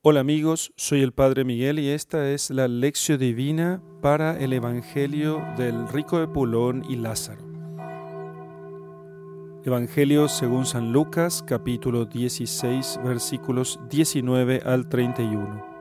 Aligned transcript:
Hola 0.00 0.20
amigos, 0.20 0.72
soy 0.76 1.02
el 1.02 1.10
Padre 1.10 1.44
Miguel 1.44 1.80
y 1.80 1.88
esta 1.88 2.30
es 2.30 2.50
la 2.50 2.68
lección 2.68 3.18
divina 3.18 3.82
para 4.00 4.38
el 4.38 4.52
Evangelio 4.52 5.44
del 5.56 5.88
rico 5.88 6.20
de 6.20 6.28
Pulón 6.28 6.84
y 6.88 6.94
Lázaro. 6.94 7.44
Evangelio 9.64 10.28
según 10.28 10.66
San 10.66 10.92
Lucas 10.92 11.42
capítulo 11.44 12.04
16 12.04 13.00
versículos 13.02 13.80
19 13.90 14.62
al 14.64 14.88
31. 14.88 15.77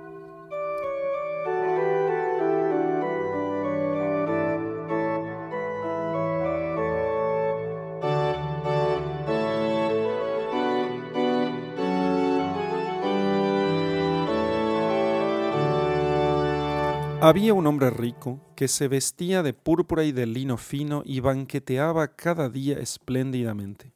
Había 17.28 17.54
un 17.54 17.68
hombre 17.68 17.90
rico 17.90 18.40
que 18.56 18.70
se 18.70 18.88
vestía 18.88 19.44
de 19.44 19.52
púrpura 19.52 20.06
y 20.06 20.14
de 20.14 20.26
lino 20.26 20.56
fino 20.56 21.02
y 21.04 21.20
banqueteaba 21.20 22.16
cada 22.16 22.48
día 22.48 22.80
espléndidamente. 22.80 23.92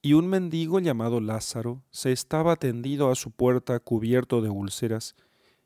Y 0.00 0.12
un 0.12 0.28
mendigo 0.28 0.78
llamado 0.78 1.20
Lázaro 1.20 1.82
se 1.90 2.12
estaba 2.12 2.54
tendido 2.54 3.10
a 3.10 3.16
su 3.16 3.32
puerta 3.32 3.80
cubierto 3.80 4.42
de 4.42 4.48
úlceras, 4.48 5.16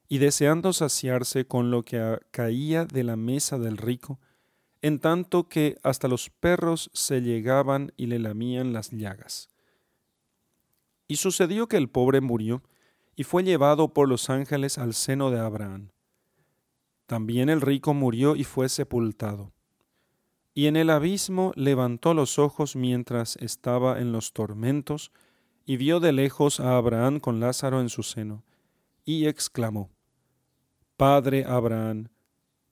y 0.09 0.17
deseando 0.17 0.73
saciarse 0.73 1.47
con 1.47 1.71
lo 1.71 1.85
que 1.85 2.19
caía 2.31 2.87
de 2.87 3.05
la 3.05 3.17
mesa 3.17 3.59
del 3.59 3.77
rico, 3.77 4.19
en 4.81 5.01
tanto 5.01 5.51
que 5.51 5.77
hasta 5.83 6.09
los 6.09 6.31
perros 6.31 6.89
se 6.95 7.21
llegaban 7.21 7.93
y 7.99 8.07
le 8.07 8.19
lamían 8.19 8.73
las 8.73 8.91
llagas. 8.91 9.51
Y 11.09 11.17
sucedió 11.17 11.69
que 11.69 11.77
el 11.77 11.91
pobre 11.91 12.23
murió 12.23 12.63
y 13.17 13.25
fue 13.25 13.45
llevado 13.45 13.93
por 13.93 14.09
los 14.09 14.31
ángeles 14.31 14.79
al 14.79 14.95
seno 14.95 15.31
de 15.31 15.41
Abraham. 15.41 15.91
También 17.09 17.49
el 17.49 17.63
rico 17.63 17.95
murió 17.95 18.37
y 18.37 18.45
fue 18.45 18.69
sepultado. 18.69 19.55
Y 20.53 20.67
en 20.67 20.77
el 20.77 20.91
abismo 20.91 21.53
levantó 21.57 22.13
los 22.13 22.39
ojos 22.39 22.77
mientras 22.77 23.37
estaba 23.37 23.99
en 23.99 24.13
los 24.13 24.35
tormentos, 24.35 25.11
y 25.65 25.79
vio 25.79 26.01
de 26.01 26.13
lejos 26.13 26.61
a 26.61 26.77
Abraham 26.77 27.19
con 27.19 27.41
Lázaro 27.41 27.81
en 27.81 27.89
su 27.89 28.03
seno, 28.03 28.45
y 29.07 29.27
exclamó, 29.27 29.89
Padre 30.99 31.47
Abraham, 31.47 32.09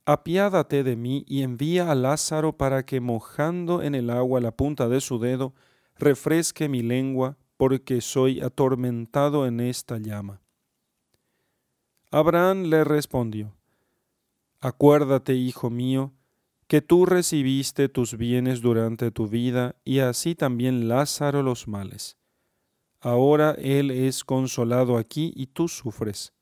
apiádate 0.04 0.84
de 0.84 0.96
mí 0.96 1.24
y 1.26 1.40
envía 1.40 1.90
a 1.90 1.94
Lázaro 1.94 2.58
para 2.58 2.84
que 2.84 3.00
mojando 3.00 3.82
en 3.82 3.94
el 3.94 4.10
agua 4.10 4.42
la 4.42 4.50
punta 4.50 4.90
de 4.90 5.00
su 5.00 5.18
dedo, 5.18 5.54
refresque 5.96 6.68
mi 6.68 6.82
lengua, 6.82 7.38
porque 7.56 8.02
soy 8.02 8.42
atormentado 8.42 9.46
en 9.46 9.60
esta 9.60 9.96
llama. 9.96 10.42
Abraham 12.10 12.64
le 12.64 12.84
respondió, 12.84 13.55
Acuérdate, 14.60 15.34
hijo 15.34 15.70
mío, 15.70 16.12
que 16.66 16.80
tú 16.80 17.06
recibiste 17.06 17.88
tus 17.88 18.16
bienes 18.16 18.60
durante 18.60 19.10
tu 19.10 19.28
vida 19.28 19.76
y 19.84 20.00
así 20.00 20.34
también 20.34 20.88
Lázaro 20.88 21.42
los 21.42 21.68
males. 21.68 22.16
Ahora 23.00 23.52
él 23.58 23.90
es 23.90 24.24
consolado 24.24 24.96
aquí 24.96 25.32
y 25.36 25.46
tú 25.48 25.68
sufres. 25.68 26.32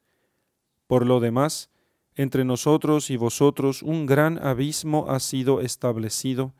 Por 0.86 1.06
lo 1.06 1.20
demás, 1.20 1.70
entre 2.14 2.44
nosotros 2.44 3.10
y 3.10 3.16
vosotros 3.16 3.82
un 3.82 4.06
gran 4.06 4.38
abismo 4.38 5.06
ha 5.08 5.18
sido 5.20 5.60
establecido, 5.60 6.54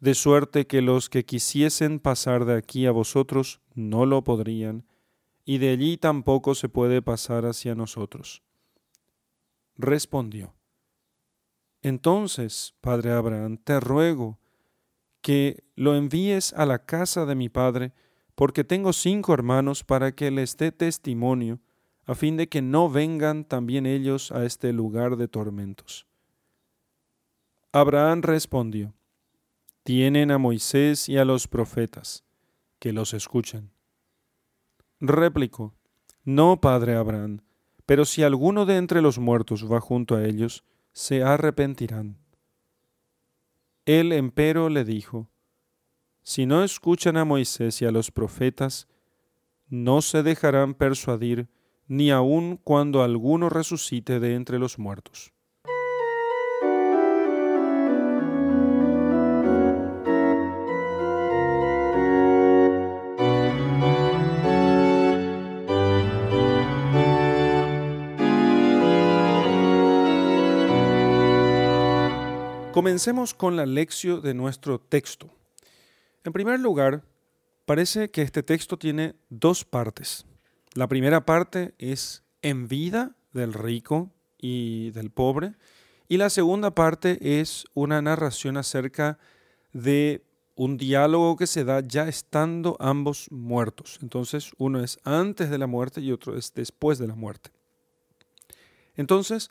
de 0.00 0.14
suerte 0.14 0.66
que 0.66 0.82
los 0.82 1.08
que 1.08 1.24
quisiesen 1.24 2.00
pasar 2.00 2.44
de 2.44 2.56
aquí 2.56 2.86
a 2.86 2.92
vosotros 2.92 3.60
no 3.74 4.06
lo 4.06 4.24
podrían, 4.24 4.86
y 5.44 5.58
de 5.58 5.70
allí 5.70 5.96
tampoco 5.96 6.54
se 6.54 6.68
puede 6.68 7.02
pasar 7.02 7.46
hacia 7.46 7.74
nosotros. 7.74 8.42
Respondió, 9.76 10.54
entonces, 11.82 12.74
Padre 12.80 13.12
Abraham, 13.12 13.58
te 13.58 13.80
ruego 13.80 14.38
que 15.20 15.64
lo 15.74 15.94
envíes 15.94 16.52
a 16.52 16.66
la 16.66 16.84
casa 16.84 17.26
de 17.26 17.34
mi 17.34 17.48
padre, 17.48 17.92
porque 18.34 18.64
tengo 18.64 18.92
cinco 18.92 19.34
hermanos 19.34 19.84
para 19.84 20.12
que 20.12 20.30
les 20.30 20.56
dé 20.56 20.72
testimonio, 20.72 21.60
a 22.04 22.14
fin 22.14 22.36
de 22.36 22.48
que 22.48 22.62
no 22.62 22.90
vengan 22.90 23.44
también 23.44 23.86
ellos 23.86 24.32
a 24.32 24.44
este 24.44 24.72
lugar 24.72 25.16
de 25.16 25.28
tormentos. 25.28 26.06
Abraham 27.72 28.22
respondió, 28.22 28.94
Tienen 29.84 30.30
a 30.30 30.38
Moisés 30.38 31.08
y 31.08 31.18
a 31.18 31.24
los 31.24 31.48
profetas, 31.48 32.24
que 32.78 32.92
los 32.92 33.14
escuchan. 33.14 33.70
Replicó, 35.00 35.74
No, 36.24 36.60
Padre 36.60 36.96
Abraham, 36.96 37.42
pero 37.86 38.04
si 38.04 38.22
alguno 38.22 38.66
de 38.66 38.76
entre 38.76 39.02
los 39.02 39.18
muertos 39.18 39.70
va 39.70 39.80
junto 39.80 40.16
a 40.16 40.24
ellos, 40.24 40.64
se 40.92 41.22
arrepentirán. 41.22 42.18
Él 43.86 44.12
empero 44.12 44.68
le 44.68 44.84
dijo, 44.84 45.28
Si 46.22 46.46
no 46.46 46.62
escuchan 46.62 47.16
a 47.16 47.24
Moisés 47.24 47.82
y 47.82 47.84
a 47.84 47.90
los 47.90 48.10
profetas, 48.10 48.88
no 49.68 50.02
se 50.02 50.22
dejarán 50.22 50.74
persuadir 50.74 51.48
ni 51.88 52.10
aun 52.10 52.56
cuando 52.56 53.02
alguno 53.02 53.48
resucite 53.48 54.20
de 54.20 54.34
entre 54.34 54.58
los 54.58 54.78
muertos. 54.78 55.32
Comencemos 72.72 73.34
con 73.34 73.54
la 73.54 73.66
lección 73.66 74.22
de 74.22 74.32
nuestro 74.32 74.80
texto. 74.80 75.28
En 76.24 76.32
primer 76.32 76.58
lugar, 76.58 77.04
parece 77.66 78.10
que 78.10 78.22
este 78.22 78.42
texto 78.42 78.78
tiene 78.78 79.14
dos 79.28 79.66
partes. 79.66 80.24
La 80.72 80.88
primera 80.88 81.26
parte 81.26 81.74
es 81.76 82.22
en 82.40 82.68
vida 82.68 83.14
del 83.34 83.52
rico 83.52 84.10
y 84.38 84.90
del 84.92 85.10
pobre, 85.10 85.52
y 86.08 86.16
la 86.16 86.30
segunda 86.30 86.74
parte 86.74 87.40
es 87.40 87.66
una 87.74 88.00
narración 88.00 88.56
acerca 88.56 89.18
de 89.74 90.24
un 90.54 90.78
diálogo 90.78 91.36
que 91.36 91.46
se 91.46 91.64
da 91.64 91.80
ya 91.80 92.08
estando 92.08 92.78
ambos 92.80 93.30
muertos. 93.30 93.98
Entonces, 94.00 94.50
uno 94.56 94.82
es 94.82 94.98
antes 95.04 95.50
de 95.50 95.58
la 95.58 95.66
muerte 95.66 96.00
y 96.00 96.10
otro 96.10 96.38
es 96.38 96.54
después 96.54 96.98
de 96.98 97.08
la 97.08 97.16
muerte. 97.16 97.50
Entonces, 98.96 99.50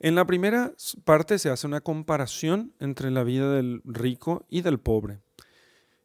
en 0.00 0.14
la 0.14 0.24
primera 0.24 0.72
parte 1.04 1.38
se 1.38 1.50
hace 1.50 1.66
una 1.66 1.82
comparación 1.82 2.72
entre 2.80 3.10
la 3.10 3.22
vida 3.22 3.52
del 3.52 3.82
rico 3.84 4.46
y 4.48 4.62
del 4.62 4.80
pobre, 4.80 5.20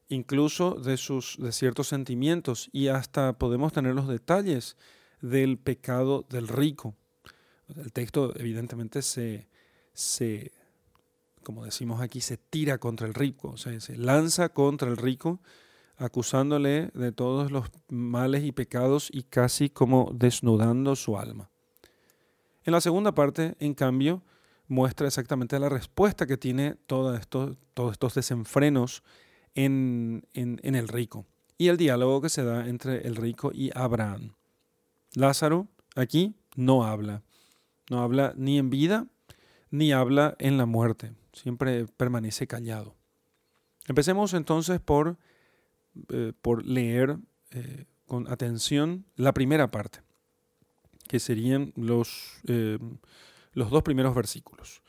incluso 0.09 0.75
de, 0.75 0.97
sus, 0.97 1.37
de 1.39 1.51
ciertos 1.51 1.87
sentimientos 1.87 2.69
y 2.73 2.89
hasta 2.89 3.37
podemos 3.37 3.71
tener 3.71 3.95
los 3.95 4.07
detalles 4.07 4.75
del 5.21 5.57
pecado 5.57 6.25
del 6.29 6.49
rico. 6.49 6.95
El 7.73 7.93
texto 7.93 8.33
evidentemente 8.37 9.01
se, 9.01 9.47
se 9.93 10.51
como 11.41 11.63
decimos 11.63 12.01
aquí, 12.01 12.19
se 12.19 12.35
tira 12.37 12.79
contra 12.79 13.07
el 13.07 13.13
rico, 13.13 13.51
o 13.51 13.57
sea, 13.57 13.79
se 13.79 13.97
lanza 13.97 14.49
contra 14.49 14.89
el 14.89 14.97
rico 14.97 15.39
acusándole 15.95 16.89
de 16.93 17.13
todos 17.13 17.51
los 17.51 17.71
males 17.87 18.43
y 18.43 18.51
pecados 18.51 19.09
y 19.09 19.23
casi 19.23 19.69
como 19.69 20.11
desnudando 20.13 20.97
su 20.97 21.17
alma. 21.17 21.49
En 22.65 22.71
la 22.73 22.81
segunda 22.81 23.13
parte, 23.13 23.55
en 23.59 23.75
cambio, 23.75 24.23
muestra 24.67 25.05
exactamente 25.05 25.59
la 25.59 25.69
respuesta 25.69 26.25
que 26.25 26.35
tiene 26.35 26.75
todos 26.87 27.19
estos 27.19 28.15
desenfrenos 28.15 29.03
en, 29.53 30.27
el 30.33 30.87
rico 30.87 31.27
y 31.59 31.67
el 31.67 31.77
diálogo 31.77 32.21
que 32.21 32.29
se 32.29 32.43
da 32.43 32.67
entre 32.67 33.07
el 33.07 33.15
rico 33.15 33.51
y 33.53 33.69
Abraham. 33.75 34.33
Lázaro 35.13 35.67
aquí 35.95 36.33
no 36.55 36.83
habla, 36.83 37.21
no 37.91 38.01
habla 38.01 38.33
ni 38.35 38.57
en 38.57 38.71
vida 38.71 39.05
ni 39.69 39.91
habla 39.91 40.35
en 40.39 40.57
la 40.57 40.65
muerte, 40.65 41.13
siempre 41.33 41.85
permanece 41.85 42.47
callado. 42.47 42.95
Empecemos 43.87 44.33
entonces 44.33 44.79
por, 44.79 45.17
eh, 46.09 46.33
leer 46.63 47.19
eh, 47.51 47.85
con 48.07 48.27
atención 48.27 49.05
la 49.15 49.33
primera 49.33 49.69
parte 49.69 50.04
que 51.07 51.19
serían 51.19 51.73
los, 51.75 52.39
eh, 52.47 52.79
los 53.53 53.69
dos 53.69 53.83
primeros 53.83 54.15
versículos. 54.15 54.81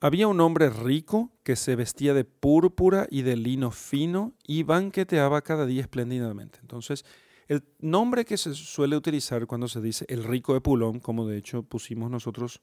Había 0.00 0.26
un 0.26 0.40
hombre 0.40 0.68
rico 0.68 1.30
que 1.44 1.54
se 1.54 1.76
vestía 1.76 2.12
de 2.12 2.24
púrpura 2.24 3.06
y 3.08 3.22
de 3.22 3.36
lino 3.36 3.70
fino 3.70 4.34
y 4.44 4.64
banqueteaba 4.64 5.42
cada 5.42 5.64
día 5.64 5.82
espléndidamente. 5.82 6.58
Entonces, 6.60 7.04
el 7.46 7.62
nombre 7.78 8.24
que 8.24 8.36
se 8.36 8.54
suele 8.54 8.96
utilizar 8.96 9.46
cuando 9.46 9.68
se 9.68 9.80
dice 9.80 10.04
el 10.08 10.24
rico 10.24 10.54
de 10.54 10.60
Pulón, 10.60 10.98
como 10.98 11.26
de 11.26 11.38
hecho 11.38 11.62
pusimos 11.62 12.10
nosotros 12.10 12.60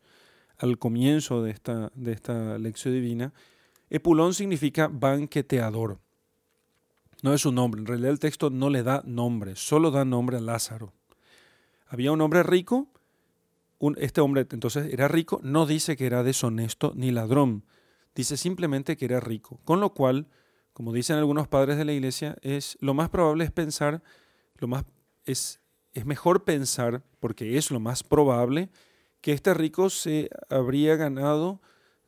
al 0.58 0.78
comienzo 0.78 1.42
de 1.42 1.52
esta, 1.52 1.92
de 1.96 2.12
esta 2.12 2.58
lección 2.58 2.94
divina, 2.94 3.34
Epulón 3.90 4.34
significa 4.34 4.88
banqueteador. 4.88 6.00
No 7.22 7.34
es 7.34 7.42
su 7.42 7.52
nombre, 7.52 7.82
en 7.82 7.88
realidad 7.88 8.12
el 8.12 8.20
texto 8.20 8.50
no 8.50 8.70
le 8.70 8.84
da 8.84 9.02
nombre, 9.06 9.56
solo 9.56 9.92
da 9.92 10.06
nombre 10.06 10.38
a 10.38 10.42
Lázaro. 10.42 10.94
Había 11.90 12.12
un 12.12 12.22
hombre 12.22 12.44
rico, 12.44 12.88
este 13.98 14.22
hombre 14.22 14.46
entonces 14.52 14.94
era 14.94 15.08
rico, 15.08 15.40
no 15.44 15.66
dice 15.66 15.98
que 15.98 16.06
era 16.06 16.22
deshonesto 16.22 16.94
ni 16.96 17.10
ladrón, 17.12 17.66
dice 18.14 18.38
simplemente 18.38 18.96
que 18.96 19.06
era 19.06 19.20
rico. 19.20 19.60
Con 19.66 19.80
lo 19.80 19.96
cual, 19.96 20.28
como 20.74 20.94
dicen 20.94 21.18
algunos 21.18 21.48
padres 21.48 21.78
de 21.78 21.86
la 21.86 21.94
iglesia, 21.94 22.38
es 22.44 22.78
lo 22.80 22.94
más 22.94 23.10
probable 23.10 23.44
es 23.44 23.52
pensar, 23.52 24.04
lo 24.58 24.68
más 24.68 24.86
es, 25.26 25.62
es 25.94 26.06
mejor 26.06 26.44
pensar, 26.44 27.04
porque 27.20 27.58
es 27.58 27.72
lo 27.72 27.80
más 27.80 28.04
probable, 28.04 28.70
que 29.22 29.34
este 29.34 29.56
rico 29.56 29.90
se 29.90 30.30
habría 30.48 30.96
ganado 30.96 31.60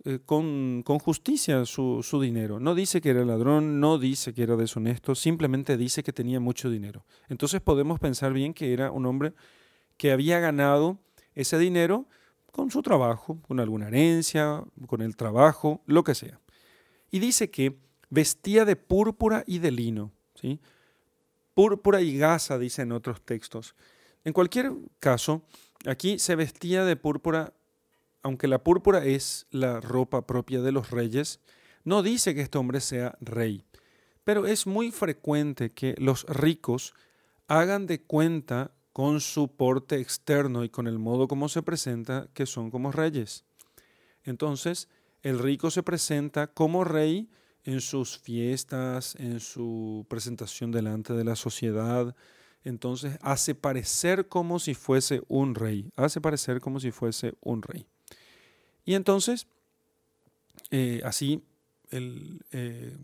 eh, 0.06 0.20
con, 0.24 0.84
con, 0.86 1.00
justicia 1.00 1.66
su, 1.66 2.04
su, 2.04 2.22
dinero. 2.22 2.60
No 2.60 2.76
dice 2.76 3.02
que 3.02 3.10
era 3.10 3.26
ladrón, 3.26 3.80
no 3.80 3.98
dice 3.98 4.34
que 4.34 4.44
era 4.44 4.56
deshonesto, 4.56 5.16
simplemente 5.16 5.76
dice 5.76 6.04
que 6.04 6.14
tenía 6.14 6.40
mucho 6.40 6.70
dinero. 6.70 7.04
Entonces 7.30 7.62
podemos 7.62 8.00
pensar 8.00 8.32
bien 8.32 8.54
que 8.54 8.74
era 8.74 8.92
un 8.92 9.08
hombre 9.08 9.34
que 10.02 10.12
había 10.12 10.40
ganado 10.40 10.98
ese 11.36 11.60
dinero 11.60 12.08
con 12.52 12.72
su 12.72 12.82
trabajo, 12.82 13.40
con 13.48 13.60
alguna 13.60 13.88
herencia, 13.88 14.64
con 14.88 15.04
el 15.04 15.16
trabajo, 15.16 15.84
lo 15.86 16.04
que 16.04 16.16
sea. 16.16 16.40
Y 17.12 17.20
dice 17.20 17.52
que 17.52 17.78
vestía 18.10 18.66
de 18.66 18.76
púrpura 18.76 19.44
y 19.46 19.60
de 19.60 19.70
lino. 19.70 20.12
¿sí? 20.34 20.60
Púrpura 21.54 22.02
y 22.02 22.18
gasa, 22.18 22.58
dicen 22.58 22.92
otros 22.92 23.22
textos. 23.22 23.76
En 24.24 24.34
cualquier 24.34 24.74
caso, 25.00 25.44
aquí 25.86 26.18
se 26.18 26.36
vestía 26.36 26.84
de 26.84 26.96
púrpura, 26.96 27.54
aunque 28.24 28.48
la 28.48 28.64
púrpura 28.64 29.06
es 29.06 29.46
la 29.52 29.82
ropa 29.82 30.26
propia 30.26 30.64
de 30.64 30.72
los 30.72 30.90
reyes, 30.90 31.42
no 31.84 32.02
dice 32.02 32.34
que 32.34 32.42
este 32.42 32.58
hombre 32.58 32.82
sea 32.82 33.20
rey. 33.22 33.66
Pero 34.24 34.48
es 34.48 34.66
muy 34.66 34.90
frecuente 34.90 35.74
que 35.74 35.94
los 36.00 36.24
ricos 36.24 36.96
hagan 37.48 37.86
de 37.86 38.02
cuenta 38.02 38.72
con 38.94 39.22
su 39.22 39.48
porte 39.48 40.00
externo 40.00 40.64
y 40.64 40.70
con 40.70 40.88
el 40.88 41.00
modo 41.00 41.28
como 41.28 41.50
se 41.50 41.62
presenta, 41.62 42.28
que 42.34 42.46
son 42.46 42.72
como 42.72 42.92
reyes. 42.92 43.46
Entonces, 44.24 44.90
el 45.22 45.40
rico 45.40 45.72
se 45.72 45.84
presenta 45.84 46.48
como 46.48 46.84
rey 46.84 47.30
en 47.64 47.82
sus 47.82 48.18
fiestas, 48.18 49.16
en 49.16 49.40
su 49.40 50.06
presentación 50.10 50.72
delante 50.72 51.14
de 51.14 51.24
la 51.24 51.36
sociedad. 51.36 52.16
Entonces, 52.64 53.18
hace 53.22 53.56
parecer 53.56 54.28
como 54.28 54.60
si 54.60 54.74
fuese 54.74 55.22
un 55.28 55.56
rey, 55.56 55.92
hace 55.96 56.22
parecer 56.22 56.60
como 56.60 56.80
si 56.80 56.92
fuese 56.92 57.34
un 57.42 57.62
rey. 57.62 57.86
Y 58.84 58.96
entonces, 58.96 59.48
eh, 60.70 61.02
así, 61.06 61.44
eh, 61.92 62.98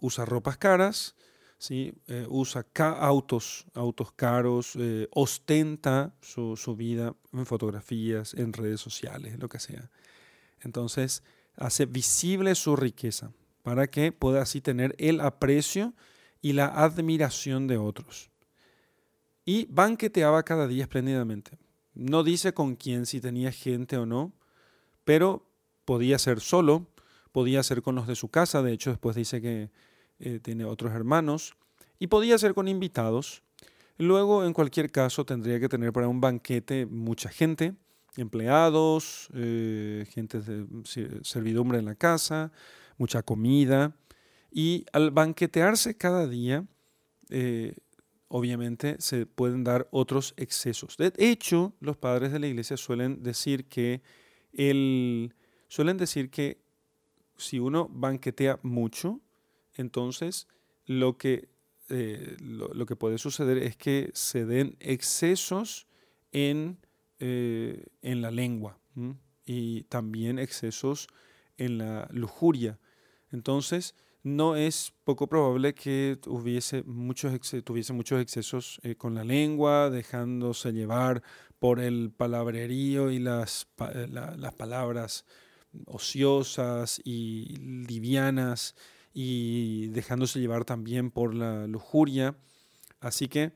usa 0.00 0.24
ropas 0.24 0.56
caras, 0.56 1.14
¿sí? 1.62 1.94
Eh, 2.08 2.26
usa 2.28 2.66
autos, 2.98 3.66
autos 3.74 4.10
caros, 4.12 4.72
eh, 4.76 5.06
ostenta 5.12 6.12
su, 6.20 6.56
su, 6.56 6.74
vida 6.74 7.14
en 7.32 7.46
fotografías, 7.46 8.34
en 8.34 8.52
redes 8.52 8.80
sociales, 8.80 9.38
lo 9.38 9.48
que 9.48 9.60
sea. 9.60 9.88
Entonces, 10.62 11.22
hace 11.54 11.86
visible 11.86 12.56
su 12.56 12.74
riqueza 12.74 13.30
para 13.62 13.86
que 13.86 14.10
pueda 14.10 14.42
así 14.42 14.60
tener 14.60 14.96
el 14.98 15.20
aprecio 15.20 15.94
y 16.40 16.54
la 16.54 16.66
admiración 16.66 17.68
de 17.68 17.78
otros. 17.78 18.32
Y 19.44 19.66
banqueteaba 19.66 20.42
cada 20.42 20.66
día 20.66 20.82
espléndidamente. 20.82 21.58
No 21.94 22.24
dice 22.24 22.54
con 22.54 22.74
quién, 22.74 23.06
si 23.06 23.20
tenía 23.20 23.52
gente 23.52 23.96
o 23.98 24.04
no, 24.04 24.32
pero 25.04 25.48
podía 25.84 26.18
ser 26.18 26.40
solo, 26.40 26.88
podía 27.30 27.62
ser 27.62 27.82
con 27.82 27.94
los 27.94 28.08
de 28.08 28.16
su 28.16 28.30
casa, 28.30 28.62
de 28.62 28.72
hecho 28.72 28.90
después 28.90 29.14
dice 29.14 29.40
que 29.40 29.70
eh, 30.22 30.38
tiene 30.40 30.64
otros 30.64 30.92
hermanos, 30.92 31.54
y 31.98 32.06
podía 32.06 32.38
ser 32.38 32.54
con 32.54 32.68
invitados. 32.68 33.42
Luego, 33.98 34.44
en 34.44 34.52
cualquier 34.52 34.90
caso, 34.90 35.24
tendría 35.24 35.60
que 35.60 35.68
tener 35.68 35.92
para 35.92 36.08
un 36.08 36.20
banquete 36.20 36.86
mucha 36.86 37.28
gente, 37.28 37.74
empleados, 38.16 39.28
eh, 39.34 40.06
gente 40.10 40.40
de 40.40 40.66
servidumbre 41.22 41.78
en 41.78 41.84
la 41.84 41.94
casa, 41.94 42.52
mucha 42.98 43.22
comida. 43.22 43.96
Y 44.50 44.86
al 44.92 45.10
banquetearse 45.10 45.96
cada 45.96 46.26
día, 46.26 46.66
eh, 47.30 47.74
obviamente 48.28 48.96
se 48.98 49.26
pueden 49.26 49.64
dar 49.64 49.88
otros 49.90 50.34
excesos. 50.36 50.96
De 50.96 51.12
hecho, 51.18 51.74
los 51.80 51.96
padres 51.96 52.32
de 52.32 52.38
la 52.38 52.46
iglesia 52.46 52.76
suelen 52.76 53.22
decir 53.22 53.66
que 53.66 54.02
el, 54.52 55.34
suelen 55.68 55.96
decir 55.96 56.30
que 56.30 56.62
si 57.36 57.58
uno 57.58 57.88
banquetea 57.90 58.58
mucho, 58.62 59.20
entonces 59.74 60.48
lo 60.86 61.16
que, 61.16 61.48
eh, 61.88 62.36
lo, 62.40 62.86
que 62.86 62.96
puede 62.96 63.18
suceder 63.18 63.58
es 63.58 63.76
que 63.76 64.10
se 64.14 64.44
den 64.44 64.76
excesos 64.80 65.86
en, 66.32 66.78
eh, 67.18 67.86
en 68.02 68.22
la 68.22 68.30
lengua 68.30 68.78
y 69.44 69.84
también 69.84 70.38
excesos 70.38 71.08
en 71.56 71.78
la 71.78 72.08
lujuria. 72.10 72.78
Entonces, 73.30 73.94
no 74.22 74.54
es 74.54 74.92
poco 75.04 75.26
probable 75.26 75.74
que 75.74 76.18
hubiese 76.26 76.84
muchos 76.84 77.32
tuviese 77.64 77.92
muchos 77.92 78.20
excesos 78.20 78.80
eh, 78.82 78.94
con 78.94 79.14
la 79.14 79.24
lengua, 79.24 79.90
dejándose 79.90 80.72
llevar 80.72 81.22
por 81.58 81.80
el 81.80 82.10
palabrerío 82.10 83.10
y 83.10 83.18
las, 83.18 83.66
las 84.08 84.54
palabras 84.54 85.24
ociosas 85.86 87.00
y 87.04 87.56
livianas 87.86 88.74
y 89.12 89.88
dejándose 89.88 90.40
llevar 90.40 90.64
también 90.64 91.10
por 91.10 91.34
la 91.34 91.66
lujuria. 91.66 92.36
Así 93.00 93.28
que 93.28 93.52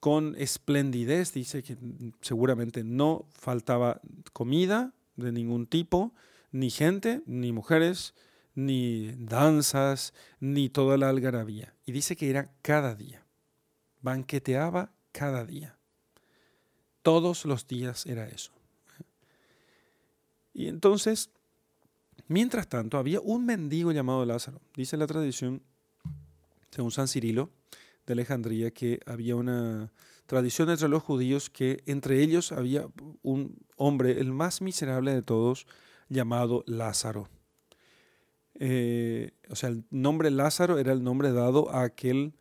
con 0.00 0.34
esplendidez 0.36 1.32
dice 1.32 1.62
que 1.62 1.78
seguramente 2.20 2.84
no 2.84 3.26
faltaba 3.32 4.00
comida 4.32 4.92
de 5.16 5.32
ningún 5.32 5.66
tipo, 5.66 6.12
ni 6.52 6.70
gente, 6.70 7.22
ni 7.26 7.52
mujeres, 7.52 8.14
ni 8.54 9.12
danzas, 9.18 10.12
ni 10.40 10.68
toda 10.68 10.96
la 10.96 11.08
algarabía. 11.08 11.74
Y 11.86 11.92
dice 11.92 12.16
que 12.16 12.30
era 12.30 12.52
cada 12.62 12.94
día. 12.94 13.24
Banqueteaba 14.02 14.92
cada 15.12 15.44
día. 15.44 15.78
Todos 17.02 17.44
los 17.44 17.66
días 17.66 18.06
era 18.06 18.28
eso. 18.28 18.52
Y 20.52 20.68
entonces 20.68 21.30
Mientras 22.28 22.68
tanto, 22.68 22.96
había 22.96 23.20
un 23.20 23.44
mendigo 23.44 23.92
llamado 23.92 24.24
Lázaro. 24.24 24.60
Dice 24.74 24.96
la 24.96 25.06
tradición, 25.06 25.62
según 26.70 26.90
San 26.90 27.08
Cirilo 27.08 27.50
de 28.06 28.14
Alejandría, 28.14 28.70
que 28.70 29.00
había 29.06 29.36
una 29.36 29.92
tradición 30.26 30.70
entre 30.70 30.88
los 30.88 31.02
judíos 31.02 31.50
que 31.50 31.82
entre 31.86 32.22
ellos 32.22 32.52
había 32.52 32.86
un 33.22 33.58
hombre, 33.76 34.20
el 34.20 34.32
más 34.32 34.62
miserable 34.62 35.12
de 35.12 35.22
todos, 35.22 35.66
llamado 36.08 36.64
Lázaro. 36.66 37.28
Eh, 38.54 39.32
o 39.50 39.56
sea, 39.56 39.68
el 39.68 39.84
nombre 39.90 40.30
Lázaro 40.30 40.78
era 40.78 40.92
el 40.92 41.02
nombre 41.02 41.32
dado 41.32 41.70
a 41.70 41.82
aquel, 41.82 42.34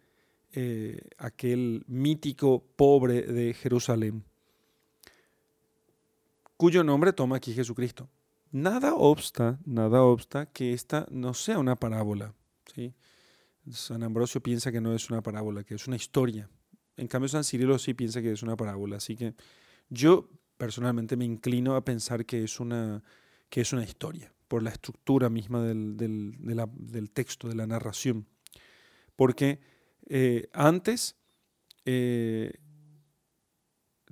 eh, 0.53 1.01
aquel 1.17 1.83
mítico 1.87 2.63
pobre 2.75 3.23
de 3.23 3.53
Jerusalén, 3.53 4.23
cuyo 6.55 6.83
nombre 6.83 7.11
toma 7.11 7.37
aquí 7.37 7.53
Jesucristo. 7.53 8.07
Nada 8.53 8.93
obsta, 8.93 9.59
nada 9.65 10.03
obsta 10.03 10.45
que 10.45 10.73
esta 10.73 11.07
no 11.09 11.33
sea 11.33 11.57
una 11.57 11.75
parábola. 11.75 12.35
¿sí? 12.71 12.93
San 13.71 14.03
Ambrosio 14.03 14.43
piensa 14.43 14.71
que 14.71 14.79
no 14.79 14.93
es 14.93 15.09
una 15.09 15.23
parábola, 15.23 15.63
que 15.63 15.73
es 15.73 15.87
una 15.87 15.95
historia. 15.95 16.47
En 16.95 17.07
cambio, 17.07 17.29
San 17.29 17.43
Cirilo 17.43 17.79
sí 17.79 17.95
piensa 17.95 18.21
que 18.21 18.31
es 18.31 18.43
una 18.43 18.55
parábola. 18.55 18.97
Así 18.97 19.15
que 19.15 19.33
yo 19.89 20.29
personalmente 20.55 21.17
me 21.17 21.25
inclino 21.25 21.75
a 21.75 21.83
pensar 21.83 22.27
que 22.27 22.43
es 22.43 22.59
una, 22.59 23.03
que 23.49 23.61
es 23.61 23.73
una 23.73 23.83
historia, 23.83 24.31
por 24.47 24.61
la 24.61 24.69
estructura 24.69 25.31
misma 25.31 25.63
del, 25.63 25.97
del, 25.97 27.09
texto, 27.09 27.49
de 27.49 27.55
la 27.55 27.65
narración. 27.65 28.27
Porque 29.15 29.61
eh, 30.05 30.47
antes 30.53 31.15
eh, 31.85 32.53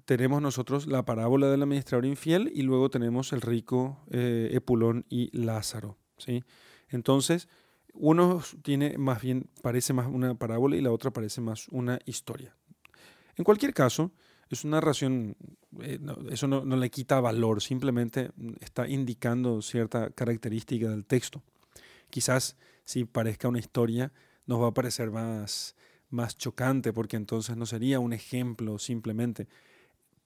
tenemos 0.05 0.41
nosotros 0.41 0.87
la 0.87 1.05
parábola 1.05 1.49
del 1.49 1.63
administrador 1.63 2.05
infiel 2.05 2.51
y 2.53 2.61
luego 2.61 2.89
tenemos 2.89 3.33
el 3.33 3.41
rico 3.41 3.99
eh, 4.11 4.49
Epulón 4.53 5.05
y 5.09 5.35
Lázaro. 5.37 5.97
¿sí? 6.17 6.43
Entonces, 6.89 7.47
uno 7.93 8.41
tiene 8.61 8.97
más 8.97 9.21
bien, 9.21 9.49
parece 9.61 9.93
más 9.93 10.07
una 10.07 10.35
parábola 10.35 10.75
y 10.75 10.81
la 10.81 10.91
otra 10.91 11.11
parece 11.11 11.41
más 11.41 11.67
una 11.69 11.99
historia. 12.05 12.55
En 13.35 13.43
cualquier 13.43 13.73
caso, 13.73 14.11
es 14.49 14.65
una 14.65 14.77
narración, 14.77 15.37
eh, 15.81 15.99
eso 16.29 16.47
no, 16.47 16.65
no, 16.65 16.75
le 16.75 16.89
quita 16.89 17.21
valor, 17.21 17.61
simplemente 17.61 18.31
está 18.59 18.87
indicando 18.87 19.61
cierta 19.61 20.09
característica 20.09 20.89
del 20.89 21.05
texto. 21.05 21.41
Quizás 22.09 22.57
si 22.83 23.05
parezca 23.05 23.47
una 23.47 23.59
historia, 23.59 24.11
nos 24.45 24.61
va 24.61 24.67
a 24.67 24.73
parecer 24.73 25.11
más, 25.11 25.75
más 26.09 26.37
chocante 26.37 26.91
porque 26.91 27.15
entonces 27.15 27.55
no 27.55 27.65
sería 27.65 27.99
un 27.99 28.13
ejemplo 28.13 28.77
simplemente 28.77 29.47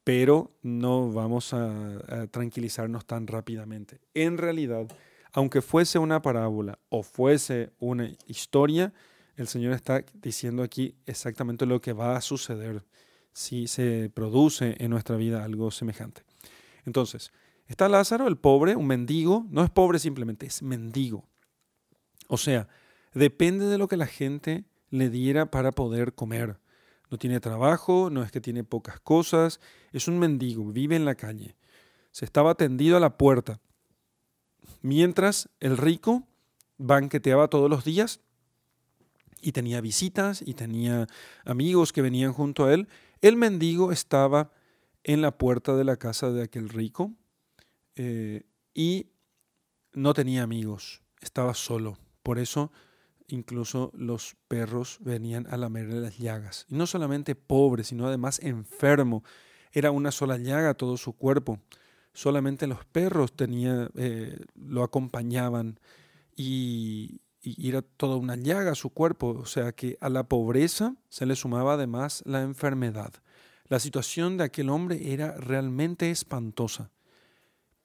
pero 0.05 0.51
no 0.61 1.11
vamos 1.11 1.51
a, 1.53 2.27
tranquilizarnos 2.29 3.05
tan 3.05 3.25
rápidamente. 3.25 3.99
En 4.13 4.37
realidad, 4.37 4.87
aunque 5.33 5.63
fuese 5.63 5.97
una 5.97 6.21
parábola 6.21 6.77
o 6.89 7.01
fuese 7.01 7.71
una 7.79 8.11
historia, 8.27 8.93
el 9.35 9.47
Señor 9.47 9.73
está 9.73 10.05
diciendo 10.13 10.61
aquí 10.61 10.95
exactamente 11.07 11.65
lo 11.65 11.81
que 11.81 11.91
va 11.91 12.15
a 12.15 12.21
suceder. 12.21 12.85
si 13.33 13.67
se 13.67 14.09
produce 14.13 14.75
en 14.79 14.91
nuestra 14.91 15.17
vida 15.17 15.43
algo 15.43 15.69
semejante. 15.69 16.21
Entonces, 16.85 17.33
está 17.67 17.89
Lázaro, 17.89 18.27
el 18.27 18.37
pobre, 18.37 18.77
un 18.77 18.87
mendigo, 18.87 19.45
no 19.49 19.61
es 19.61 19.69
pobre 19.69 19.99
simplemente, 19.99 20.45
es 20.45 20.61
mendigo. 20.61 21.27
O 22.27 22.37
sea, 22.37 22.69
depende 23.13 23.65
de 23.65 23.77
lo 23.77 23.89
que 23.89 23.97
la 23.97 24.05
gente 24.05 24.63
le 24.89 25.09
diera 25.09 25.51
para 25.51 25.73
poder 25.73 26.13
comer. 26.13 26.59
No 27.09 27.17
tiene 27.17 27.39
trabajo, 27.39 28.09
no 28.09 28.23
es 28.23 28.31
que 28.31 28.41
tiene 28.41 28.63
pocas 28.63 28.99
cosas, 28.99 29.59
es 29.91 30.07
un 30.07 30.19
mendigo, 30.19 30.65
vive 30.71 30.95
en 30.95 31.05
la 31.05 31.15
calle. 31.15 31.55
Se 32.11 32.25
estaba 32.25 32.55
tendido 32.55 32.97
a 32.97 32.99
la 32.99 33.17
puerta. 33.17 33.59
Mientras 34.81 35.49
el 35.59 35.77
rico 35.77 36.27
banqueteaba 36.77 37.47
todos 37.47 37.69
los 37.69 37.83
días 37.83 38.21
y 39.41 39.51
tenía 39.51 39.81
visitas 39.81 40.41
y 40.45 40.53
tenía 40.53 41.07
amigos 41.45 41.93
que 41.93 42.01
venían 42.01 42.33
junto 42.33 42.65
a 42.65 42.73
él, 42.73 42.87
el 43.21 43.37
mendigo 43.37 43.91
estaba 43.91 44.51
en 45.03 45.21
la 45.21 45.37
puerta 45.37 45.75
de 45.75 45.83
la 45.83 45.97
casa 45.97 46.31
de 46.31 46.43
aquel 46.43 46.69
rico 46.69 47.11
eh, 47.95 48.43
y 48.73 49.07
no 49.93 50.13
tenía 50.13 50.43
amigos, 50.43 51.01
estaba 51.21 51.53
solo. 51.53 51.97
Por 52.23 52.39
eso 52.39 52.71
incluso 53.27 53.91
los 53.95 54.35
perros 54.47 54.97
venían 55.01 55.47
a 55.47 55.57
lamerle 55.57 55.99
las 56.01 56.17
llagas. 56.17 56.65
Y 56.69 56.75
no 56.75 56.87
solamente 56.87 57.35
pobre, 57.35 57.83
sino 57.83 58.07
además 58.07 58.39
enfermo. 58.39 59.23
Era 59.71 59.91
una 59.91 60.11
sola 60.11 60.37
llaga 60.37 60.73
todo 60.73 60.97
su 60.97 61.13
cuerpo. 61.13 61.59
Solamente 62.13 62.67
los 62.67 62.85
perros 62.85 63.33
tenía, 63.33 63.89
eh, 63.95 64.37
lo 64.55 64.83
acompañaban 64.83 65.79
y, 66.35 67.21
y 67.41 67.69
era 67.69 67.81
toda 67.81 68.15
una 68.15 68.35
llaga 68.35 68.75
su 68.75 68.89
cuerpo. 68.91 69.29
O 69.29 69.45
sea 69.45 69.71
que 69.73 69.97
a 69.99 70.09
la 70.09 70.23
pobreza 70.23 70.95
se 71.09 71.25
le 71.25 71.35
sumaba 71.35 71.73
además 71.73 72.23
la 72.25 72.41
enfermedad. 72.41 73.13
La 73.67 73.79
situación 73.79 74.37
de 74.37 74.43
aquel 74.43 74.69
hombre 74.69 75.13
era 75.13 75.35
realmente 75.37 76.11
espantosa. 76.11 76.91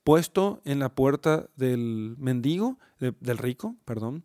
Puesto 0.04 0.60
en 0.64 0.78
la 0.78 0.94
puerta 0.94 1.48
del 1.56 2.16
mendigo, 2.18 2.78
del 2.98 3.38
rico, 3.38 3.76
perdón, 3.84 4.24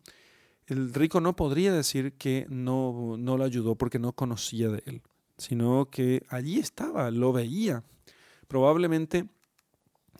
el 0.67 0.93
rico 0.93 1.21
no 1.21 1.35
podría 1.35 1.73
decir 1.73 2.13
que 2.13 2.47
no, 2.49 3.15
no 3.17 3.37
lo 3.37 3.43
ayudó 3.43 3.75
porque 3.75 3.99
no 3.99 4.13
conocía 4.13 4.69
de 4.69 4.83
él, 4.85 5.01
sino 5.37 5.89
que 5.89 6.25
allí 6.29 6.59
estaba, 6.59 7.11
lo 7.11 7.33
veía. 7.33 7.83
Probablemente 8.47 9.27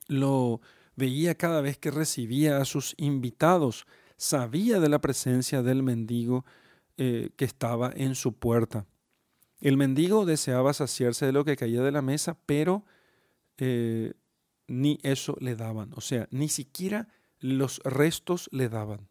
lo 0.07 0.61
veía 0.95 1.35
cada 1.35 1.61
vez 1.61 1.77
que 1.77 1.91
recibía 1.91 2.57
a 2.57 2.65
sus 2.65 2.93
invitados, 2.97 3.85
sabía 4.17 4.79
de 4.79 4.89
la 4.89 4.99
presencia 4.99 5.63
del 5.63 5.83
mendigo 5.83 6.45
eh, 6.97 7.31
que 7.35 7.45
estaba 7.45 7.91
en 7.95 8.15
su 8.15 8.33
puerta. 8.33 8.85
El 9.59 9.77
mendigo 9.77 10.25
deseaba 10.25 10.73
saciarse 10.73 11.25
de 11.25 11.31
lo 11.31 11.43
que 11.43 11.55
caía 11.55 11.81
de 11.81 11.91
la 11.91 12.01
mesa, 12.01 12.37
pero 12.45 12.85
eh, 13.57 14.13
ni 14.67 14.99
eso 15.01 15.37
le 15.39 15.55
daban, 15.55 15.91
o 15.95 16.01
sea, 16.01 16.27
ni 16.31 16.49
siquiera 16.49 17.07
los 17.39 17.79
restos 17.83 18.49
le 18.51 18.69
daban. 18.69 19.07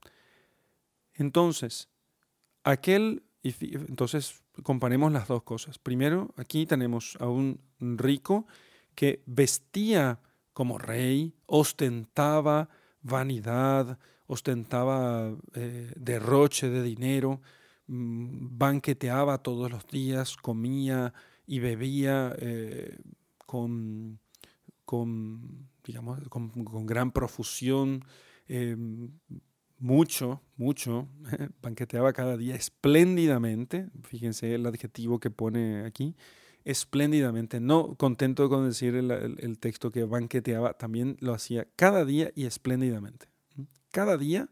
Entonces, 1.15 1.89
aquel, 2.63 3.23
entonces 3.43 4.43
comparemos 4.63 5.13
las 5.13 5.29
dos 5.29 5.43
cosas. 5.43 5.79
Primero, 5.79 6.33
aquí 6.37 6.67
tenemos 6.67 7.17
a 7.21 7.29
un 7.29 7.61
rico 7.79 8.47
que 8.95 9.23
vestía 9.27 10.21
como 10.53 10.79
rey, 10.79 11.35
ostentaba 11.47 12.69
vanidad, 13.03 13.99
ostentaba 14.27 15.37
eh, 15.55 15.93
derroche 15.97 16.71
de 16.71 16.83
dinero, 16.83 17.41
mm, 17.87 18.57
banqueteaba 18.59 19.39
todos 19.39 19.71
los 19.71 19.87
días, 19.89 20.37
comía 20.37 21.13
y 21.47 21.59
bebía 21.59 22.35
eh, 22.39 22.97
con, 23.47 24.19
con, 24.85 25.69
digamos, 25.85 26.21
con, 26.29 26.87
gran 26.87 27.13
profusión, 27.13 28.05
em, 28.49 29.11
mucho, 29.85 30.41
mucho, 30.57 31.09
banqueteaba 31.63 32.15
cada 32.15 32.39
día 32.39 32.55
espléndidamente, 32.55 33.91
fíjense 34.05 34.55
el 34.55 34.65
adjetivo 34.65 35.21
que 35.21 35.29
pone 35.29 35.85
aquí, 35.85 36.17
espléndidamente, 36.65 37.61
no 37.61 37.95
contento 37.97 38.49
con 38.49 38.67
decir 38.67 38.95
el, 38.95 39.59
texto 39.59 39.93
que 39.93 40.05
banqueteaba, 40.05 40.73
también 40.73 41.19
lo 41.21 41.35
hacía 41.35 41.69
cada 41.77 42.07
día 42.07 42.33
y 42.35 42.47
espléndidamente, 42.47 43.27
cada 43.91 44.17
día 44.17 44.49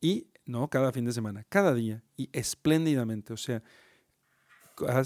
y 0.00 0.26
no 0.44 0.68
cada 0.68 0.90
fin 0.90 1.04
de 1.04 1.12
semana, 1.12 1.46
cada 1.48 1.72
día 1.72 2.02
y 2.16 2.28
espléndidamente, 2.32 3.32
o 3.32 3.36
sea, 3.36 3.62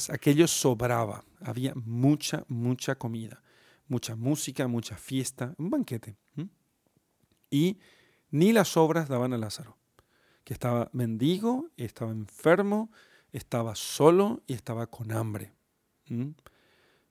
aquello 0.08 0.46
sobraba, 0.46 1.26
había 1.42 1.74
mucha, 1.74 2.46
mucha 2.48 2.94
comida, 2.94 3.42
mucha 3.86 4.16
música, 4.16 4.66
mucha 4.66 4.96
fiesta, 4.96 5.54
un 5.58 5.68
banquete. 5.68 6.16
Y 7.50 7.78
ni 8.36 8.52
las 8.52 8.76
obras 8.76 9.08
daban 9.08 9.32
a 9.32 9.38
Lázaro, 9.38 9.78
que 10.44 10.52
estaba 10.52 10.90
mendigo, 10.92 11.70
estaba 11.78 12.12
enfermo, 12.12 12.90
estaba 13.32 13.74
solo 13.74 14.42
y 14.46 14.52
estaba 14.52 14.86
con 14.88 15.10
hambre. 15.10 15.54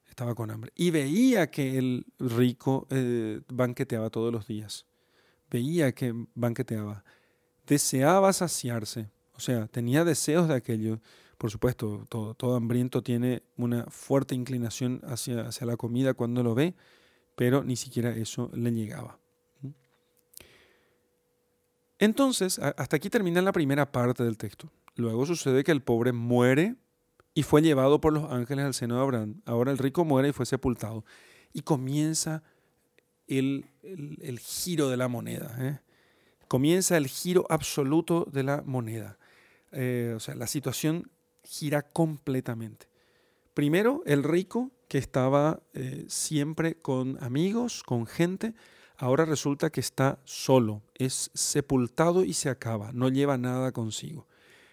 Estaba 0.08 0.36
con 0.36 0.51
hambre. 0.51 0.72
Y 0.75 0.91
veía 0.91 1.50
que 1.50 1.79
el 1.79 2.05
rico 2.20 2.88
eh, 2.91 3.41
banqueteaba 3.48 4.12
todos 4.12 4.32
los 4.32 4.48
días. 4.48 4.86
Veía 5.50 5.94
que 5.94 6.13
banqueteaba. 6.36 7.03
Deseaba 7.65 8.32
saciarse. 8.32 9.10
O 9.34 9.39
sea, 9.39 9.67
tenía 9.67 10.05
deseos 10.05 10.48
de 10.48 10.53
aquello. 10.53 11.00
Por 11.39 11.50
supuesto, 11.50 12.05
todo, 12.08 12.55
hambriento 12.55 13.01
tiene 13.01 13.41
una 13.58 13.86
fuerte 13.88 14.36
inclinación 14.36 15.01
hacia, 15.03 15.48
hacia 15.48 15.65
la 15.65 15.75
comida 15.75 16.13
cuando 16.13 16.44
lo 16.44 16.53
ve, 16.53 16.75
pero 17.36 17.63
ni 17.63 17.75
siquiera 17.75 18.12
eso 18.12 18.51
le 18.53 18.72
llegaba. 18.72 19.20
Entonces, 22.00 22.60
hasta 22.60 22.98
aquí 22.98 23.10
termina 23.10 23.42
la 23.42 23.52
primera 23.52 23.92
parte 23.92 24.24
del 24.24 24.38
texto. 24.38 24.70
Luego 24.96 25.25
sucede 25.25 25.64
que 25.64 25.72
el 25.72 25.82
pobre 25.82 26.12
muere 26.12 26.75
y 27.34 27.44
fue 27.44 27.62
llevado 27.62 28.00
por 28.00 28.14
los 28.14 28.32
ángeles 28.32 28.66
al 28.66 28.74
seno 28.74 28.96
de 28.96 29.02
Abraham. 29.02 29.42
Ahora 29.46 29.72
el 29.72 29.78
rico 29.78 30.06
muere 30.06 30.30
y 30.30 30.34
fue 30.34 30.46
sepultado. 30.46 31.06
Y 31.54 31.62
comienza 31.62 32.44
el, 33.28 33.66
giro 34.40 34.90
de 34.90 34.98
la 34.98 35.08
moneda. 35.08 35.56
¿eh? 35.60 35.80
Comienza 36.48 36.98
el 36.98 37.08
giro 37.08 37.46
absoluto 37.50 38.28
de 38.32 38.44
la 38.44 38.64
moneda. 38.66 39.18
Eh, 39.72 40.14
o 40.16 40.20
sea, 40.20 40.36
la 40.36 40.48
situación 40.48 41.10
gira 41.44 41.82
completamente. 41.82 42.88
Primero, 43.54 44.02
el 44.06 44.24
rico 44.24 44.72
que 44.88 44.98
estaba 44.98 45.62
eh, 45.74 46.06
siempre 46.08 46.75
con 46.75 47.22
amigos, 47.24 47.84
con 47.84 48.06
gente, 48.06 48.54
ahora 48.98 49.25
resulta 49.25 49.70
que 49.70 49.80
está 49.80 50.20
solo, 50.24 50.82
es 50.94 51.32
sepultado 51.34 52.24
y 52.24 52.34
se 52.34 52.50
acaba, 52.50 52.92
no 52.94 53.10
lleva 53.10 53.38
nada 53.38 53.72
consigo. 53.72 54.28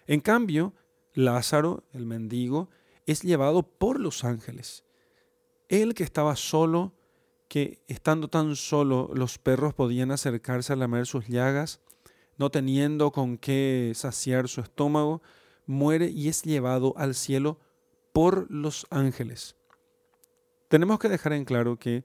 En 0.07 0.19
cambio, 0.19 0.73
Lázaro, 1.13 1.83
el 1.93 2.05
mendigo, 2.05 2.69
es 3.05 3.21
llevado 3.21 3.63
por 3.63 3.99
los 3.99 4.23
ángeles. 4.23 4.83
Él 5.69 5.93
que 5.93 6.03
estaba 6.03 6.35
solo, 6.35 6.93
que 7.47 7.81
estando 7.87 8.27
tan 8.27 8.55
solo 8.55 9.09
los 9.13 9.37
perros 9.37 9.73
podían 9.73 10.11
acercarse 10.11 10.73
a 10.73 10.75
lamer 10.75 11.05
sus 11.05 11.27
llagas, 11.27 11.79
no 12.37 12.49
teniendo 12.49 13.11
con 13.11 13.37
qué 13.37 13.91
saciar 13.95 14.47
su 14.47 14.61
estómago, 14.61 15.21
muere 15.65 16.09
y 16.09 16.29
es 16.29 16.43
llevado 16.43 16.93
al 16.97 17.15
cielo 17.15 17.59
por 18.11 18.49
los 18.49 18.87
ángeles. 18.89 19.55
Tenemos 20.67 20.99
que 20.99 21.09
dejar 21.09 21.33
en 21.33 21.45
claro 21.45 21.77
que 21.77 22.03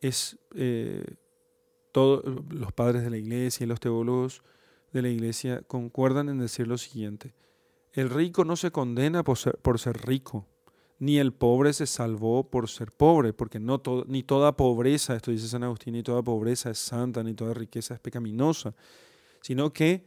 es 0.00 0.38
eh, 0.54 1.04
todos 1.94 2.24
los 2.50 2.72
padres 2.72 3.04
de 3.04 3.10
la 3.10 3.18
iglesia 3.18 3.62
y 3.62 3.68
los 3.68 3.78
teólogos 3.78 4.42
de 4.92 5.00
la 5.00 5.10
iglesia 5.10 5.62
concuerdan 5.62 6.28
en 6.28 6.40
decir 6.40 6.66
lo 6.66 6.76
siguiente. 6.76 7.34
El 7.92 8.10
rico 8.10 8.44
no 8.44 8.56
se 8.56 8.72
condena 8.72 9.22
por 9.22 9.38
ser, 9.38 9.96
rico, 10.04 10.48
ni 10.98 11.18
el 11.18 11.32
pobre 11.32 11.72
se 11.72 11.86
salvó 11.86 12.50
por 12.50 12.68
ser 12.68 12.90
pobre, 12.90 13.32
porque 13.32 13.60
no 13.60 13.80
ni 14.08 14.24
toda 14.24 14.56
pobreza, 14.56 15.14
esto 15.14 15.30
dice 15.30 15.46
San 15.46 15.62
Agustín, 15.62 15.92
ni 15.94 16.02
toda 16.02 16.20
pobreza 16.20 16.68
es 16.68 16.80
santa, 16.80 17.22
ni 17.22 17.32
toda 17.32 17.54
riqueza 17.54 17.94
es 17.94 18.00
pecaminosa, 18.00 18.74
sino 19.40 19.72
que 19.72 20.04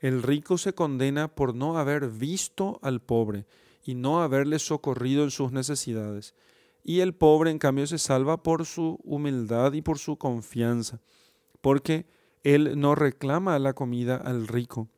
el 0.00 0.24
rico 0.24 0.58
se 0.58 0.72
condena 0.72 1.28
por 1.28 1.54
no 1.54 1.78
haber 1.78 2.08
visto 2.08 2.80
al 2.82 3.00
pobre 3.00 3.46
y 3.84 3.94
no 3.94 4.22
haberle 4.22 4.58
socorrido 4.58 5.22
en 5.22 5.30
sus 5.30 5.52
necesidades. 5.52 6.34
Y 6.82 6.98
el 6.98 7.14
pobre, 7.14 7.52
en 7.52 7.60
cambio, 7.60 7.86
se 7.86 7.98
salva 7.98 8.42
por 8.42 8.66
su 8.66 8.98
humildad 9.04 9.72
y 9.74 9.82
por 9.82 10.00
su 10.00 10.16
confianza 10.16 11.00
porque 11.60 12.06
él 12.42 12.78
no 12.78 12.94
reclama 12.94 13.58
la 13.58 13.72
comida 13.72 14.16
al 14.16 14.46
rico, 14.46 14.88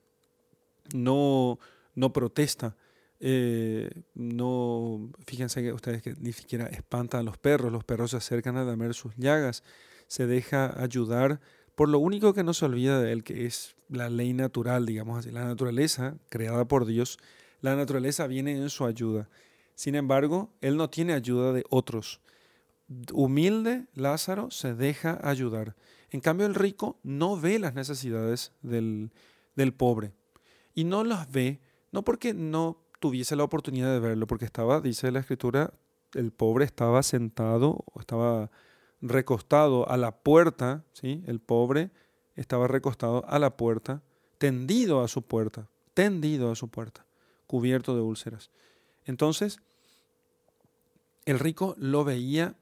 no, 0.94 1.58
no 1.94 2.12
protesta, 2.12 2.76
eh, 3.20 3.90
no, 4.14 5.10
fíjense 5.26 5.62
que 5.62 5.72
ustedes 5.72 6.02
que 6.02 6.14
ni 6.18 6.32
siquiera 6.32 6.66
espantan 6.66 7.20
a 7.20 7.24
los 7.24 7.38
perros, 7.38 7.70
los 7.70 7.84
perros 7.84 8.12
se 8.12 8.16
acercan 8.16 8.56
a 8.56 8.64
lamer 8.64 8.94
sus 8.94 9.14
llagas, 9.16 9.62
se 10.06 10.26
deja 10.26 10.82
ayudar 10.82 11.40
por 11.74 11.88
lo 11.88 11.98
único 11.98 12.34
que 12.34 12.42
no 12.42 12.52
se 12.54 12.64
olvida 12.64 13.00
de 13.00 13.12
él, 13.12 13.24
que 13.24 13.46
es 13.46 13.76
la 13.88 14.08
ley 14.10 14.32
natural, 14.32 14.86
digamos 14.86 15.18
así, 15.18 15.30
la 15.30 15.44
naturaleza 15.44 16.16
creada 16.28 16.66
por 16.66 16.86
Dios, 16.86 17.18
la 17.60 17.76
naturaleza 17.76 18.26
viene 18.26 18.52
en 18.52 18.70
su 18.70 18.84
ayuda. 18.84 19.28
Sin 19.74 19.94
embargo, 19.94 20.52
él 20.60 20.76
no 20.76 20.90
tiene 20.90 21.12
ayuda 21.12 21.52
de 21.52 21.64
otros. 21.70 22.20
Humilde, 23.12 23.86
Lázaro 23.94 24.50
se 24.50 24.74
deja 24.74 25.18
ayudar. 25.22 25.74
En 26.10 26.20
cambio, 26.20 26.46
el 26.46 26.54
rico 26.54 26.98
no 27.02 27.38
ve 27.38 27.58
las 27.58 27.74
necesidades 27.74 28.52
del, 28.62 29.12
del 29.54 29.72
pobre. 29.72 30.12
Y 30.74 30.84
no 30.84 31.04
las 31.04 31.30
ve, 31.30 31.60
no 31.92 32.02
porque 32.02 32.34
no 32.34 32.78
tuviese 32.98 33.36
la 33.36 33.44
oportunidad 33.44 33.92
de 33.92 34.00
verlo, 34.00 34.26
porque 34.26 34.44
estaba, 34.44 34.80
dice 34.80 35.10
la 35.10 35.20
escritura, 35.20 35.72
el 36.14 36.32
pobre 36.32 36.64
estaba 36.64 37.02
sentado, 37.02 37.84
estaba 37.98 38.50
recostado 39.00 39.88
a 39.88 39.96
la 39.96 40.12
puerta, 40.22 40.84
¿sí? 40.92 41.22
El 41.26 41.40
pobre 41.40 41.90
estaba 42.36 42.66
recostado 42.68 43.24
a 43.26 43.38
la 43.38 43.56
puerta, 43.56 44.02
tendido 44.38 45.02
a 45.02 45.08
su 45.08 45.22
puerta, 45.22 45.68
tendido 45.94 46.50
a 46.50 46.56
su 46.56 46.68
puerta, 46.68 47.06
cubierto 47.46 47.94
de 47.94 48.02
úlceras. 48.02 48.50
Entonces, 49.04 49.60
el 51.24 51.38
rico 51.38 51.74
lo 51.78 52.04
veía, 52.04 52.56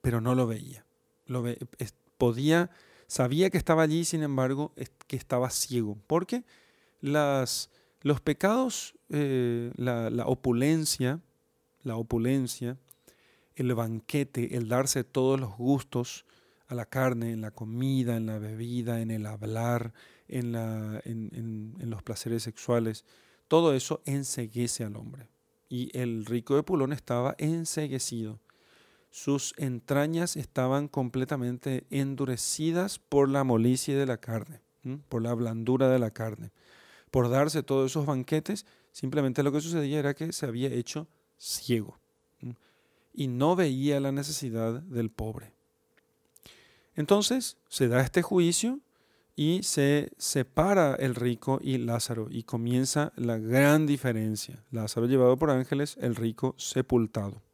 pero 0.00 0.20
no 0.20 0.34
lo 0.34 0.46
veía. 0.46 0.84
Lo 1.26 1.44
podía, 2.18 2.70
sabía 3.06 3.50
que 3.50 3.58
estaba 3.58 3.82
allí, 3.82 4.04
sin 4.04 4.22
embargo, 4.22 4.72
que 5.06 5.16
estaba 5.16 5.50
ciego. 5.50 5.98
Porque 6.06 6.44
los 7.00 8.20
pecados, 8.22 8.94
eh, 9.10 9.72
la, 9.76 10.26
opulencia, 10.26 11.20
la 11.82 11.96
opulencia, 11.96 12.78
el 13.54 13.74
banquete, 13.74 14.56
el 14.56 14.68
darse 14.68 15.04
todos 15.04 15.40
los 15.40 15.56
gustos 15.56 16.24
a 16.68 16.74
la 16.74 16.86
carne, 16.86 17.32
en 17.32 17.40
la 17.40 17.52
comida, 17.52 18.16
en 18.16 18.26
la 18.26 18.38
bebida, 18.38 19.00
en 19.00 19.10
el 19.10 19.26
hablar, 19.26 19.92
en, 20.28 20.52
la, 20.52 21.00
en, 21.04 21.74
los 21.78 22.02
placeres 22.02 22.42
sexuales, 22.42 23.04
todo 23.48 23.74
eso 23.74 24.02
enseguece 24.04 24.84
al 24.84 24.96
hombre. 24.96 25.28
Y 25.68 25.96
el 25.96 26.26
rico 26.26 26.56
de 26.56 26.62
Pulón 26.62 26.92
estaba 26.92 27.34
enseguecido. 27.38 28.40
Sus 29.16 29.54
entrañas 29.56 30.36
estaban 30.36 30.88
completamente 30.88 31.86
endurecidas 31.88 32.98
por 32.98 33.30
la 33.30 33.44
molicie 33.44 33.96
de 33.96 34.04
la 34.04 34.18
carne, 34.18 34.60
por 35.08 35.22
la 35.22 35.32
blandura 35.32 35.88
de 35.88 35.98
la 35.98 36.10
carne. 36.10 36.52
Por 37.10 37.30
darse 37.30 37.62
todos 37.62 37.90
esos 37.90 38.04
banquetes, 38.04 38.66
simplemente 38.92 39.42
lo 39.42 39.52
que 39.52 39.62
sucedía 39.62 40.00
era 40.00 40.12
que 40.12 40.34
se 40.34 40.44
había 40.44 40.68
hecho 40.68 41.08
ciego 41.38 41.98
y 43.14 43.28
no 43.28 43.56
veía 43.56 44.00
la 44.00 44.12
necesidad 44.12 44.82
del 44.82 45.08
pobre. 45.08 45.54
Entonces 46.94 47.56
se 47.70 47.88
da 47.88 48.02
este 48.02 48.20
juicio 48.20 48.80
y 49.34 49.62
se 49.62 50.12
separa 50.18 50.94
el 50.94 51.14
rico 51.14 51.58
y 51.62 51.78
Lázaro 51.78 52.28
y 52.30 52.42
comienza 52.42 53.14
la 53.16 53.38
gran 53.38 53.86
diferencia. 53.86 54.62
Lázaro 54.70 55.06
llevado 55.06 55.38
por 55.38 55.50
ángeles, 55.50 55.96
el 56.02 56.16
rico 56.16 56.54
sepultado. 56.58 57.45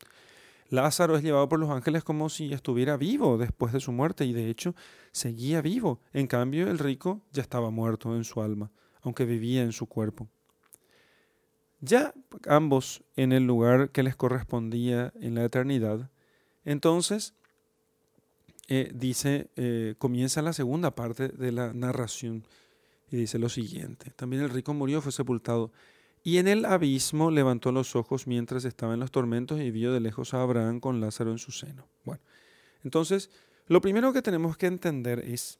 Lázaro 0.72 1.18
es 1.18 1.22
llevado 1.22 1.50
por 1.50 1.60
los 1.60 1.68
ángeles 1.68 2.02
como 2.02 2.30
si 2.30 2.54
estuviera 2.54 2.96
vivo 2.96 3.36
después 3.36 3.74
de 3.74 3.80
su 3.80 3.92
muerte 3.92 4.24
y 4.24 4.32
de 4.32 4.48
hecho 4.48 4.74
seguía 5.10 5.60
vivo. 5.60 6.00
En 6.14 6.26
cambio, 6.26 6.70
el 6.70 6.78
rico 6.78 7.20
ya 7.30 7.42
estaba 7.42 7.68
muerto 7.68 8.16
en 8.16 8.24
su 8.24 8.40
alma, 8.40 8.70
aunque 9.02 9.26
vivía 9.26 9.62
en 9.62 9.72
su 9.72 9.84
cuerpo. 9.84 10.30
Ya 11.80 12.14
ambos 12.48 13.04
en 13.16 13.32
el 13.32 13.46
lugar 13.46 13.90
que 13.90 14.02
les 14.02 14.16
correspondía 14.16 15.12
en 15.20 15.34
la 15.34 15.44
eternidad, 15.44 16.10
entonces 16.64 17.34
eh, 18.68 18.90
dice, 18.94 19.50
eh, 19.56 19.94
comienza 19.98 20.40
la 20.40 20.54
segunda 20.54 20.94
parte 20.94 21.28
de 21.28 21.52
la 21.52 21.74
narración 21.74 22.46
y 23.10 23.18
dice 23.18 23.38
lo 23.38 23.50
siguiente, 23.50 24.10
también 24.12 24.42
el 24.42 24.48
rico 24.48 24.72
murió, 24.72 25.02
fue 25.02 25.12
sepultado, 25.12 25.70
y 26.24 26.38
en 26.38 26.46
el 26.46 26.64
abismo 26.64 27.30
levantó 27.30 27.72
los 27.72 27.96
ojos 27.96 28.26
mientras 28.26 28.64
estaba 28.64 28.94
en 28.94 29.00
los 29.00 29.10
tormentos 29.10 29.60
y 29.60 29.70
vio 29.70 29.92
de 29.92 30.00
lejos 30.00 30.34
a 30.34 30.42
Abraham 30.42 30.78
con 30.78 31.00
Lázaro 31.00 31.32
en 31.32 31.38
su 31.38 31.50
seno. 31.50 31.86
Bueno, 32.04 32.22
entonces, 32.84 33.30
lo 33.66 33.80
primero 33.80 34.12
que 34.12 34.22
tenemos 34.22 34.56
que 34.56 34.66
entender 34.66 35.18
es 35.20 35.58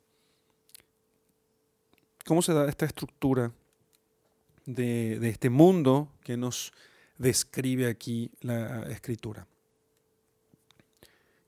cómo 2.25 2.43
se 2.43 2.53
da 2.53 2.69
esta 2.69 2.87
estructura 2.87 3.53
de, 4.67 5.29
este 5.29 5.51
mundo 5.51 6.09
que 6.23 6.37
nos 6.37 6.73
describe 7.19 7.89
aquí 7.89 8.31
la 8.41 8.83
escritura. 8.85 9.47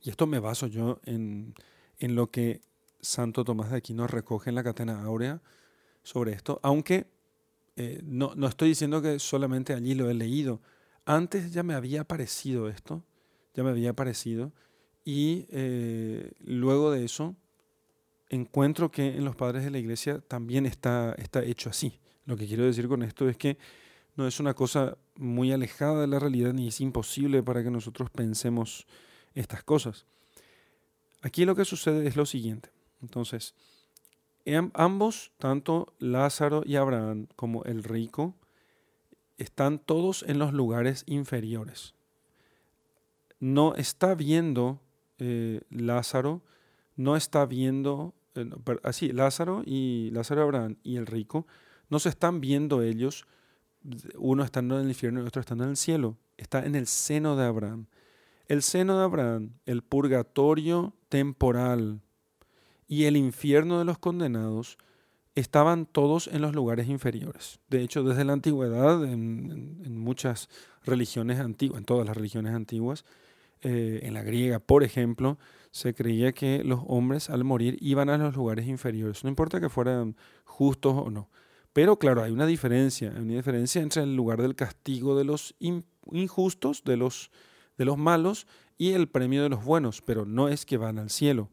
Y 0.03 0.11
esto 0.11 0.27
me 0.27 0.38
baso 0.38 0.66
yo 0.66 1.00
en, 1.05 1.55
lo 2.00 2.31
que 2.31 2.61
Santo 3.00 3.44
Tomás 3.44 3.70
de 3.70 3.79
Aquino 3.79 4.07
recoge 4.07 4.50
en 4.50 4.57
la 4.57 4.64
Catena 4.64 5.03
Áurea 5.05 5.40
sobre 6.03 6.33
esto, 6.33 6.61
aunque 6.62 7.07
eh, 7.77 8.01
no, 8.05 8.35
no, 8.37 8.47
estoy 8.47 8.69
diciendo 8.69 9.03
que 9.03 9.19
solamente 9.19 9.73
allí 9.73 9.95
lo 9.95 10.09
he 10.09 10.15
leído. 10.15 10.61
Antes 11.05 11.53
ya 11.53 11.63
me 11.63 11.75
había 11.75 12.03
aparecido 12.03 12.69
esto, 12.69 13.03
ya 13.55 13.63
me 13.63 13.71
había 13.71 13.91
aparecido, 13.91 14.53
y 15.05 15.47
eh, 15.51 16.33
luego 16.41 16.91
de 16.91 17.05
eso 17.05 17.37
encuentro 18.31 18.91
que 18.91 19.17
en 19.17 19.25
los 19.25 19.37
padres 19.37 19.65
de 19.65 19.71
la 19.71 19.79
iglesia 19.79 20.21
también 20.21 20.67
está, 20.67 21.15
está 21.19 21.43
hecho 21.43 21.71
así. 21.71 22.01
Lo 22.25 22.37
que 22.37 22.47
quiero 22.47 22.65
decir 22.65 22.89
con 22.89 23.03
esto 23.03 23.29
es 23.29 23.37
que 23.37 23.59
no 24.17 24.27
es 24.27 24.41
una 24.41 24.55
cosa 24.55 24.97
muy 25.17 25.53
alejada 25.53 26.01
de 26.01 26.07
la 26.07 26.19
realidad 26.19 26.53
ni 26.53 26.69
es 26.69 26.81
imposible 26.81 27.43
para 27.43 27.63
que 27.63 27.71
nosotros 27.71 28.11
pensemos 28.11 28.87
estas 29.35 29.63
cosas. 29.63 30.07
Aquí 31.21 31.45
lo 31.45 31.55
que 31.55 31.65
sucede 31.65 32.07
es 32.07 32.17
lo 32.17 32.27
siguiente. 32.27 32.71
Entonces, 33.03 33.55
ambos, 34.74 35.33
tanto 35.38 35.94
Lázaro 35.98 36.62
y 36.64 36.76
Abraham 36.76 37.28
como 37.37 37.64
el 37.64 37.83
rico, 37.83 38.35
están 39.38 39.78
todos 39.78 40.24
en 40.26 40.38
los 40.38 40.52
lugares 40.52 41.04
inferiores. 41.07 41.94
No 43.40 43.74
está 43.74 44.14
viendo 44.14 44.80
eh, 45.18 45.61
Lázaro, 45.70 46.42
no 46.96 47.16
está 47.16 47.46
viendo, 47.46 48.14
eh, 48.35 48.48
así, 48.83 49.12
Lázaro 49.12 49.62
y 49.64 50.11
Lázaro 50.12 50.42
Abraham 50.42 50.76
y 50.83 50.96
el 50.96 51.07
rico 51.07 51.46
no 51.88 51.98
se 51.98 52.09
están 52.09 52.40
viendo 52.40 52.83
ellos, 52.83 53.26
uno 54.16 54.42
estando 54.44 54.76
en 54.76 54.85
el 54.85 54.88
infierno 54.88 55.22
y 55.22 55.26
otro 55.26 55.40
estando 55.40 55.64
en 55.64 55.70
el 55.70 55.76
cielo. 55.76 56.16
Está 56.37 56.64
en 56.64 56.74
el 56.74 56.87
seno 56.87 57.37
de 57.37 57.44
Abraham. 57.44 57.87
El 58.48 58.62
seno 58.62 58.98
de 58.98 59.04
Abraham, 59.04 59.50
el 59.66 59.83
purgatorio 59.83 60.94
temporal 61.09 62.00
y 62.87 63.05
el 63.05 63.16
infierno 63.16 63.79
de 63.79 63.85
los 63.85 63.99
condenados 63.99 64.79
estaban 65.35 65.87
todos 65.87 66.29
en 66.29 66.42
los 66.42 66.55
lugares 66.55 66.88
inferiores. 66.88 67.59
De 67.68 67.83
hecho, 67.83 68.05
desde 68.05 68.25
la 68.25 68.35
antigüedad, 68.35 69.05
en, 69.05 69.99
muchas 69.99 70.49
religiones 70.85 71.40
antiguas, 71.40 71.79
en 71.79 71.85
todas 71.85 72.07
las 72.07 72.16
religiones 72.16 72.55
antiguas, 72.55 73.05
eh, 73.62 74.01
en 74.03 74.14
la 74.14 74.23
griega, 74.23 74.61
por 74.61 74.85
ejemplo, 74.85 75.38
se 75.70 75.94
creía 75.94 76.33
que 76.33 76.62
los 76.62 76.81
hombres 76.87 77.31
al 77.31 77.42
morir 77.42 77.77
iban 77.81 78.11
a 78.11 78.18
los 78.18 78.37
lugares 78.37 78.68
inferiores, 78.68 79.25
no 79.25 79.31
importa 79.31 79.61
que 79.61 79.68
fueran 79.68 80.16
justos 80.44 80.94
o 80.97 81.11
no. 81.11 81.31
Pero 81.73 81.99
claro, 81.99 82.23
hay 82.23 82.31
una 82.31 82.47
diferencia, 82.47 83.12
hay 83.16 83.23
una 83.23 83.35
diferencia 83.35 83.83
entre 83.83 84.03
el 84.03 84.14
lugar 84.14 84.40
del 84.40 84.55
castigo 84.55 85.16
de 85.18 85.25
los 85.25 85.57
injustos, 86.12 86.85
de 86.85 86.97
los, 86.97 87.33
de 87.77 87.85
los 87.85 87.99
malos, 87.99 88.47
y 88.79 88.92
el 88.92 89.09
premio 89.09 89.42
de 89.42 89.49
los 89.49 89.64
buenos, 89.64 90.01
pero 90.01 90.25
no 90.25 90.49
es 90.49 90.64
que 90.64 90.77
van 90.77 90.99
al 90.99 91.11
cielo. 91.11 91.49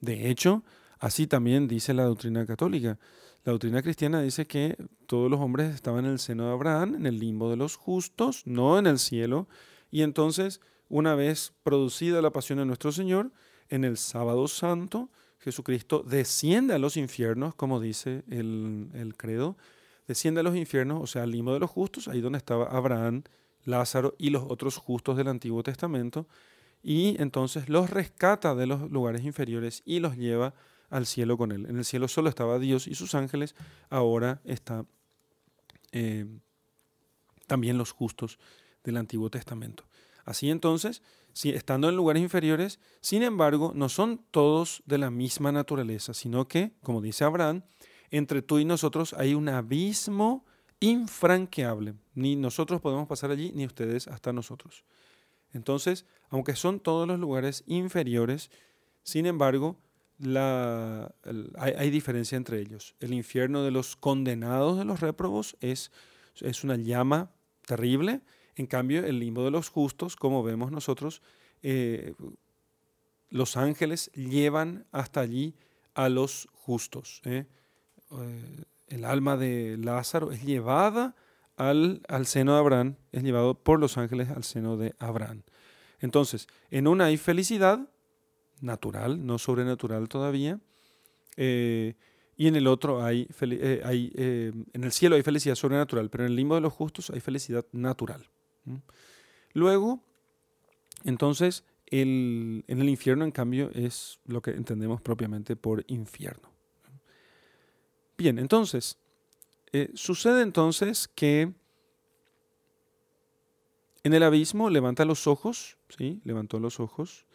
De 0.00 0.30
hecho, 0.30 0.62
así 0.98 1.26
también 1.26 1.68
dice 1.68 1.94
la 1.94 2.04
doctrina 2.04 2.46
católica. 2.46 2.98
La 3.44 3.52
doctrina 3.52 3.82
cristiana 3.82 4.20
dice 4.20 4.46
que 4.46 4.76
todos 5.06 5.30
los 5.30 5.40
hombres 5.40 5.74
estaban 5.74 6.04
en 6.04 6.12
el 6.12 6.18
seno 6.18 6.46
de 6.46 6.52
Abraham, 6.52 6.96
en 6.96 7.06
el 7.06 7.18
limbo 7.18 7.50
de 7.50 7.56
los 7.56 7.76
justos, 7.76 8.42
no 8.46 8.78
en 8.78 8.86
el 8.86 8.98
cielo, 8.98 9.48
y 9.90 10.02
entonces, 10.02 10.60
una 10.88 11.14
vez 11.14 11.52
producida 11.62 12.20
la 12.20 12.30
pasión 12.30 12.58
de 12.58 12.66
nuestro 12.66 12.92
Señor, 12.92 13.32
en 13.68 13.84
el 13.84 13.96
sábado 13.96 14.48
santo, 14.48 15.10
Jesucristo 15.38 16.02
desciende 16.02 16.74
a 16.74 16.78
los 16.78 16.96
infiernos, 16.96 17.54
como 17.54 17.80
dice 17.80 18.22
el, 18.28 19.14
credo, 19.16 19.56
desciende 20.06 20.40
a 20.40 20.44
los 20.44 20.56
infiernos, 20.56 21.02
o 21.02 21.06
sea, 21.06 21.22
al 21.22 21.30
limbo 21.30 21.52
de 21.52 21.60
los 21.60 21.70
justos, 21.70 22.08
ahí 22.08 22.20
donde 22.20 22.38
estaba 22.38 22.66
Abraham, 22.66 23.22
Lázaro 23.64 24.14
y 24.18 24.30
los 24.30 24.44
otros 24.48 24.76
justos 24.76 25.16
del 25.16 25.28
Antiguo 25.28 25.62
Testamento, 25.62 26.26
y 26.82 27.20
entonces 27.20 27.68
los 27.68 27.90
rescata 27.90 28.54
de 28.54 28.66
los 28.66 28.90
lugares 28.90 29.24
inferiores 29.24 29.82
y 29.84 30.00
los 30.00 30.16
lleva 30.16 30.54
al 30.90 31.06
cielo 31.06 31.36
con 31.36 31.52
él. 31.52 31.66
En 31.66 31.76
el 31.76 31.84
cielo 31.84 32.08
solo 32.08 32.28
estaba 32.28 32.58
Dios 32.58 32.86
y 32.86 32.94
sus 32.94 33.14
ángeles, 33.14 33.54
ahora 33.90 34.40
está 34.44 34.86
eh, 35.92 36.26
también 37.46 37.78
los 37.78 37.92
justos 37.92 38.38
del 38.84 38.96
Antiguo 38.96 39.30
Testamento. 39.30 39.84
Así 40.24 40.50
entonces, 40.50 41.02
estando 41.44 41.88
en 41.88 41.96
lugares 41.96 42.22
inferiores, 42.22 42.80
sin 43.00 43.22
embargo, 43.22 43.72
no 43.74 43.88
son 43.88 44.24
todos 44.30 44.82
de 44.86 44.98
la 44.98 45.10
misma 45.10 45.52
naturaleza, 45.52 46.12
sino 46.12 46.48
que, 46.48 46.72
como 46.82 47.00
dice 47.00 47.24
Abraham, 47.24 47.62
entre 48.10 48.42
tú 48.42 48.58
y 48.58 48.64
nosotros 48.64 49.14
hay 49.14 49.34
un 49.34 49.48
abismo 49.48 50.44
infranqueable. 50.80 51.94
Ni 52.14 52.36
nosotros 52.36 52.80
podemos 52.80 53.06
pasar 53.08 53.30
allí, 53.30 53.52
ni 53.54 53.66
ustedes 53.66 54.08
hasta 54.08 54.32
nosotros. 54.32 54.84
Entonces, 55.52 56.06
aunque 56.30 56.56
son 56.56 56.80
todos 56.80 57.06
los 57.06 57.18
lugares 57.18 57.64
inferiores, 57.66 58.50
sin 59.02 59.26
embargo, 59.26 59.76
hay, 61.56 61.90
diferencia 61.90 62.36
entre 62.36 62.60
ellos. 62.60 62.94
El 63.00 63.14
infierno 63.14 63.62
de 63.62 63.70
los 63.70 63.96
condenados 63.96 64.76
de 64.78 64.84
los 64.84 65.00
réprobos 65.00 65.56
es, 65.60 65.92
es 66.40 66.64
una 66.64 66.76
llama 66.76 67.30
terrible 67.66 68.22
En 68.56 68.66
cambio, 68.66 69.04
el 69.04 69.20
limbo 69.20 69.44
de 69.44 69.50
los 69.50 69.68
justos, 69.68 70.16
como 70.16 70.42
vemos 70.42 70.72
nosotros, 70.72 71.22
eh, 71.62 72.14
los 73.30 73.56
ángeles 73.56 74.10
llevan 74.14 74.86
hasta 74.90 75.20
allí 75.20 75.54
a 75.94 76.08
los 76.08 76.48
justos. 76.52 77.20
¿eh? 77.24 77.46
Eh, 78.10 78.64
el 78.88 79.04
alma 79.04 79.36
de 79.36 79.76
Lázaro 79.78 80.32
es 80.32 80.42
llevada 80.42 81.14
al, 81.58 82.02
al, 82.08 82.26
seno 82.26 82.54
de 82.54 82.58
Abraham, 82.58 82.96
es 83.12 83.22
llevado 83.22 83.54
por 83.54 83.78
los 83.78 83.98
ángeles 83.98 84.30
al 84.30 84.44
seno 84.44 84.76
de 84.76 84.94
Abraham. 84.98 85.42
Entonces, 86.00 86.46
en 86.70 86.86
una 86.86 87.06
hay 87.06 87.16
felicidad 87.16 87.88
natural, 88.60 89.26
no 89.26 89.38
sobrenatural 89.38 90.08
todavía, 90.08 90.60
eh, 91.36 91.94
y 92.36 92.46
en 92.46 92.56
el 92.56 92.66
otro 92.66 93.04
hay, 93.04 93.28
hay 93.84 94.12
en 94.14 94.84
el 94.84 94.92
cielo 94.92 95.16
hay 95.16 95.22
felicidad 95.22 95.56
sobrenatural, 95.56 96.08
pero 96.08 96.24
en 96.24 96.30
el 96.30 96.36
limbo 96.36 96.54
de 96.54 96.60
los 96.60 96.72
justos 96.72 97.10
hay 97.10 97.20
felicidad 97.20 97.66
natural. 97.72 98.28
Luego, 99.54 100.04
entonces, 101.02 101.64
en 101.86 102.64
el 102.68 102.88
infierno, 102.88 103.24
en 103.24 103.32
cambio, 103.32 103.70
es 103.74 104.20
lo 104.24 104.40
que 104.40 104.52
entendemos 104.52 105.00
propiamente 105.00 105.56
por 105.56 105.84
infierno. 105.88 106.48
Bien, 108.18 108.40
entonces, 108.40 108.98
eh, 109.72 109.90
sucede 109.94 110.42
entonces 110.42 111.08
que 111.08 111.52
en 114.04 114.14
el 114.14 114.22
abismo 114.22 114.70
levanta 114.70 115.04
los 115.04 115.26
ojos, 115.26 115.78
¿sí? 115.96 116.20
Levantó 116.24 116.60
los 116.60 116.80
ojos 116.80 117.26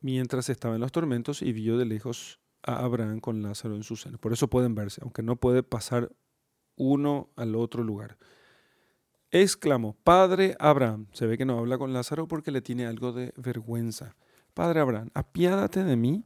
mientras 0.00 0.48
estaba 0.48 0.74
en 0.74 0.80
los 0.80 0.92
tormentos 0.92 1.42
y 1.42 1.52
vio 1.52 1.76
de 1.76 1.84
lejos 1.84 2.40
a 2.62 2.84
Abraham 2.84 3.20
con 3.20 3.42
Lázaro 3.42 3.74
en 3.74 3.82
su 3.82 3.96
seno. 3.96 4.18
Por 4.18 4.32
eso 4.32 4.48
pueden 4.48 4.74
verse, 4.74 5.00
aunque 5.02 5.22
no 5.22 5.36
puede 5.36 5.62
pasar 5.62 6.12
uno 6.76 7.30
al 7.36 7.54
otro 7.54 7.82
lugar 7.82 8.18
exclamó, 9.30 9.94
Padre 10.04 10.56
Abraham, 10.58 11.06
se 11.12 11.26
ve 11.26 11.36
que 11.36 11.44
no 11.44 11.58
habla 11.58 11.78
con 11.78 11.92
Lázaro 11.92 12.28
porque 12.28 12.50
le 12.50 12.62
tiene 12.62 12.86
algo 12.86 13.12
de 13.12 13.32
vergüenza. 13.36 14.16
Padre 14.54 14.80
Abraham, 14.80 15.10
apiádate 15.14 15.84
de 15.84 15.96
mí 15.96 16.24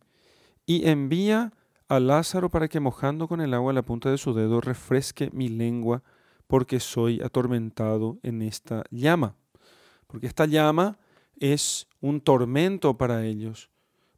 y 0.67 0.89
envía 0.89 1.53
a 1.93 2.01
Lázaro 2.01 2.51
para 2.51 2.69
que 2.69 2.81
mojando 2.81 3.29
con 3.29 3.43
el 3.43 3.53
agua 3.53 3.75
la 3.75 3.83
punta 3.83 4.11
de 4.11 4.17
su 4.17 4.33
dedo 4.33 4.63
refresque 4.63 5.29
mi 5.35 5.51
lengua 5.51 6.03
porque 6.47 6.81
soy 6.81 7.21
atormentado 7.21 8.19
en 8.23 8.41
esta 8.41 8.83
llama. 8.91 9.37
Porque 10.07 10.27
esta 10.27 10.47
llama 10.47 10.97
es 11.39 11.87
un 12.01 12.23
tormento 12.23 12.97
para 12.97 13.27
ellos, 13.27 13.69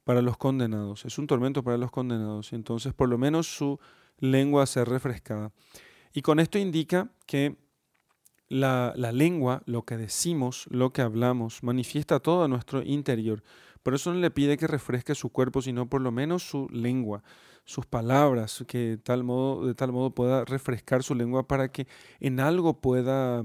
para 0.04 0.22
los 0.22 0.36
condenados. 0.36 1.04
Es 1.04 1.18
un 1.18 1.26
tormento 1.26 1.64
para 1.64 1.76
los 1.76 1.90
condenados. 1.90 2.52
Entonces, 2.52 2.94
por 2.94 3.08
lo 3.08 3.18
menos 3.18 3.48
su 3.48 3.80
lengua 4.20 4.66
se 4.66 4.84
refrescada. 4.84 5.50
Y 6.12 6.22
con 6.22 6.38
esto 6.38 6.58
indica 6.60 7.10
que 7.26 7.56
la, 8.48 8.94
lengua, 8.94 9.64
lo 9.66 9.82
que 9.82 9.96
decimos, 9.96 10.68
lo 10.70 10.92
que 10.92 11.02
hablamos, 11.02 11.64
manifiesta 11.64 12.20
todo 12.20 12.46
nuestro 12.46 12.84
interior. 12.84 13.42
Por 13.84 13.94
eso 13.94 14.12
no 14.12 14.18
le 14.18 14.30
pide 14.30 14.56
que 14.56 14.66
refresque 14.66 15.14
su 15.14 15.28
cuerpo, 15.28 15.60
sino 15.60 15.90
por 15.90 16.00
lo 16.00 16.10
menos 16.10 16.42
su 16.42 16.66
lengua, 16.70 17.22
sus 17.66 17.84
palabras, 17.84 18.64
que 18.66 18.78
de 18.78 18.96
tal 18.96 19.22
modo 19.24 20.14
pueda 20.14 20.46
refrescar 20.46 21.02
su 21.02 21.14
lengua 21.14 21.46
para 21.46 21.70
que 21.70 21.86
en 22.18 22.40
algo 22.40 22.80
pueda, 22.80 23.44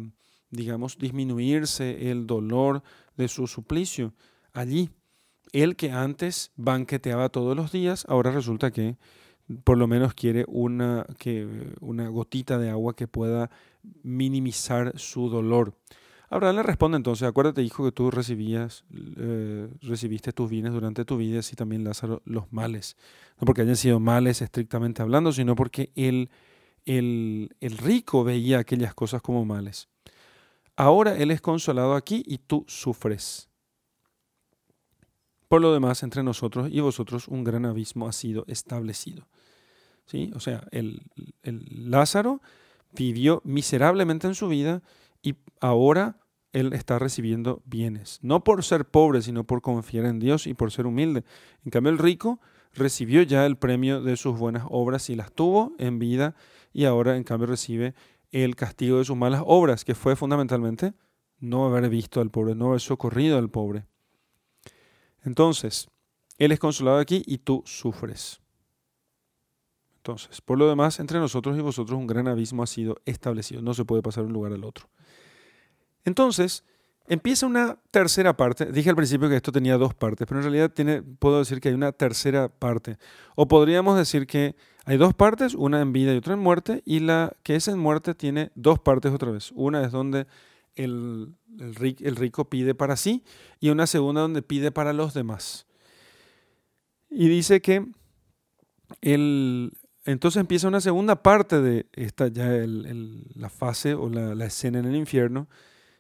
digamos, 0.50 0.98
disminuirse 0.98 2.10
el 2.10 2.26
dolor 2.26 2.84
de 3.18 3.28
su 3.28 3.48
suplicio. 3.48 4.14
Allí, 4.54 4.90
el 5.52 5.76
que 5.76 5.92
antes 5.92 6.54
banqueteaba 6.56 7.28
todos 7.28 7.54
los 7.58 7.74
días, 7.74 8.06
ahora 8.08 8.32
resulta 8.32 8.72
que 8.72 8.96
por 9.66 9.78
lo 9.78 9.88
menos 9.88 10.14
quiere 10.14 10.46
una, 10.48 11.06
que, 11.18 11.74
una 11.82 12.08
gotita 12.08 12.58
de 12.58 12.70
agua 12.70 12.96
que 12.96 13.10
pueda 13.10 13.52
minimizar 14.04 14.98
su 14.98 15.28
dolor. 15.28 15.76
Abraham 16.32 16.58
le 16.58 16.64
responde 16.64 16.98
entonces, 16.98 17.28
acuérdate 17.28 17.64
hijo 17.64 17.84
que 17.84 17.92
tú 17.92 18.12
recibías, 18.12 18.84
eh, 19.18 19.68
recibiste 19.82 20.32
tus 20.32 20.48
bienes 20.48 20.74
durante 20.74 21.04
tu 21.04 21.18
vida, 21.18 21.40
así 21.40 21.56
también 21.56 21.84
Lázaro 21.84 22.22
los 22.24 22.54
males. 22.54 22.98
No 23.40 23.46
porque 23.46 23.64
hayan 23.64 23.76
sido 23.76 24.00
males 24.00 24.44
estrictamente 24.44 25.02
hablando, 25.02 25.32
sino 25.32 25.56
porque 25.56 25.92
el, 25.96 26.30
el, 26.86 27.50
rico 27.80 28.24
veía 28.24 28.60
aquellas 28.60 28.94
cosas 28.94 29.24
como 29.24 29.44
males. 29.44 29.90
Ahora 30.76 31.18
él 31.18 31.32
es 31.32 31.42
consolado 31.42 31.96
aquí 31.96 32.24
y 32.28 32.38
tú 32.38 32.64
sufres. 32.68 33.50
Por 35.48 35.62
lo 35.62 35.74
demás, 35.74 36.04
entre 36.04 36.22
nosotros 36.22 36.70
y 36.72 36.80
vosotros 36.80 37.28
un 37.28 37.44
gran 37.44 37.66
abismo 37.66 38.08
ha 38.08 38.12
sido 38.12 38.46
establecido. 38.48 39.28
¿Sí? 40.06 40.32
O 40.36 40.40
sea, 40.40 40.68
el, 40.72 41.02
el 41.42 41.90
Lázaro 41.90 42.40
vivió 42.94 43.42
miserablemente 43.46 44.28
en 44.28 44.36
su 44.36 44.48
vida 44.48 44.84
y 45.22 45.36
ahora 45.60 46.20
él 46.52 46.74
está 46.74 47.00
recibiendo 47.00 47.62
bienes. 47.66 48.20
No 48.22 48.44
por 48.44 48.64
ser 48.64 48.86
pobre, 48.86 49.22
sino 49.22 49.44
por 49.44 49.62
confiar 49.62 50.06
en 50.06 50.20
Dios 50.20 50.48
y 50.48 50.54
por 50.54 50.72
ser 50.72 50.88
humilde. 50.88 51.24
En 51.64 51.72
cambio, 51.72 51.92
el 51.92 52.00
rico 52.00 52.40
recibió 52.74 53.22
ya 53.24 53.46
el 53.46 53.58
premio 53.58 54.02
de 54.02 54.18
sus 54.18 54.38
buenas 54.38 54.66
obras 54.70 55.10
y 55.10 55.16
las 55.16 55.32
tuvo 55.32 55.74
en 55.78 56.00
vida 56.00 56.36
y 56.74 56.86
ahora 56.86 57.18
en 57.18 57.24
cambio 57.24 57.48
recibe 57.48 57.94
el 58.32 58.56
castigo 58.56 59.00
de 59.00 59.06
sus 59.06 59.18
malas 59.18 59.42
obras, 59.46 59.84
que 59.84 59.96
fue 59.96 60.16
fundamentalmente 60.16 60.94
no 61.40 61.66
haber 61.66 61.90
visto 61.90 62.22
al 62.22 62.30
pobre, 62.30 62.56
no 62.56 62.68
haber 62.68 62.82
socorrido 62.82 63.38
al 63.38 63.50
pobre. 63.50 63.86
Entonces, 65.24 65.90
Él 66.38 66.52
es 66.52 66.60
consolado 66.60 67.00
aquí 67.00 67.24
y 67.26 67.40
tú 67.40 67.64
sufres. 67.66 68.42
Entonces, 69.98 70.42
por 70.42 70.58
lo 70.58 70.70
demás, 70.70 71.00
entre 71.00 71.20
nosotros 71.20 71.58
y 71.58 71.62
vosotros 71.62 71.98
un 71.98 72.08
gran 72.08 72.28
abismo 72.28 72.64
ha 72.64 72.68
sido 72.68 72.98
establecido. 73.06 73.62
No 73.62 73.74
se 73.74 73.86
puede 73.86 74.02
pasar 74.02 74.24
de 74.24 74.28
un 74.28 74.34
lugar 74.34 74.54
al 74.54 74.64
otro. 74.64 74.90
Entonces, 76.06 76.64
empieza 77.08 77.46
una 77.46 77.78
tercera 77.92 78.36
parte. 78.38 78.72
Dije 78.72 78.90
al 78.90 78.96
principio 78.96 79.30
que 79.30 79.36
esto 79.36 79.52
tenía 79.52 79.78
dos 79.78 79.94
partes, 79.94 80.28
pero 80.28 80.40
en 80.40 80.52
realidad 80.52 80.72
puedo 81.20 81.40
decir 81.40 81.60
que 81.60 81.70
hay 81.70 81.76
una 81.76 81.92
tercera 81.92 82.50
parte. 82.50 82.98
O 83.36 83.48
podríamos 83.48 83.98
decir 83.98 84.28
que 84.28 84.56
hay 84.86 84.98
dos 84.98 85.14
partes, 85.14 85.56
una 85.56 85.82
en 85.82 85.94
vida 85.94 86.14
y 86.14 86.18
otra 86.18 86.34
en 86.34 86.40
muerte, 86.40 86.82
y 86.86 87.00
la 87.00 87.34
que 87.44 87.56
es 87.56 87.68
en 87.68 87.80
muerte 87.80 88.16
tiene 88.16 88.52
dos 88.56 88.80
partes 88.80 89.12
otra 89.12 89.32
vez. 89.32 89.52
Una 89.54 89.84
es 89.84 89.92
donde 89.92 90.26
el, 90.76 91.36
rico 92.16 92.50
pide 92.50 92.74
para 92.76 92.96
sí 92.96 93.24
y 93.60 93.70
una 93.70 93.88
segunda 93.88 94.22
donde 94.22 94.42
pide 94.42 94.72
para 94.72 94.94
los 94.94 95.14
demás. 95.14 95.68
Y 97.10 97.28
dice 97.28 97.62
que 97.62 97.86
entonces 99.02 100.40
empieza 100.40 100.68
una 100.68 100.82
segunda 100.82 101.22
parte 101.22 101.62
de 101.62 101.88
esta 101.94 102.28
ya 102.28 102.50
la 102.66 103.50
fase 103.50 103.94
o 103.94 104.10
la, 104.10 104.46
escena 104.46 104.80
en 104.80 104.86
el 104.86 104.96
infierno, 104.96 105.48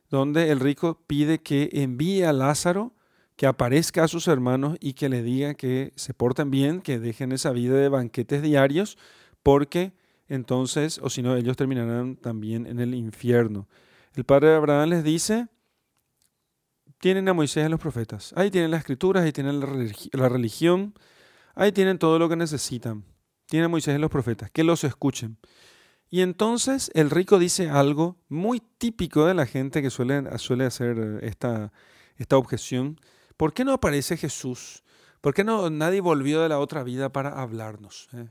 donde 0.10 0.52
el 0.52 0.60
rico 0.60 1.02
pide 1.08 1.39
que 1.41 1.69
envíe 1.72 2.24
a 2.24 2.34
Lázaro, 2.34 2.93
que 3.36 3.48
aparezca 3.48 4.04
a 4.04 4.08
sus 4.08 4.28
hermanos 4.28 4.78
y 4.80 4.93
que 4.93 5.10
le 5.10 5.24
diga 5.24 5.54
que 5.54 5.93
se 5.95 6.13
porten 6.13 6.52
bien, 6.52 6.82
que 6.82 7.00
dejen 7.00 7.32
esa 7.32 7.52
vida 7.52 7.76
de 7.76 7.89
banquetes 7.89 8.41
diarios, 8.41 8.98
porque 9.43 9.93
entonces, 10.28 11.00
o 11.02 11.10
si 11.10 11.22
no, 11.22 11.36
ellos 11.36 11.58
terminarán 11.58 12.15
también 12.15 12.65
en 12.65 12.80
el 12.80 12.93
infierno. 12.93 13.67
El 14.13 14.26
padre 14.26 14.50
de 14.50 14.56
Abraham 14.56 14.89
les 14.89 15.04
dice, 15.04 15.48
tienen 17.00 17.30
a 17.30 17.34
Moisés 17.34 17.65
y 17.65 17.69
los 17.69 17.80
profetas, 17.80 18.34
ahí 18.36 18.52
tienen 18.52 18.72
las 18.72 18.80
escrituras, 18.80 19.24
ahí 19.24 19.32
tienen 19.32 19.60
la 19.60 20.30
religión, 20.30 20.93
ahí 21.56 21.72
tienen 21.72 21.98
todo 21.98 22.19
lo 22.19 22.28
que 22.28 22.36
necesitan 22.36 23.06
tiene 23.50 23.67
Moisés 23.67 23.98
y 23.98 24.00
los 24.00 24.12
profetas, 24.12 24.52
que 24.52 24.63
los 24.63 24.84
escuchen. 24.84 25.38
Y 26.10 26.22
entonces 26.22 26.89
el 26.95 27.10
rico 27.10 27.38
dice 27.38 27.69
algo 27.69 28.17
muy 28.30 28.62
típico 28.78 29.26
de 29.26 29.36
la 29.36 29.45
gente 29.45 29.82
que 29.82 29.89
suele, 29.89 30.38
suele 30.39 30.65
hacer 30.65 30.98
eh, 30.98 31.28
esta, 31.28 31.72
esta 32.17 32.38
objeción. 32.38 33.00
¿Por 33.38 33.54
qué 33.54 33.63
no 33.63 33.74
aparece 33.74 34.17
Jesús? 34.17 34.84
¿Por 35.22 35.34
qué 35.34 35.43
no, 35.43 35.69
nadie 35.69 36.02
volvió 36.02 36.41
de 36.41 36.50
la 36.50 36.60
otra 36.60 36.84
vida 36.84 37.12
para 37.12 37.41
hablarnos? 37.41 38.10
Eh? 38.13 38.28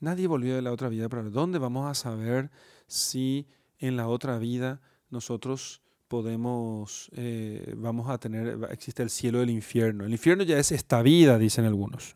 Nadie 0.00 0.26
volvió 0.26 0.54
de 0.54 0.62
la 0.62 0.70
otra 0.70 0.88
vida 0.88 1.08
para 1.08 1.22
¿Dónde 1.22 1.58
vamos 1.58 1.90
a 1.90 1.94
saber 1.94 2.50
si 2.86 3.48
en 3.78 3.96
la 3.96 4.08
otra 4.08 4.38
vida 4.38 4.80
nosotros 5.10 5.80
podemos, 6.08 7.10
eh, 7.14 7.74
vamos 7.76 8.10
a 8.10 8.18
tener, 8.18 8.58
existe 8.70 9.02
el 9.02 9.10
cielo 9.10 9.40
y 9.40 9.42
el 9.42 9.50
infierno? 9.50 10.04
El 10.04 10.12
infierno 10.12 10.44
ya 10.44 10.58
es 10.58 10.72
esta 10.72 11.02
vida, 11.02 11.38
dicen 11.38 11.64
algunos. 11.64 12.14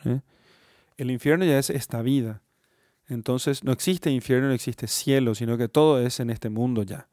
El 0.96 1.10
infierno 1.10 1.44
ya 1.44 1.58
es 1.58 1.70
esta 1.70 2.02
vida. 2.02 2.42
Entonces 3.12 3.62
no 3.62 3.72
existe 3.72 4.10
infierno, 4.10 4.48
no 4.48 4.54
existe 4.54 4.86
cielo, 4.86 5.34
sino 5.34 5.58
que 5.58 5.68
todo 5.68 6.00
es 6.00 6.18
en 6.20 6.30
este 6.30 6.48
mundo 6.48 6.82
ya. 6.82 7.08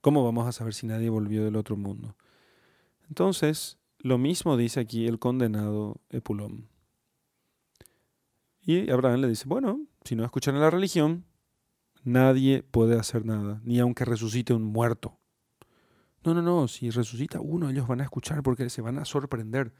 ¿Cómo 0.00 0.24
vamos 0.24 0.46
a 0.46 0.52
saber 0.52 0.74
si 0.74 0.86
nadie 0.86 1.10
volvió 1.10 1.44
del 1.44 1.56
otro 1.56 1.76
mundo? 1.76 2.14
Entonces, 3.08 3.78
lo 3.98 4.18
mismo 4.18 4.56
dice 4.56 4.80
aquí 4.80 5.06
el 5.06 5.18
condenado 5.18 6.00
Epulón. 6.10 6.68
Y 8.62 8.88
Abraham 8.90 9.22
le 9.22 9.28
dice, 9.28 9.44
bueno, 9.46 9.80
si 10.04 10.14
no 10.14 10.24
escuchan 10.24 10.54
a 10.56 10.60
la 10.60 10.70
religión, 10.70 11.24
nadie 12.04 12.62
puede 12.62 12.98
hacer 12.98 13.24
nada, 13.24 13.60
ni 13.64 13.80
aunque 13.80 14.04
resucite 14.04 14.54
un 14.54 14.62
muerto. 14.62 15.18
No, 16.24 16.34
no, 16.34 16.42
no, 16.42 16.68
si 16.68 16.90
resucita 16.90 17.40
uno, 17.40 17.70
ellos 17.70 17.86
van 17.88 18.00
a 18.00 18.04
escuchar 18.04 18.42
porque 18.42 18.68
se 18.70 18.82
van 18.82 18.98
a 18.98 19.04
sorprender. 19.04 19.72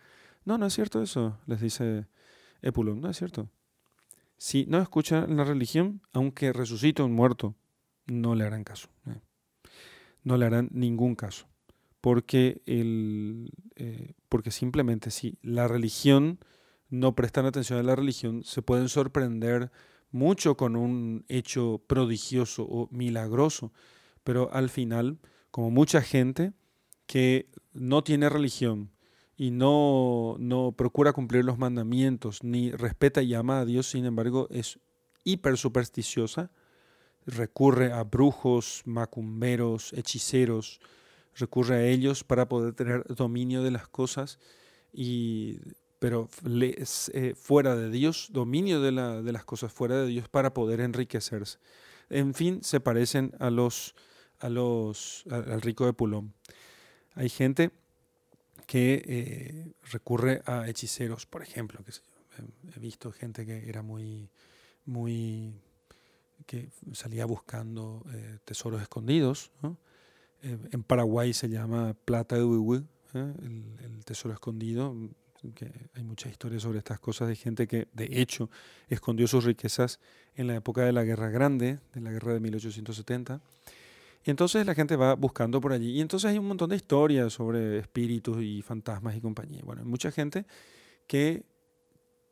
No, 0.45 0.59
no 0.59 0.67
es 0.67 0.75
cierto 0.75 1.03
eso, 1.03 1.39
les 1.47 1.61
dice 1.61 2.07
Epulón, 2.63 3.01
no 3.01 3.11
es 3.11 3.17
cierto. 3.17 3.49
Si 4.37 4.67
no 4.67 4.81
escucha 4.81 5.27
la 5.27 5.45
religión, 5.45 6.03
aunque 6.13 6.53
resucite 6.53 7.03
un 7.03 7.13
muerto, 7.13 7.55
no 8.07 8.35
le 8.35 8.45
harán 8.45 8.65
caso. 8.65 8.89
Eh. 9.07 9.21
no 10.23 10.37
le 10.37 10.47
harán 10.47 10.69
ningún 10.73 11.15
caso. 11.15 11.47
Porque, 12.01 12.63
el, 12.67 13.53
eh, 13.77 14.15
porque 14.29 14.51
simplemente 14.51 15.11
si 15.11 15.39
la 15.43 15.67
religión 15.67 16.39
no 16.89 17.15
prestan 17.15 17.47
atención 17.47 17.79
a 17.79 17.83
la 17.83 17.97
religión, 17.97 18.45
se 18.45 18.63
pueden 18.63 18.89
sorprender 18.89 19.71
mucho 20.11 20.57
con 20.57 20.77
un 20.77 21.25
hecho 21.29 21.83
prodigioso 21.87 22.65
o 22.65 22.89
milagroso, 22.93 23.73
pero 24.25 24.53
al 24.53 24.69
final, 24.69 25.19
como 25.51 25.71
mucha 25.71 26.01
gente 26.01 26.53
que 27.07 27.49
no 27.73 28.05
tiene 28.05 28.29
religión 28.29 28.91
y 29.37 29.51
no, 29.51 30.37
no 30.39 30.73
procura 30.73 31.13
cumplir 31.13 31.45
los 31.45 31.59
mandamientos, 31.59 32.43
ni 32.43 32.71
respeta 32.71 33.23
y 33.23 33.35
ama 33.35 33.61
a 33.61 33.65
Dios, 33.65 33.89
sin 33.89 34.07
embargo, 34.07 34.49
es 34.51 34.79
hiper 35.25 35.59
supersticiosa, 35.59 36.51
recurre 37.27 37.93
a 37.93 38.05
brujos, 38.05 38.83
macumberos, 38.87 39.93
hechiceros, 39.93 40.81
recurre 41.35 41.77
a 41.77 41.87
ellos 41.87 42.25
para 42.25 42.49
poder 42.49 42.73
tener 42.73 43.05
dominio 43.15 43.63
de 43.63 43.73
las 43.73 43.89
cosas, 43.89 44.39
y, 44.93 45.59
pero 45.99 46.31
eh, 46.45 47.35
fuera 47.37 47.77
de 47.77 47.91
Dios, 47.91 48.29
dominio 48.33 48.81
de, 48.81 48.93
la, 48.93 49.21
de, 49.21 49.33
las 49.33 49.45
cosas 49.45 49.71
fuera 49.73 50.01
de 50.01 50.07
Dios 50.07 50.29
para 50.29 50.55
poder 50.55 50.81
enriquecerse. 50.81 51.59
En 52.09 52.33
fin, 52.33 52.63
se 52.63 52.81
parecen 52.81 53.33
a 53.39 53.51
los, 53.51 53.95
a 54.39 54.49
los, 54.49 55.25
al 55.31 55.61
rico 55.61 55.85
de 55.85 55.93
Pulón. 55.93 56.33
Hay 57.15 57.29
gente 57.29 57.73
que 58.67 59.03
eh, 59.07 59.73
recurre 59.91 60.43
a 60.45 60.69
hechiceros, 60.69 61.27
por 61.27 61.43
ejemplo. 61.43 61.83
Que 61.85 61.93
he 62.75 62.81
visto 62.81 63.13
gente 63.13 63.47
que 63.47 63.69
era 63.69 63.83
muy, 63.83 64.29
muy 64.85 65.55
que 66.45 66.71
salía 66.93 67.25
buscando 67.25 68.05
eh, 68.13 68.39
tesoros 68.45 68.83
escondidos. 68.83 69.51
Eh, 70.43 70.59
en 70.73 70.83
Paraguay 70.83 71.33
se 71.33 71.49
llama 71.49 71.95
plata 72.05 72.37
de 72.37 72.45
Uihui, 72.45 72.85
¿eh? 73.15 73.35
el, 73.43 74.05
tesoro 74.05 74.35
escondido. 74.35 74.95
Que 75.55 75.71
hay 75.95 76.03
muchas 76.03 76.33
historias 76.33 76.63
sobre 76.63 76.79
estas 76.79 76.99
cosas 76.99 77.29
de 77.29 77.37
gente 77.37 77.69
que, 77.69 77.87
de 77.93 78.09
hecho, 78.21 78.51
escondió 78.89 79.29
sus 79.29 79.45
riquezas 79.45 80.01
en 80.35 80.49
la 80.49 80.57
época 80.57 80.83
de 80.83 80.93
la 80.93 81.05
Guerra 81.05 81.31
Grande, 81.31 81.79
de 81.95 82.01
la 82.01 82.11
guerra 82.11 82.33
de 82.33 82.41
1870. 82.41 83.41
Y 84.27 84.31
entonces 84.31 84.67
la 84.67 84.75
gente 84.75 84.97
va 84.97 85.15
buscando 85.15 85.61
por 85.61 85.73
allí. 85.73 85.93
Y 85.93 86.01
entonces 86.01 86.29
hay 86.29 86.39
un 86.39 86.49
montón 86.49 86.71
de 86.71 86.77
historias 86.77 87.33
sobre 87.33 87.79
espíritus 87.79 88.43
y 88.43 88.61
fantasmas 88.61 89.15
y 89.15 89.21
compañía. 89.21 89.63
Bueno, 89.65 89.83
hay 89.83 89.89
mucha 89.89 90.11
gente 90.11 90.47
que 91.07 91.45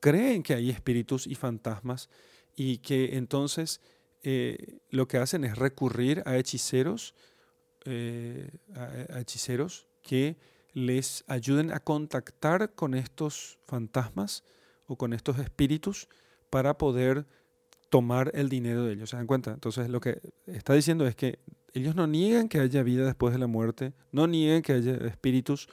creen 0.01 0.43
que 0.43 0.55
hay 0.55 0.71
espíritus 0.71 1.29
y 1.29 1.37
fantasmas 1.37 2.11
y 2.57 2.79
que 2.79 3.17
entonces 3.17 3.81
eh, 4.25 4.81
lo 4.91 5.07
que 5.07 5.19
hacen 5.19 5.45
es 5.45 5.57
recurrir 5.57 6.25
a 6.27 6.37
hechiceros, 6.37 7.15
eh, 7.85 8.51
hechiceros 9.17 9.87
que 10.03 10.37
les 10.73 11.23
ayuden 11.29 11.71
a 11.71 11.79
contactar 11.79 12.75
con 12.75 12.95
estos 12.95 13.61
fantasmas 13.69 14.43
o 14.87 14.97
con 14.97 15.13
estos 15.13 15.39
espíritus 15.39 16.09
para 16.51 16.77
poder 16.77 17.25
tomar 17.89 18.33
el 18.35 18.49
dinero 18.49 18.83
de 18.83 18.95
ellos. 18.95 19.11
¿Se 19.11 19.17
dan 19.17 19.29
cuenta? 19.29 19.53
Entonces 19.53 19.89
lo 19.89 20.01
que 20.01 20.21
está 20.47 20.75
diciendo 20.75 21.07
es 21.07 21.15
que 21.15 21.39
ellos 21.75 21.97
no 21.97 22.07
niegan 22.07 22.49
que 22.49 22.61
haya 22.61 22.83
vida 22.85 23.05
después 23.05 23.33
de 23.33 23.41
la 23.41 23.49
muerte, 23.49 23.93
no 24.13 24.29
niegan 24.29 24.63
que 24.63 24.73
haya 24.73 24.95
espíritus, 25.09 25.69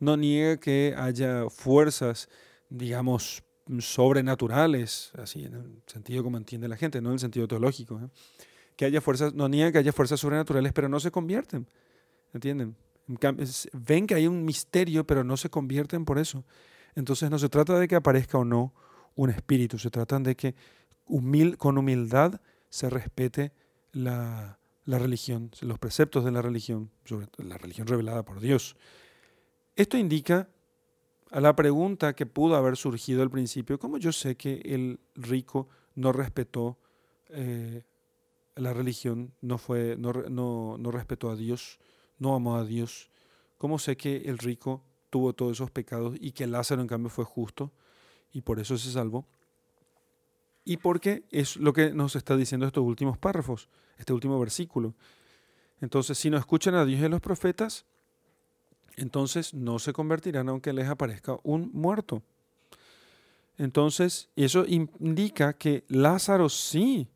no 0.00 0.16
niegan 0.16 0.58
que 0.58 0.94
haya 0.96 1.48
fuerzas, 1.50 2.30
digamos, 2.70 3.44
sobrenaturales, 3.80 5.12
así 5.18 5.44
en 5.44 5.54
el 5.54 5.82
sentido 5.86 6.24
como 6.24 6.38
entiende 6.38 6.68
la 6.68 6.76
gente, 6.76 7.02
no 7.02 7.10
en 7.10 7.14
el 7.14 7.18
sentido 7.20 7.46
teológico. 7.46 8.00
¿eh? 8.00 8.08
Que 8.76 8.86
haya 8.86 9.02
fuerzas, 9.02 9.34
no 9.34 9.46
niegan 9.46 9.72
que 9.72 9.78
haya 9.78 9.92
fuerzas 9.92 10.18
sobrenaturales, 10.20 10.72
pero 10.72 10.88
no 10.88 10.98
se 11.00 11.10
convierten. 11.10 11.68
¿Entienden? 12.32 12.74
Ven 13.74 14.06
que 14.06 14.14
hay 14.14 14.26
un 14.26 14.46
misterio, 14.46 15.06
pero 15.06 15.22
no 15.22 15.36
se 15.36 15.50
convierten 15.50 16.06
por 16.06 16.18
eso. 16.18 16.46
Entonces 16.94 17.30
no 17.30 17.38
se 17.38 17.50
trata 17.50 17.78
de 17.78 17.88
que 17.88 17.94
aparezca 17.94 18.38
o 18.38 18.44
no 18.44 18.72
un 19.14 19.28
espíritu, 19.28 19.78
se 19.78 19.90
trata 19.90 20.18
de 20.18 20.34
que 20.34 20.54
con 21.58 21.76
humildad 21.76 22.40
se 22.70 22.88
respete 22.88 23.52
la, 23.92 24.58
la 24.84 24.98
religión, 24.98 25.50
los 25.60 25.78
preceptos 25.78 26.24
de 26.24 26.32
la 26.32 26.42
religión, 26.42 26.90
sobre 27.04 27.28
la 27.38 27.58
religión 27.58 27.86
revelada 27.86 28.24
por 28.24 28.40
Dios. 28.40 28.76
Esto 29.76 29.96
indica 29.96 30.48
a 31.30 31.40
la 31.40 31.56
pregunta 31.56 32.14
que 32.14 32.26
pudo 32.26 32.56
haber 32.56 32.76
surgido 32.76 33.22
al 33.22 33.30
principio, 33.30 33.78
¿cómo 33.78 33.96
yo 33.98 34.12
sé 34.12 34.36
que 34.36 34.60
el 34.64 35.00
rico 35.14 35.68
no 35.94 36.12
respetó 36.12 36.78
eh, 37.28 37.84
la 38.56 38.74
religión, 38.74 39.32
no, 39.40 39.56
fue, 39.56 39.96
no, 39.96 40.12
no, 40.12 40.76
no 40.78 40.90
respetó 40.90 41.30
a 41.30 41.36
Dios, 41.36 41.78
no 42.18 42.34
amó 42.34 42.56
a 42.56 42.64
Dios? 42.64 43.10
¿Cómo 43.56 43.78
sé 43.78 43.96
que 43.96 44.16
el 44.26 44.38
rico 44.38 44.84
tuvo 45.08 45.32
todos 45.32 45.52
esos 45.52 45.70
pecados 45.70 46.16
y 46.20 46.32
que 46.32 46.46
Lázaro 46.46 46.82
en 46.82 46.88
cambio 46.88 47.08
fue 47.08 47.24
justo 47.24 47.72
y 48.32 48.42
por 48.42 48.58
eso 48.58 48.76
se 48.76 48.90
salvó? 48.90 49.26
Y 50.64 50.76
porque 50.76 51.24
es 51.30 51.56
lo 51.56 51.72
que 51.72 51.92
nos 51.92 52.16
está 52.16 52.36
diciendo 52.36 52.66
estos 52.66 52.84
últimos 52.84 53.18
párrafos, 53.18 53.68
este 53.98 54.12
último 54.12 54.38
versículo. 54.38 54.94
Entonces, 55.80 56.16
si 56.18 56.30
no 56.30 56.38
escuchan 56.38 56.74
a 56.74 56.84
Dios 56.84 57.00
y 57.00 57.04
a 57.04 57.08
los 57.08 57.20
profetas, 57.20 57.84
entonces 58.96 59.54
no 59.54 59.78
se 59.78 59.92
convertirán 59.92 60.48
aunque 60.48 60.72
les 60.72 60.88
aparezca 60.88 61.36
un 61.42 61.70
muerto. 61.72 62.22
Entonces, 63.58 64.28
eso 64.36 64.64
indica 64.66 65.52
que 65.54 65.84
Lázaro 65.88 66.48
sí, 66.48 67.08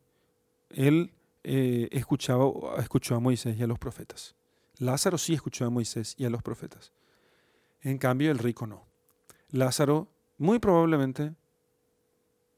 él 0.70 1.12
eh, 1.44 1.88
escuchaba, 1.92 2.50
escuchó 2.78 3.14
a 3.14 3.20
Moisés 3.20 3.56
y 3.58 3.62
a 3.62 3.66
los 3.66 3.78
profetas. 3.78 4.34
Lázaro 4.78 5.16
sí 5.16 5.32
escuchó 5.34 5.64
a 5.64 5.70
Moisés 5.70 6.14
y 6.18 6.24
a 6.24 6.30
los 6.30 6.42
profetas. 6.42 6.92
En 7.82 7.98
cambio, 7.98 8.30
el 8.30 8.38
rico 8.38 8.66
no. 8.66 8.84
Lázaro, 9.50 10.08
muy 10.38 10.58
probablemente, 10.58 11.32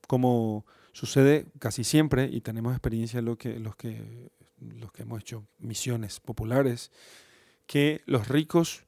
como 0.07 0.65
sucede 0.99 1.47
casi 1.61 1.85
siempre, 1.85 2.25
y 2.25 2.41
tenemos 2.41 2.73
experiencia 2.73 3.23
lo 3.23 3.39
que, 3.39 3.61
los, 3.61 3.77
que, 3.77 4.33
los 4.59 4.91
que 4.91 5.03
hemos 5.03 5.21
hecho 5.21 5.47
misiones 5.61 6.19
populares, 6.19 6.91
que 7.69 8.03
los 8.07 8.27
ricos 8.27 8.85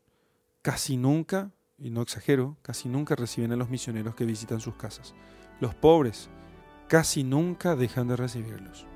casi 0.60 0.96
nunca, 0.96 1.52
y 1.78 1.90
no 1.90 2.02
exagero, 2.02 2.56
casi 2.62 2.88
nunca 2.88 3.14
reciben 3.14 3.52
a 3.52 3.56
los 3.56 3.70
misioneros 3.70 4.16
que 4.16 4.24
visitan 4.24 4.60
sus 4.60 4.74
casas. 4.74 5.14
Los 5.60 5.76
pobres 5.76 6.30
casi 6.88 7.22
nunca 7.22 7.76
dejan 7.76 8.08
de 8.08 8.16
recibirlos. 8.16 8.86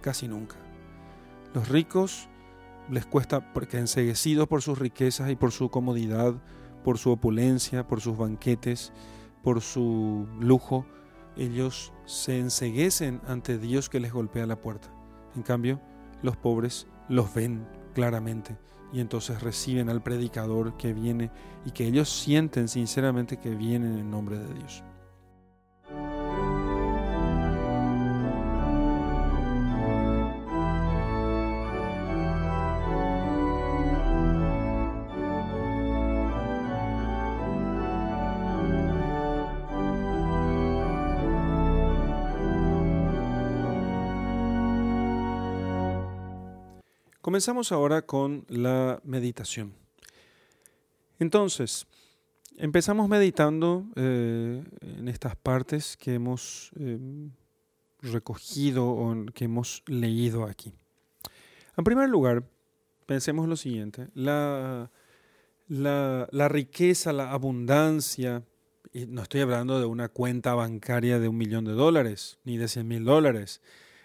Casi 0.00 0.26
nunca. 0.26 0.56
Los 1.52 1.68
ricos 1.68 2.30
les 2.90 3.04
cuesta, 3.04 3.52
porque 3.52 3.76
enseguecidos 3.76 4.48
por 4.48 4.62
sus 4.62 4.78
riquezas 4.78 5.30
y 5.30 5.36
por 5.36 5.52
su 5.52 5.68
comodidad, 5.68 6.34
por 6.82 6.96
su 6.96 7.10
opulencia, 7.10 7.86
por 7.86 8.00
sus 8.00 8.16
banquetes, 8.16 8.94
por 9.42 9.60
su 9.60 10.26
lujo, 10.40 10.86
ellos 11.36 11.92
se 12.04 12.38
enseguecen 12.38 13.20
ante 13.26 13.58
Dios 13.58 13.88
que 13.88 14.00
les 14.00 14.12
golpea 14.12 14.46
la 14.46 14.60
puerta. 14.60 14.88
En 15.34 15.42
cambio, 15.42 15.80
los 16.22 16.36
pobres 16.36 16.86
los 17.08 17.34
ven 17.34 17.66
claramente 17.94 18.56
y 18.92 19.00
entonces 19.00 19.42
reciben 19.42 19.88
al 19.88 20.02
predicador 20.02 20.76
que 20.76 20.92
viene 20.92 21.30
y 21.64 21.72
que 21.72 21.86
ellos 21.86 22.08
sienten 22.08 22.68
sinceramente 22.68 23.38
que 23.38 23.54
viene 23.54 23.86
en 23.86 24.10
nombre 24.10 24.38
de 24.38 24.54
Dios. 24.54 24.82
Comenzamos 47.36 47.70
ahora 47.70 48.00
con 48.00 48.46
la 48.48 48.98
meditación. 49.04 49.74
Entonces, 51.18 51.86
empezamos 52.56 53.10
meditando 53.10 53.84
eh, 53.94 54.64
en 54.80 55.08
estas 55.08 55.36
partes 55.36 55.98
que 55.98 56.14
hemos 56.14 56.70
eh, 56.80 56.98
recogido 58.00 58.88
o 58.88 59.26
que 59.34 59.44
hemos 59.44 59.82
leído 59.84 60.44
aquí. 60.44 60.72
En 61.76 61.84
primer 61.84 62.08
lugar, 62.08 62.42
pensemos 63.04 63.46
lo 63.46 63.56
siguiente, 63.56 64.08
la, 64.14 64.90
la, 65.68 66.48
riqueza, 66.48 67.12
la 67.12 67.32
abundancia, 67.32 68.44
y 68.94 69.04
no 69.04 69.20
estoy 69.20 69.42
hablando 69.42 69.78
de 69.78 69.84
una 69.84 70.08
cuenta 70.08 70.54
bancaria 70.54 71.18
de 71.18 71.28
un 71.28 71.36
millón 71.36 71.66
de 71.66 71.72
dólares, 71.72 72.38
ni 72.44 72.56
de 72.56 72.66
cien 72.66 72.88
mil 72.88 73.04
dólares, 73.04 73.60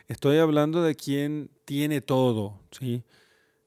estoy 0.10 0.40
hablando 0.40 0.84
de 0.84 0.96
quien 0.96 1.50
tiene 1.64 2.02
todo, 2.02 2.60
¿sí? 2.72 3.06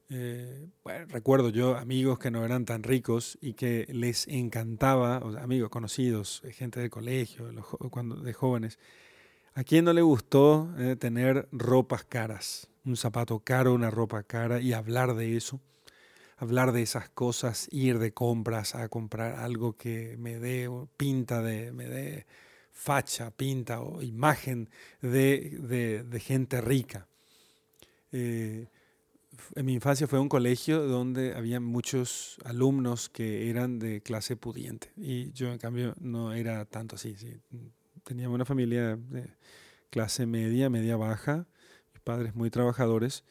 Eh, 0.09 0.69
recuerdo 1.07 1.49
yo 1.49 1.77
amigos 1.77 2.19
que 2.19 2.29
no 2.29 2.45
eran 2.45 2.65
tan 2.65 2.83
ricos 2.83 3.39
y 3.41 3.53
que 3.53 3.87
les 3.89 4.27
encantaba, 4.27 5.17
amigos 5.41 5.69
conocidos, 5.69 6.41
eh, 6.43 6.51
gente 6.51 6.79
del 6.79 6.91
colegio, 6.91 7.49
cuando, 7.89 8.17
de 8.17 8.33
jóvenes, 8.33 8.77
¿a 9.55 9.63
quién 9.63 9.85
no 9.85 9.93
le 9.93 10.03
gustó 10.03 10.69
eh, 10.77 10.95
tener 10.95 11.47
ropas 11.51 12.03
caras? 12.05 12.69
Un 12.85 12.97
zapato 12.97 13.39
caro, 13.39 13.73
una 13.73 13.89
ropa 13.89 14.21
cara 14.23 14.61
y 14.61 14.73
hablar 14.73 15.15
de 15.15 15.35
eso. 15.37 15.59
hablar 16.37 16.71
de 16.73 16.81
esas 16.81 17.09
cosas, 17.09 17.67
ir 17.71 17.97
de 17.97 18.13
compras 18.13 18.75
a 18.75 18.89
comprar 18.89 19.39
algo 19.39 19.77
que 19.77 20.17
me 20.19 20.37
dé 20.37 20.69
pinta 20.97 21.41
de, 21.41 21.71
me 21.71 21.85
dé 21.87 22.25
facha, 22.73 23.31
pinta 23.31 23.81
o 23.81 24.01
imagen 24.03 24.69
de, 25.01 26.19
gente 26.21 26.61
rica. 26.61 27.07
En 29.55 29.65
mi 29.65 29.73
infancia 29.73 30.07
fue 30.07 30.19
un 30.19 30.29
colegio 30.29 30.87
donde 30.87 31.35
había 31.35 31.59
muchos 31.59 32.37
alumnos 32.43 33.09
que 33.09 33.49
eran 33.49 33.79
de 33.79 34.01
clase 34.01 34.35
pudiente 34.35 34.91
y 34.97 35.31
yo 35.31 35.51
en 35.51 35.57
cambio 35.57 35.93
no 35.99 36.33
era 36.33 36.65
tanto 36.65 36.95
así. 36.95 37.15
Teníamos 38.03 38.35
una 38.35 38.45
familia 38.45 38.95
de 38.95 39.29
clase 39.89 40.25
media, 40.25 40.69
media 40.69 40.97
baja, 40.97 41.47
mis 41.93 42.01
padres 42.01 42.35
muy 42.35 42.49
trabajadores 42.49 43.23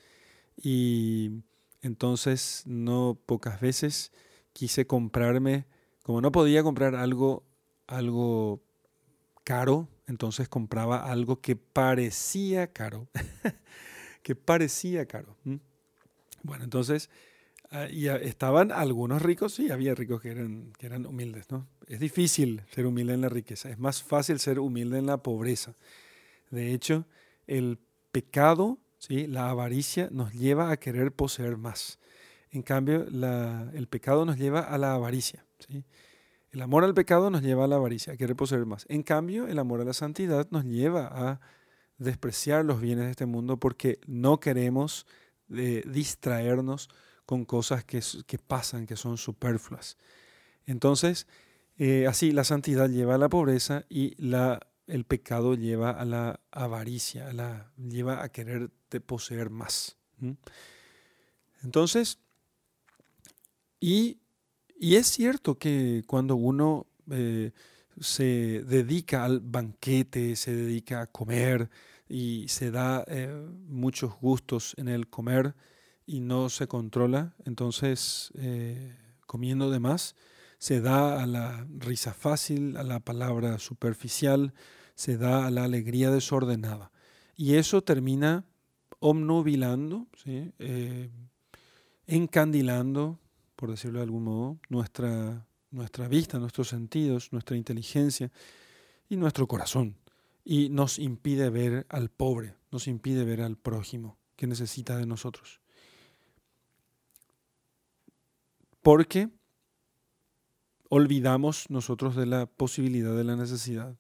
y 0.57 1.43
entonces 1.83 2.63
no 2.67 3.19
pocas 3.27 3.61
veces 3.61 4.13
quise 4.53 4.87
comprarme, 4.87 5.67
como 6.03 6.21
no 6.21 6.33
podía 6.33 6.63
comprar 6.63 6.95
algo, 6.95 7.45
algo 7.87 8.63
caro, 9.45 9.89
entonces 10.07 10.49
compraba 10.49 11.11
algo 11.11 11.41
que 11.41 11.57
parecía 11.57 12.73
caro, 12.73 13.09
que 14.23 14.35
parecía 14.35 15.07
caro. 15.07 15.37
Bueno, 16.45 16.65
entonces 16.65 17.11
ah, 17.71 17.87
estaban 17.87 18.71
algunos 18.71 19.23
ricos, 19.23 19.55
sí, 19.55 19.71
había 19.71 19.95
ricos 19.95 20.21
que 20.21 20.31
eran, 20.31 20.73
que 20.79 20.87
eran 20.87 21.07
humildes, 21.07 21.51
¿no? 21.51 21.67
Es 21.89 21.99
difícil 21.99 22.63
ser 22.71 22.87
humilde 22.87 23.15
en 23.15 23.23
la 23.23 23.29
riqueza, 23.29 23.71
es 23.71 23.79
más 23.79 24.03
fácil 24.03 24.39
ser 24.39 24.61
humilde 24.61 24.99
en 24.99 25.07
la 25.07 25.17
pobreza. 25.17 25.75
De 26.51 26.73
hecho, 26.73 27.07
el 27.47 27.79
pecado, 28.13 28.79
¿sí? 28.99 29.27
la 29.27 29.51
avaricia, 29.51 30.09
nos 30.13 30.33
lleva 30.33 30.71
a 30.71 30.77
querer 30.77 31.13
poseer 31.13 31.57
más. 31.57 31.99
En 32.51 32.63
cambio, 32.63 33.07
el 33.73 33.89
pecado 33.89 34.25
nos 34.25 34.39
lleva 34.39 34.61
a 34.61 34.79
la 34.79 34.95
avaricia. 34.95 35.45
El 36.53 36.63
amor 36.63 36.85
al 36.85 36.95
pecado 36.95 37.31
nos 37.31 37.43
lleva 37.43 37.65
a 37.65 37.67
la 37.67 37.77
avaricia, 37.77 38.13
a 38.13 38.17
querer 38.17 38.37
poseer 38.37 38.67
más. 38.67 38.87
En 38.89 39.03
cambio, 39.03 39.49
el 39.49 39.59
amor 39.59 39.81
a 39.81 39.85
la 39.85 39.95
santidad 39.95 40.47
nos 40.51 40.65
lleva 40.65 41.07
a 41.07 41.41
despreciar 41.99 42.65
los 42.65 42.81
bienes 42.81 43.07
de 43.07 43.11
este 43.11 43.27
mundo 43.27 43.57
porque 43.57 43.99
no 44.07 44.39
queremos 44.39 45.07
de 45.55 45.83
distraernos 45.83 46.89
con 47.27 47.45
cosas 47.45 47.85
que, 47.85 48.03
que, 48.27 48.39
pasan, 48.39 48.87
que 48.87 48.97
son 48.97 49.17
superfluas. 49.17 49.97
Entonces, 50.67 51.27
eh, 51.79 52.07
así 52.07 52.33
la 52.33 52.45
santidad 52.45 52.89
lleva 52.89 53.15
a 53.15 53.19
la 53.19 53.29
pobreza 53.29 53.85
y 53.89 54.15
la, 54.23 54.61
el 54.87 55.05
pecado 55.05 55.55
lleva 55.55 55.91
a 55.91 56.05
la 56.05 56.41
avaricia, 56.51 57.29
a 57.29 57.33
la, 57.33 57.73
lleva 57.77 58.23
a 58.23 58.29
querer 58.29 58.71
poseer 59.07 59.51
más. 59.51 59.97
Entonces, 61.63 62.19
y, 63.81 64.19
y, 64.79 64.97
es 64.97 65.09
cierto 65.09 65.59
que 65.59 66.05
cuando 66.07 66.37
uno 66.37 66.87
eh, 67.11 67.53
se 68.01 68.63
dedica 68.67 69.25
al 69.25 69.41
banquete, 69.41 70.37
se 70.37 70.55
dedica 70.55 71.03
a 71.03 71.07
comer, 71.07 71.69
y 72.09 72.47
se 72.49 72.71
da 72.71 73.05
eh, 73.09 73.29
muchos 73.67 74.19
gustos 74.21 74.75
en 74.77 74.89
el 74.89 75.09
comer 75.09 75.55
y 76.07 76.21
no 76.21 76.51
se 76.51 76.67
controla, 76.67 77.35
entonces 77.45 78.31
eh, 78.37 78.95
comiendo 79.27 79.71
de 79.71 79.81
más, 79.81 80.15
se 80.59 80.81
da 80.81 81.23
a 81.23 81.27
la 81.27 81.67
risa 81.79 82.13
fácil, 82.13 82.77
a 82.77 82.83
la 82.83 83.01
palabra 83.01 83.59
superficial, 83.59 84.55
se 84.95 85.17
da 85.17 85.47
a 85.47 85.51
la 85.51 85.65
alegría 85.65 86.11
desordenada. 86.11 86.91
Y 87.37 87.55
eso 87.55 87.83
termina 87.83 88.45
omnubilando, 89.01 90.07
eh, 90.27 91.11
encandilando, 92.07 93.19
por 93.57 93.71
decirlo 93.71 93.99
de 93.99 94.05
algún 94.05 94.25
modo, 94.25 94.59
nuestra, 94.69 95.47
nuestra 95.71 96.07
vista, 96.09 96.39
nuestros 96.39 96.69
sentidos, 96.69 97.33
nuestra 97.33 97.57
inteligencia 97.57 98.31
y 99.09 99.17
nuestro 99.17 99.47
corazón 99.47 99.97
y 100.45 100.69
nos 100.69 100.99
impide 100.99 101.49
ver 101.49 101.87
al 101.89 102.11
pobre, 102.11 102.57
nos 102.71 102.87
impide 102.87 103.25
ver 103.25 103.41
al 103.41 103.57
prójimo 103.57 104.19
que 104.37 104.47
necesita 104.47 104.97
de 104.97 105.07
nosotros. 105.07 105.61
Porque 108.83 109.31
olvidamos 110.91 111.71
nosotros 111.71 112.15
de 112.15 112.27
la 112.27 112.47
posibilidad 112.47 113.17
de 113.17 113.25
la 113.25 113.37
necesidad 113.37 113.97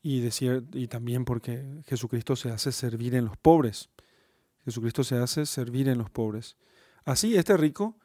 y, 0.00 0.20
decir, 0.20 0.64
y 0.72 0.86
también 0.86 1.24
porque 1.24 1.82
Jesucristo 1.86 2.36
se 2.36 2.50
hace 2.50 2.70
servir 2.70 3.14
en 3.14 3.24
los 3.24 3.36
pobres. 3.36 3.90
Jesucristo 4.64 5.02
se 5.02 5.16
hace 5.16 5.46
servir 5.46 5.88
en 5.88 5.98
los 5.98 6.10
pobres. 6.10 6.56
Así, 7.04 7.36
este 7.36 7.56
rico 7.56 7.98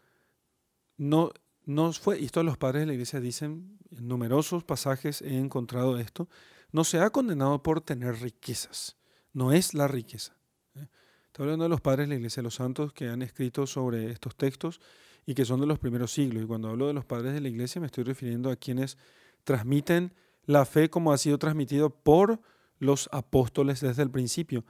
no, 0.98 1.32
no 1.66 1.94
fue, 1.94 2.20
y 2.20 2.26
esto 2.26 2.42
los 2.42 2.58
padres 2.58 2.82
de 2.82 2.88
la 2.88 2.94
iglesia 2.94 3.20
dicen, 3.20 3.78
en 3.92 4.08
numerosos 4.08 4.64
pasajes 4.64 5.22
he 5.22 5.38
encontrado 5.38 6.00
esto, 6.00 6.28
no 6.72 6.84
se 6.84 7.00
ha 7.00 7.10
condenado 7.10 7.64
por 7.64 7.82
tener 7.82 8.22
riquezas, 8.22 8.98
no 9.34 9.52
es 9.52 9.74
la 9.74 9.88
riqueza. 9.88 10.38
¿eh? 10.76 10.88
Estoy 11.28 11.44
hablando 11.44 11.64
de 11.64 11.70
los 11.70 11.82
padres 11.82 12.08
de 12.08 12.14
la 12.14 12.18
Iglesia, 12.18 12.44
los 12.44 12.56
santos 12.56 12.94
que 12.94 13.10
han 13.10 13.22
escrito 13.22 13.68
sobre 13.68 14.12
estos 14.12 14.36
textos 14.36 14.80
y 15.26 15.34
que 15.34 15.46
son 15.46 15.60
de 15.60 15.68
los 15.68 15.80
primeros 15.80 16.12
siglos. 16.12 16.44
Y 16.44 16.48
cuando 16.48 16.70
hablo 16.70 16.88
de 16.88 16.94
los 16.94 17.06
padres 17.06 17.34
de 17.34 17.42
la 17.42 17.50
Iglesia 17.50 17.80
me 17.82 17.88
estoy 17.88 18.04
refiriendo 18.04 18.50
a 18.50 18.56
quienes 18.56 18.98
transmiten 19.44 20.14
la 20.46 20.66
fe 20.66 20.90
como 20.90 21.12
ha 21.12 21.18
sido 21.18 21.38
transmitido 21.38 21.90
por 21.90 22.42
los 22.80 23.10
apóstoles 23.12 23.82
desde 23.82 24.04
el 24.04 24.12
principio. 24.12 24.66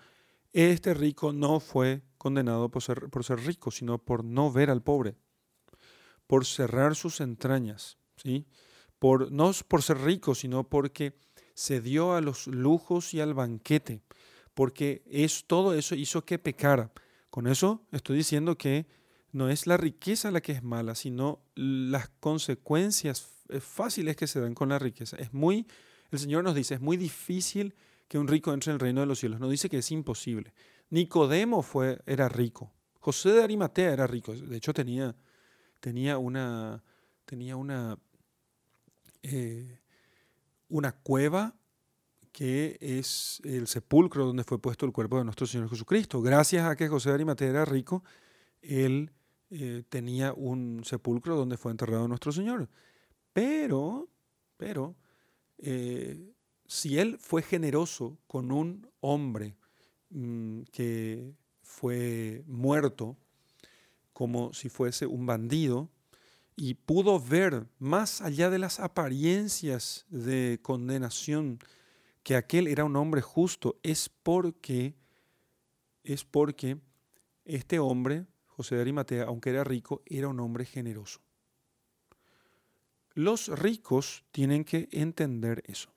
Este 0.54 0.94
rico 0.94 1.34
no 1.34 1.60
fue 1.60 2.02
condenado 2.18 2.70
por 2.70 2.82
ser, 2.82 3.10
por 3.10 3.24
ser 3.24 3.40
rico, 3.40 3.70
sino 3.72 4.00
por 4.00 4.24
no 4.24 4.52
ver 4.52 4.70
al 4.70 4.82
pobre, 4.82 5.16
por 6.26 6.46
cerrar 6.46 6.96
sus 6.96 7.22
entrañas, 7.22 7.98
¿sí? 8.16 8.48
por, 9.00 9.32
no 9.32 9.52
por 9.68 9.84
ser 9.84 10.00
rico, 10.00 10.34
sino 10.36 10.68
porque 10.68 11.16
se 11.58 11.82
dio 11.82 12.14
a 12.14 12.22
los 12.22 12.46
lujos 12.46 13.16
y 13.16 13.20
al 13.20 13.34
banquete, 13.34 14.04
porque 14.54 15.02
es 15.10 15.46
todo 15.48 15.74
eso 15.74 15.96
hizo 15.96 16.24
que 16.24 16.38
pecara. 16.38 16.92
Con 17.32 17.48
eso 17.48 17.82
estoy 17.92 18.18
diciendo 18.18 18.60
que 18.60 18.86
no 19.32 19.50
es 19.50 19.66
la 19.66 19.76
riqueza 19.76 20.30
la 20.30 20.40
que 20.40 20.52
es 20.52 20.62
mala, 20.62 20.94
sino 20.94 21.42
las 21.56 22.10
consecuencias 22.20 23.28
fáciles 23.60 24.16
que 24.16 24.28
se 24.28 24.40
dan 24.40 24.54
con 24.54 24.70
la 24.70 24.78
riqueza. 24.78 25.18
Es 25.18 25.34
muy, 25.34 25.66
el 26.12 26.20
Señor 26.20 26.44
nos 26.44 26.54
dice, 26.54 26.76
es 26.76 26.80
muy 26.80 26.96
difícil 26.96 27.74
que 28.08 28.20
un 28.20 28.28
rico 28.28 28.54
entre 28.54 28.70
en 28.70 28.76
el 28.76 28.80
reino 28.80 29.02
de 29.02 29.08
los 29.08 29.18
cielos. 29.18 29.40
No 29.40 29.50
dice 29.50 29.68
que 29.68 29.80
es 29.80 29.92
imposible. 29.92 30.54
Nicodemo 30.92 31.64
fue, 31.64 32.00
era 32.06 32.30
rico. 32.30 32.72
José 33.00 33.32
de 33.32 33.42
Arimatea 33.42 33.94
era 33.94 34.06
rico. 34.06 34.36
De 34.36 34.58
hecho, 34.58 34.76
tenía, 34.76 35.16
tenía 35.80 36.20
una, 36.20 36.84
tenía 37.26 37.56
una 37.56 37.98
eh, 39.24 39.80
una 40.70 40.92
cueva 40.92 41.56
que 42.32 42.78
es 42.80 43.42
el 43.44 43.68
sepulcro 43.68 44.26
donde 44.26 44.44
fue 44.44 44.60
puesto 44.62 44.86
el 44.86 44.92
cuerpo 44.92 45.18
de 45.18 45.24
nuestro 45.24 45.48
Señor 45.48 45.70
Jesucristo. 45.70 46.22
Gracias 46.22 46.66
a 46.68 46.76
que 46.76 46.88
José 46.88 47.10
de 47.10 47.16
Arimatea 47.16 47.48
era 47.48 47.66
rico, 47.66 48.04
él 48.62 49.12
eh, 49.50 49.84
tenía 49.90 50.34
un 50.34 50.84
sepulcro 50.84 51.36
donde 51.36 51.58
fue 51.58 51.72
enterrado 51.72 52.08
nuestro 52.08 52.32
Señor. 52.32 52.70
Pero, 53.34 54.08
pero, 54.56 54.96
eh, 55.58 56.32
si 56.68 57.00
él 57.00 57.18
fue 57.18 57.42
generoso 57.42 58.20
con 58.28 58.52
un 58.52 58.88
hombre 59.00 59.56
mm, 60.10 60.62
que 60.72 61.34
fue 61.64 62.44
muerto, 62.46 63.18
como 64.14 64.54
si 64.54 64.70
fuese 64.70 65.06
un 65.06 65.26
bandido, 65.26 65.90
y 66.60 66.74
pudo 66.74 67.20
ver 67.20 67.68
más 67.78 68.20
allá 68.20 68.50
de 68.50 68.58
las 68.58 68.80
apariencias 68.80 70.08
de 70.10 70.60
condenación 70.64 71.60
que 72.24 72.36
aquel 72.36 72.68
era 72.68 72.84
un 72.84 72.96
hombre 72.96 73.22
justo, 73.22 73.80
es 73.84 74.10
porque 74.10 74.96
es 76.04 76.26
porque 76.26 76.80
este 77.46 77.80
hombre, 77.80 78.26
José 78.48 78.76
de 78.76 78.82
Arimatea, 78.82 79.26
aunque 79.26 79.52
era 79.52 79.64
rico, 79.64 80.02
era 80.06 80.28
un 80.28 80.40
hombre 80.40 80.66
generoso. 80.66 81.20
Los 83.14 83.48
ricos 83.50 84.26
tienen 84.32 84.64
que 84.64 84.90
entender 84.92 85.64
eso. 85.68 85.90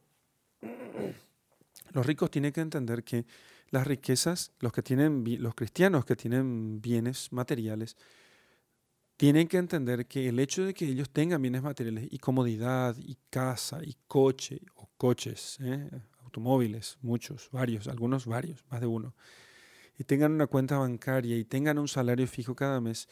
Los 1.92 2.06
ricos 2.06 2.30
tienen 2.30 2.52
que 2.52 2.61
entender 2.61 3.02
que 3.02 3.24
las 3.70 3.86
riquezas, 3.86 4.52
los 4.61 4.72
que 4.72 4.82
tienen 4.82 5.24
los 5.40 5.54
cristianos 5.54 6.04
que 6.04 6.16
tienen 6.16 6.82
bienes 6.82 7.32
materiales, 7.32 7.96
tienen 9.20 9.48
que 9.48 9.58
entender 9.58 10.06
que 10.06 10.30
el 10.30 10.40
hecho 10.40 10.64
de 10.64 10.72
que 10.72 10.86
ellos 10.86 11.10
tengan 11.10 11.42
bienes 11.42 11.62
materiales 11.62 12.08
y 12.10 12.16
comodidad 12.16 12.96
y 12.96 13.18
casa 13.28 13.80
y 13.84 13.94
coche 14.06 14.62
o 14.76 14.88
coches, 14.96 15.58
¿eh? 15.60 15.90
automóviles, 16.24 16.96
muchos, 17.02 17.50
varios, 17.52 17.86
algunos 17.86 18.24
varios, 18.24 18.64
más 18.70 18.80
de 18.80 18.86
uno, 18.86 19.14
y 19.98 20.04
tengan 20.04 20.32
una 20.32 20.46
cuenta 20.46 20.78
bancaria 20.78 21.36
y 21.36 21.44
tengan 21.44 21.78
un 21.78 21.86
salario 21.86 22.26
fijo 22.26 22.56
cada 22.56 22.80
mes, 22.80 23.10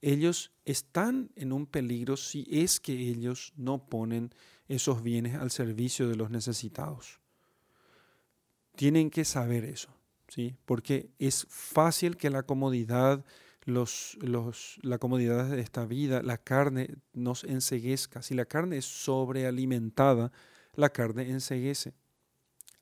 ellos 0.00 0.52
están 0.64 1.32
en 1.34 1.52
un 1.52 1.66
peligro 1.66 2.16
si 2.16 2.46
es 2.48 2.78
que 2.78 2.92
ellos 2.92 3.52
no 3.56 3.84
ponen 3.84 4.32
esos 4.68 5.02
bienes 5.02 5.34
al 5.34 5.50
servicio 5.50 6.08
de 6.08 6.14
los 6.14 6.30
necesitados. 6.30 7.18
Tienen 8.76 9.10
que 9.10 9.24
saber 9.24 9.64
eso, 9.64 9.88
¿sí? 10.28 10.54
Porque 10.66 11.10
es 11.18 11.48
fácil 11.50 12.16
que 12.16 12.30
la 12.30 12.44
comodidad 12.44 13.24
los, 13.68 14.16
los, 14.22 14.78
la 14.82 14.98
comodidad 14.98 15.50
de 15.50 15.60
esta 15.60 15.84
vida, 15.84 16.22
la 16.22 16.38
carne 16.38 16.96
nos 17.12 17.44
enseguezca. 17.44 18.22
Si 18.22 18.34
la 18.34 18.46
carne 18.46 18.78
es 18.78 18.86
sobrealimentada, 18.86 20.32
la 20.74 20.88
carne 20.88 21.28
enseguece. 21.28 21.92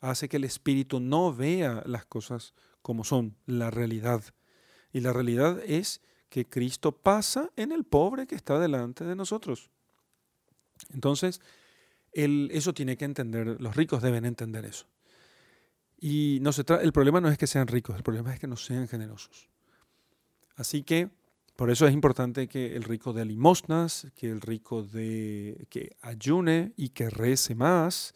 Hace 0.00 0.28
que 0.28 0.36
el 0.36 0.44
espíritu 0.44 1.00
no 1.00 1.34
vea 1.34 1.82
las 1.86 2.06
cosas 2.06 2.54
como 2.82 3.02
son, 3.02 3.36
la 3.46 3.70
realidad. 3.70 4.22
Y 4.92 5.00
la 5.00 5.12
realidad 5.12 5.60
es 5.66 6.02
que 6.28 6.46
Cristo 6.46 6.92
pasa 6.92 7.50
en 7.56 7.72
el 7.72 7.82
pobre 7.82 8.28
que 8.28 8.36
está 8.36 8.60
delante 8.60 9.04
de 9.04 9.16
nosotros. 9.16 9.70
Entonces, 10.94 11.40
el, 12.12 12.48
eso 12.52 12.72
tiene 12.74 12.96
que 12.96 13.06
entender, 13.06 13.60
los 13.60 13.74
ricos 13.74 14.02
deben 14.02 14.24
entender 14.24 14.64
eso. 14.64 14.86
Y 15.98 16.38
no 16.42 16.52
se 16.52 16.62
el 16.80 16.92
problema 16.92 17.20
no 17.20 17.28
es 17.28 17.38
que 17.38 17.48
sean 17.48 17.66
ricos, 17.66 17.96
el 17.96 18.04
problema 18.04 18.32
es 18.32 18.38
que 18.38 18.46
no 18.46 18.56
sean 18.56 18.86
generosos. 18.86 19.48
Así 20.56 20.82
que 20.82 21.10
por 21.56 21.70
eso 21.70 21.86
es 21.86 21.94
importante 21.94 22.48
que 22.48 22.76
el 22.76 22.82
rico 22.82 23.14
dé 23.14 23.24
limosnas, 23.24 24.08
que 24.14 24.30
el 24.30 24.42
rico 24.42 24.82
de, 24.82 25.66
que 25.70 25.96
ayune 26.02 26.72
y 26.76 26.90
que 26.90 27.08
rece 27.08 27.54
más, 27.54 28.14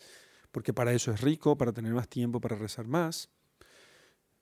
porque 0.52 0.74
para 0.74 0.92
eso 0.92 1.10
es 1.10 1.22
rico, 1.22 1.56
para 1.56 1.72
tener 1.72 1.94
más 1.94 2.08
tiempo 2.08 2.40
para 2.40 2.56
rezar 2.56 2.86
más. 2.86 3.30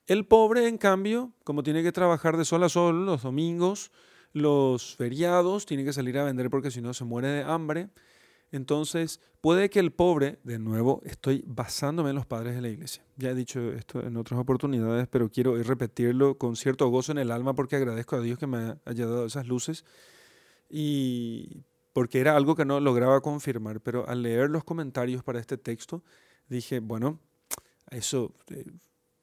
El 0.05 0.25
pobre, 0.25 0.67
en 0.67 0.77
cambio, 0.77 1.31
como 1.45 1.63
tiene 1.63 1.81
que 1.81 1.93
trabajar 1.93 2.35
de 2.35 2.43
sol 2.43 2.63
a 2.63 2.69
sol 2.69 3.05
los 3.05 3.21
domingos, 3.23 3.91
los 4.33 4.95
feriados, 4.95 5.65
tiene 5.65 5.85
que 5.85 5.93
salir 5.93 6.17
a 6.17 6.25
vender 6.25 6.49
porque 6.49 6.71
si 6.71 6.81
no 6.81 6.93
se 6.93 7.05
muere 7.05 7.29
de 7.29 7.43
hambre. 7.43 7.89
Entonces, 8.51 9.19
puede 9.41 9.69
que 9.69 9.79
el 9.79 9.91
pobre, 9.91 10.39
de 10.43 10.57
nuevo, 10.57 11.01
estoy 11.05 11.43
basándome 11.45 12.09
en 12.09 12.15
los 12.15 12.25
padres 12.25 12.55
de 12.55 12.61
la 12.61 12.69
iglesia. 12.69 13.03
Ya 13.17 13.29
he 13.29 13.35
dicho 13.35 13.71
esto 13.73 14.01
en 14.01 14.17
otras 14.17 14.39
oportunidades, 14.39 15.07
pero 15.07 15.29
quiero 15.29 15.61
repetirlo 15.61 16.37
con 16.37 16.55
cierto 16.55 16.87
gozo 16.89 17.11
en 17.11 17.19
el 17.19 17.31
alma 17.31 17.53
porque 17.53 17.75
agradezco 17.75 18.15
a 18.15 18.21
Dios 18.21 18.39
que 18.39 18.47
me 18.47 18.75
haya 18.85 19.05
dado 19.05 19.25
esas 19.25 19.47
luces 19.47 19.85
y 20.69 21.63
porque 21.93 22.19
era 22.19 22.35
algo 22.35 22.55
que 22.55 22.65
no 22.65 22.79
lograba 22.79 23.21
confirmar, 23.21 23.81
pero 23.81 24.07
al 24.07 24.21
leer 24.21 24.49
los 24.49 24.63
comentarios 24.63 25.23
para 25.23 25.39
este 25.39 25.57
texto, 25.57 26.03
dije, 26.47 26.79
bueno, 26.79 27.19
eso 27.89 28.33
eh, 28.49 28.65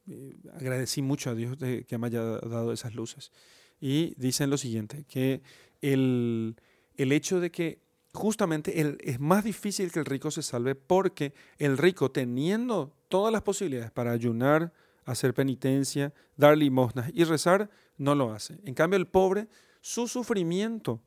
eh, 0.09 0.35
agradecí 0.55 1.03
mucho 1.03 1.31
a 1.31 1.35
Dios 1.35 1.57
que 1.57 1.99
me 1.99 2.09
haya 2.09 2.23
dado 2.23 2.73
esas 2.73 2.95
luces. 2.95 3.33
Y 3.81 4.15
dicen 4.17 4.51
lo 4.51 4.59
siguiente, 4.59 5.05
que 5.05 5.43
el, 5.81 6.57
el 6.97 7.13
hecho 7.13 7.41
de 7.41 7.51
que 7.51 7.86
justamente 8.17 8.81
el, 8.81 8.99
es 9.01 9.21
más 9.21 9.45
difícil 9.45 9.93
que 9.93 10.01
el 10.01 10.05
rico 10.05 10.31
se 10.31 10.43
salve 10.43 10.75
porque 10.75 11.35
el 11.59 11.79
rico 11.79 12.11
teniendo 12.11 12.93
todas 13.09 13.33
las 13.33 13.43
posibilidades 13.43 13.91
para 13.91 14.13
ayunar, 14.13 14.73
hacer 15.05 15.35
penitencia, 15.35 16.13
dar 16.37 16.59
limosnas 16.59 17.11
y 17.15 17.25
rezar, 17.25 17.71
no 17.97 18.15
lo 18.15 18.33
hace. 18.33 18.59
En 18.65 18.75
cambio 18.75 18.97
el 18.97 19.07
pobre, 19.07 19.49
su 19.81 20.09
sufrimiento, 20.09 21.01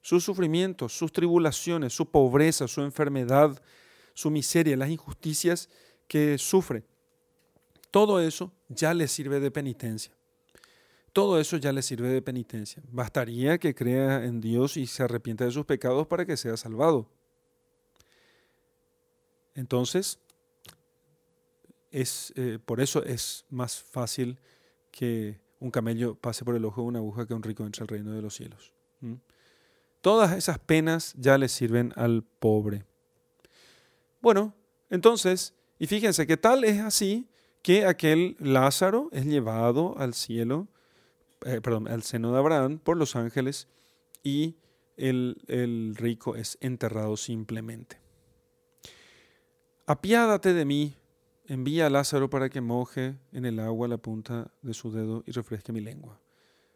su 0.00 0.20
sufrimiento, 0.20 0.88
sus 0.88 1.12
tribulaciones, 1.12 1.92
su 1.92 2.10
pobreza, 2.10 2.68
su 2.68 2.82
enfermedad, 2.82 3.60
su 4.14 4.30
miseria, 4.30 4.76
las 4.76 4.90
injusticias 4.90 5.68
que 6.06 6.38
sufre, 6.38 6.84
todo 7.90 8.20
eso 8.20 8.52
ya 8.68 8.94
le 8.94 9.08
sirve 9.08 9.40
de 9.40 9.50
penitencia. 9.50 10.12
Todo 11.12 11.40
eso 11.40 11.56
ya 11.56 11.72
le 11.72 11.82
sirve 11.82 12.08
de 12.08 12.22
penitencia. 12.22 12.82
Bastaría 12.90 13.58
que 13.58 13.74
crea 13.74 14.24
en 14.24 14.40
Dios 14.40 14.76
y 14.76 14.86
se 14.86 15.02
arrepienta 15.02 15.44
de 15.44 15.50
sus 15.50 15.66
pecados 15.66 16.06
para 16.06 16.24
que 16.24 16.36
sea 16.36 16.56
salvado. 16.56 17.08
Entonces, 19.54 20.18
es, 21.90 22.32
eh, 22.36 22.58
por 22.64 22.80
eso 22.80 23.04
es 23.04 23.44
más 23.50 23.82
fácil 23.82 24.38
que 24.90 25.40
un 25.58 25.70
camello 25.70 26.14
pase 26.14 26.44
por 26.44 26.56
el 26.56 26.64
ojo 26.64 26.82
de 26.82 26.88
una 26.88 26.98
aguja 27.00 27.26
que 27.26 27.34
un 27.34 27.42
rico 27.42 27.64
entre 27.64 27.82
al 27.82 27.88
reino 27.88 28.12
de 28.12 28.22
los 28.22 28.34
cielos. 28.34 28.72
Todas 30.00 30.32
esas 30.32 30.58
penas 30.58 31.14
ya 31.18 31.36
le 31.36 31.48
sirven 31.48 31.92
al 31.96 32.22
pobre. 32.22 32.84
Bueno, 34.20 34.54
entonces, 34.88 35.54
y 35.78 35.86
fíjense 35.86 36.26
que 36.26 36.36
tal 36.36 36.64
es 36.64 36.80
así 36.80 37.26
que 37.62 37.84
aquel 37.84 38.36
Lázaro 38.38 39.08
es 39.12 39.26
llevado 39.26 39.94
al 39.98 40.14
cielo, 40.14 40.68
eh, 41.44 41.60
perdón, 41.60 41.88
al 41.88 42.02
seno 42.02 42.32
de 42.32 42.38
Abraham 42.38 42.78
por 42.78 42.96
los 42.96 43.16
ángeles 43.16 43.68
y 44.22 44.56
el, 44.96 45.42
el 45.46 45.94
rico 45.96 46.36
es 46.36 46.58
enterrado 46.60 47.16
simplemente. 47.16 47.98
Apiádate 49.86 50.52
de 50.52 50.64
mí, 50.64 50.94
envía 51.46 51.86
a 51.86 51.90
Lázaro 51.90 52.30
para 52.30 52.48
que 52.48 52.60
moje 52.60 53.16
en 53.32 53.44
el 53.44 53.58
agua 53.58 53.88
la 53.88 53.96
punta 53.96 54.52
de 54.62 54.74
su 54.74 54.92
dedo 54.92 55.24
y 55.26 55.32
refresque 55.32 55.72
mi 55.72 55.80
lengua. 55.80 56.20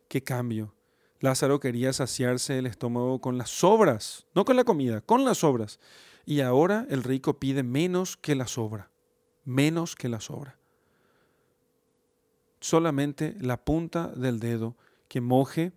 ¿Qué 0.08 0.22
cambio? 0.22 0.74
Lázaro 1.20 1.60
quería 1.60 1.92
saciarse 1.92 2.58
el 2.58 2.66
estómago 2.66 3.20
con 3.20 3.38
las 3.38 3.50
sobras, 3.50 4.26
no 4.34 4.44
con 4.44 4.56
la 4.56 4.64
comida, 4.64 5.00
con 5.00 5.24
las 5.24 5.38
sobras. 5.38 5.78
Y 6.26 6.40
ahora 6.40 6.86
el 6.90 7.02
rico 7.02 7.38
pide 7.38 7.62
menos 7.62 8.16
que 8.16 8.34
la 8.34 8.46
sobra, 8.46 8.90
menos 9.44 9.94
que 9.94 10.08
la 10.08 10.20
sobra 10.20 10.58
solamente 12.64 13.36
la 13.40 13.62
punta 13.62 14.08
del 14.16 14.40
dedo 14.40 14.74
que 15.06 15.20
moje 15.20 15.74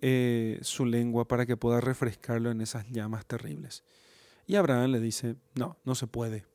eh, 0.00 0.60
su 0.62 0.86
lengua 0.86 1.26
para 1.26 1.46
que 1.46 1.56
pueda 1.56 1.80
refrescarlo 1.80 2.52
en 2.52 2.60
esas 2.60 2.88
llamas 2.90 3.26
terribles. 3.26 3.82
Y 4.46 4.54
Abraham 4.54 4.92
le 4.92 5.00
dice, 5.00 5.34
no, 5.56 5.78
no 5.84 5.96
se 5.96 6.06
puede, 6.06 6.46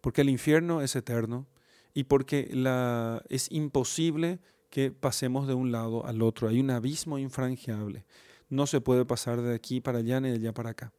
porque 0.00 0.20
el 0.20 0.28
infierno 0.28 0.82
es 0.82 0.94
eterno 0.94 1.48
y 1.92 2.04
porque 2.04 2.48
la, 2.52 3.24
es 3.28 3.50
imposible 3.50 4.38
que 4.70 4.92
pasemos 4.92 5.48
de 5.48 5.54
un 5.54 5.72
lado 5.72 6.06
al 6.06 6.22
otro. 6.22 6.46
Hay 6.46 6.60
un 6.60 6.70
abismo 6.70 7.18
infranqueable. 7.18 8.04
No 8.50 8.68
se 8.68 8.80
puede 8.80 9.04
pasar 9.04 9.42
de 9.42 9.52
aquí 9.52 9.80
para 9.80 9.98
allá 9.98 10.20
ni 10.20 10.28
de 10.28 10.36
allá 10.36 10.54
para 10.54 10.70
acá. 10.70 10.92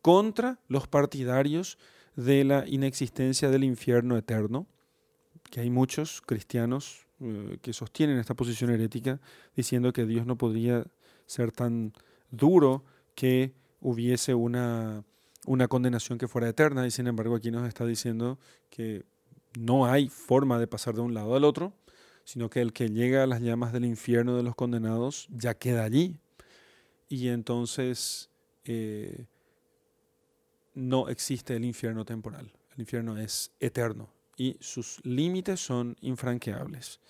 Contra 0.00 0.60
los 0.68 0.86
partidarios 0.86 1.76
de 2.14 2.44
la 2.44 2.68
inexistencia 2.68 3.50
del 3.50 3.64
infierno 3.64 4.16
eterno, 4.16 4.68
que 5.50 5.60
hay 5.60 5.70
muchos 5.70 6.22
cristianos 6.22 7.04
eh, 7.24 7.58
que 7.62 7.72
sostienen 7.72 8.18
esta 8.18 8.34
posición 8.34 8.70
herética, 8.70 9.20
diciendo 9.54 9.92
que 9.92 10.06
Dios 10.06 10.26
no 10.26 10.36
podría 10.36 10.84
ser 11.26 11.52
tan 11.52 11.92
duro 12.32 12.84
que 13.14 13.52
hubiese 13.80 14.34
una, 14.34 15.04
una 15.46 15.68
condenación 15.68 16.18
que 16.18 16.26
fuera 16.26 16.48
eterna, 16.48 16.84
y 16.84 16.90
sin 16.90 17.06
embargo 17.06 17.36
aquí 17.36 17.52
nos 17.52 17.68
está 17.68 17.86
diciendo 17.86 18.40
que 18.70 19.04
no 19.56 19.86
hay 19.86 20.08
forma 20.08 20.58
de 20.58 20.66
pasar 20.66 20.96
de 20.96 21.02
un 21.02 21.14
lado 21.14 21.36
al 21.36 21.44
otro, 21.44 21.72
sino 22.24 22.50
que 22.50 22.60
el 22.60 22.72
que 22.72 22.88
llega 22.88 23.22
a 23.22 23.26
las 23.28 23.40
llamas 23.40 23.72
del 23.72 23.84
infierno 23.84 24.36
de 24.36 24.42
los 24.42 24.56
condenados 24.56 25.28
ya 25.30 25.54
queda 25.54 25.84
allí. 25.84 26.16
Y 27.08 27.28
entonces 27.28 28.30
eh, 28.64 29.26
no 30.74 31.08
existe 31.08 31.54
el 31.54 31.64
infierno 31.64 32.04
temporal, 32.04 32.50
el 32.74 32.80
infierno 32.80 33.16
es 33.16 33.52
eterno 33.60 34.10
y 34.36 34.56
sus 34.60 35.04
límites 35.04 35.60
son 35.60 35.96
infranqueables. 36.00 37.00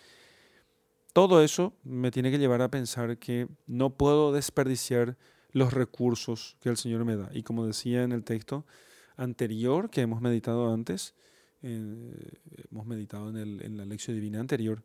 Todo 1.12 1.42
eso 1.42 1.74
me 1.84 2.10
tiene 2.10 2.30
que 2.30 2.38
llevar 2.38 2.62
a 2.62 2.70
pensar 2.70 3.18
que 3.18 3.48
no 3.66 3.96
puedo 3.96 4.32
desperdiciar 4.32 5.16
los 5.50 5.72
recursos 5.72 6.56
que 6.60 6.70
el 6.70 6.76
Señor 6.76 7.04
me 7.04 7.16
da. 7.16 7.30
Y 7.32 7.42
como 7.42 7.66
decía 7.66 8.02
en 8.02 8.12
el 8.12 8.24
texto 8.24 8.66
anterior 9.16 9.90
que 9.90 10.00
hemos 10.00 10.22
meditado 10.22 10.72
antes, 10.72 11.14
eh, 11.62 12.32
hemos 12.70 12.86
meditado 12.86 13.28
en, 13.28 13.36
el, 13.36 13.62
en 13.62 13.76
la 13.76 13.84
lección 13.84 14.16
divina 14.16 14.40
anterior, 14.40 14.82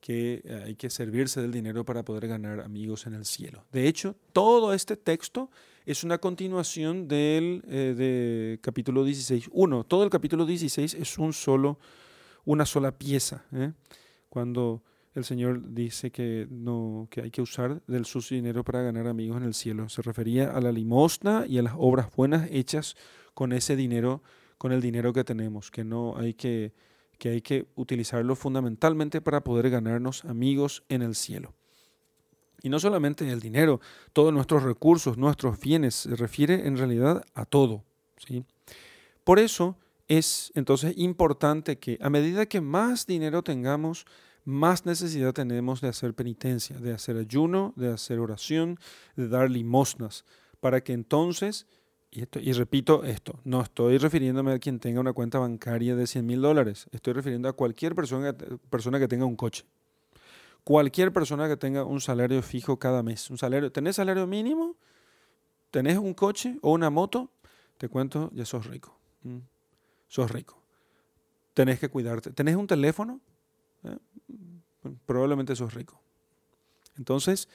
que 0.00 0.42
hay 0.66 0.74
que 0.76 0.90
servirse 0.90 1.40
del 1.40 1.52
dinero 1.52 1.84
para 1.84 2.04
poder 2.04 2.26
ganar 2.26 2.60
amigos 2.60 3.06
en 3.06 3.14
el 3.14 3.24
cielo. 3.24 3.64
De 3.70 3.86
hecho, 3.86 4.16
todo 4.32 4.72
este 4.72 4.96
texto 4.96 5.50
es 5.86 6.04
una 6.04 6.18
continuación 6.18 7.08
del 7.08 7.62
eh, 7.68 7.94
de 7.96 8.58
capítulo 8.62 9.06
16.1. 9.06 9.84
Todo 9.86 10.04
el 10.04 10.10
capítulo 10.10 10.46
16 10.46 10.94
es 10.94 11.18
un 11.18 11.32
solo, 11.32 11.78
una 12.44 12.66
sola 12.66 12.96
pieza. 12.96 13.44
¿eh? 13.52 13.72
Cuando 14.28 14.82
el 15.14 15.24
Señor 15.24 15.74
dice 15.74 16.10
que, 16.10 16.46
no, 16.50 17.08
que 17.10 17.22
hay 17.22 17.30
que 17.30 17.42
usar 17.42 17.82
del 17.86 18.04
su 18.04 18.20
dinero 18.20 18.62
para 18.62 18.82
ganar 18.82 19.06
amigos 19.06 19.38
en 19.38 19.44
el 19.44 19.54
cielo. 19.54 19.88
Se 19.88 20.02
refería 20.02 20.52
a 20.52 20.60
la 20.60 20.72
limosna 20.72 21.44
y 21.48 21.58
a 21.58 21.62
las 21.62 21.74
obras 21.76 22.08
buenas 22.14 22.48
hechas 22.50 22.96
con 23.34 23.52
ese 23.52 23.74
dinero, 23.74 24.22
con 24.58 24.72
el 24.72 24.80
dinero 24.80 25.12
que 25.12 25.24
tenemos, 25.24 25.70
que 25.70 25.84
no 25.84 26.16
hay 26.16 26.34
que, 26.34 26.72
que 27.20 27.28
hay 27.28 27.42
que 27.42 27.66
utilizarlo 27.76 28.34
fundamentalmente 28.34 29.20
para 29.20 29.44
poder 29.44 29.70
ganarnos 29.70 30.24
amigos 30.24 30.82
en 30.88 31.02
el 31.02 31.14
cielo. 31.14 31.54
Y 32.62 32.70
no 32.70 32.80
solamente 32.80 33.30
el 33.30 33.40
dinero, 33.40 33.80
todos 34.12 34.32
nuestros 34.32 34.62
recursos, 34.62 35.18
nuestros 35.18 35.60
bienes, 35.60 35.94
se 35.94 36.16
refiere 36.16 36.66
en 36.66 36.78
realidad 36.78 37.22
a 37.34 37.44
todo. 37.44 37.84
¿sí? 38.16 38.44
Por 39.22 39.38
eso 39.38 39.76
es 40.08 40.50
entonces 40.54 40.94
importante 40.96 41.78
que 41.78 41.98
a 42.00 42.10
medida 42.10 42.46
que 42.46 42.60
más 42.60 43.06
dinero 43.06 43.42
tengamos, 43.42 44.06
más 44.44 44.86
necesidad 44.86 45.34
tenemos 45.34 45.82
de 45.82 45.88
hacer 45.88 46.14
penitencia, 46.14 46.78
de 46.78 46.92
hacer 46.92 47.18
ayuno, 47.18 47.74
de 47.76 47.92
hacer 47.92 48.18
oración, 48.18 48.78
de 49.14 49.28
dar 49.28 49.50
limosnas, 49.50 50.24
para 50.58 50.82
que 50.82 50.94
entonces, 50.94 51.66
y, 52.12 52.52
repito 52.52 53.04
esto, 53.04 53.38
no 53.44 53.62
estoy 53.62 53.98
refiriéndome 53.98 54.52
a 54.52 54.58
quien 54.58 54.80
tenga 54.80 55.00
una 55.00 55.12
cuenta 55.12 55.38
bancaria 55.38 55.94
de 55.94 56.06
100 56.06 56.26
mil 56.26 56.40
dólares, 56.40 56.88
estoy 56.90 57.12
refiriendo 57.12 57.48
a 57.48 57.52
cualquier 57.52 57.94
persona, 57.94 58.36
persona 58.68 58.98
que 58.98 59.06
tenga 59.06 59.24
un 59.24 59.36
coche. 59.36 59.64
Cualquier 60.64 61.12
persona 61.12 61.48
que 61.48 61.56
tenga 61.56 61.84
un 61.84 62.00
salario 62.00 62.42
fijo 62.42 62.78
cada 62.78 63.02
mes, 63.02 63.30
un 63.30 63.38
salario, 63.38 63.70
¿tenés 63.70 63.96
salario 63.96 64.26
mínimo? 64.26 64.76
¿Tenés 65.70 65.98
un 65.98 66.14
coche 66.14 66.58
o 66.62 66.72
una 66.72 66.90
moto? 66.90 67.30
Te 67.78 67.88
cuento, 67.88 68.30
ya 68.34 68.44
sos 68.44 68.66
rico. 68.66 68.98
Sos 70.08 70.30
rico. 70.30 70.60
Tenés 71.54 71.78
que 71.78 71.88
cuidarte. 71.88 72.32
¿Tenés 72.32 72.56
un 72.56 72.66
teléfono? 72.66 73.20
¿Eh? 73.84 73.96
Probablemente 75.06 75.54
sos 75.54 75.72
rico. 75.74 76.00
Entonces, 76.98 77.48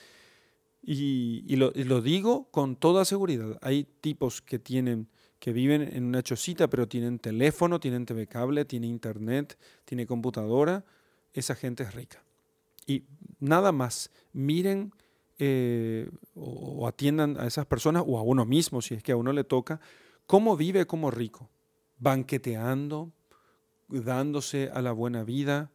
y, 0.87 1.55
lo, 1.55 2.01
digo 2.01 2.47
con 2.51 2.75
toda 2.75 3.05
seguridad, 3.05 3.57
hay 3.61 3.85
tipos 4.01 4.41
que 4.41 4.59
tienen 4.59 5.09
que 5.39 5.51
viven 5.51 5.81
en 5.81 6.05
una 6.05 6.23
chocita, 6.23 6.69
pero 6.69 6.87
tienen 6.87 7.19
teléfono, 7.19 7.79
tienen 7.79 8.05
TV 8.05 8.25
cable, 8.25 8.65
tienen 8.65 8.89
internet, 8.89 9.59
tienen 9.83 10.07
computadora, 10.07 10.85
esa 11.33 11.55
gente 11.55 11.83
es 11.83 11.93
rica. 11.93 12.23
Y 12.87 13.03
nada 13.39 13.71
más, 13.71 14.11
miren 14.31 14.91
eh, 15.37 16.09
o, 16.35 16.87
atiendan 16.87 17.37
a 17.39 17.47
esas 17.47 17.65
personas 17.65 18.03
o 18.05 18.17
a 18.17 18.21
uno 18.21 18.45
mismo, 18.45 18.81
si 18.81 18.93
es 18.93 19.03
que 19.03 19.11
a 19.11 19.17
uno 19.17 19.33
le 19.33 19.43
toca, 19.43 19.81
cómo 20.25 20.55
vive 20.55 20.87
como 20.87 21.11
rico, 21.11 21.49
banqueteando, 21.97 23.11
dándose 23.87 24.69
a 24.73 24.81
la 24.81 24.93
buena 24.93 25.23
vida, 25.23 25.71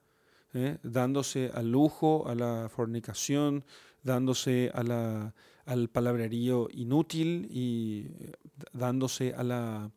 ¿eh? 0.54 0.78
dándose 0.82 1.50
al 1.54 1.70
lujo, 1.70 2.26
a 2.26 2.34
la 2.34 2.68
fornicación, 2.68 3.64
dándose 4.03 4.70
a 4.74 5.32
al 5.66 5.88
palabrerío 5.88 6.68
inútil 6.72 7.46
y 7.51 8.07
eh, 8.18 8.32
dándose 8.72 9.34
a 9.34 9.44
la, 9.44 9.90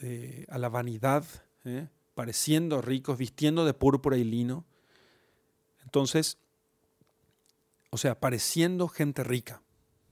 eh, 0.00 0.44
a 0.48 0.58
la 0.58 0.68
vanidad, 0.68 1.24
pareciendo 2.14 2.82
ricos, 2.82 3.16
vistiendo 3.16 3.64
de 3.64 3.72
púrpura 3.72 4.16
y 4.18 4.24
lino. 4.24 4.66
Entonces, 5.84 6.36
o 7.90 7.96
sea, 7.96 8.18
pareciendo 8.18 8.88
gente 8.88 9.22
rica. 9.22 9.62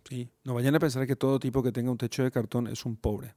¿sí? 0.09 0.31
No 0.45 0.55
vayan 0.55 0.77
a 0.77 0.79
pensar 0.79 1.07
que 1.07 1.17
todo 1.17 1.41
tipo 1.41 1.63
que 1.63 1.73
tenga 1.73 1.91
un 1.91 1.99
techo 1.99 2.23
de 2.23 2.31
cartón 2.31 2.67
es 2.69 2.87
un 2.87 2.97
pobre. 2.97 3.35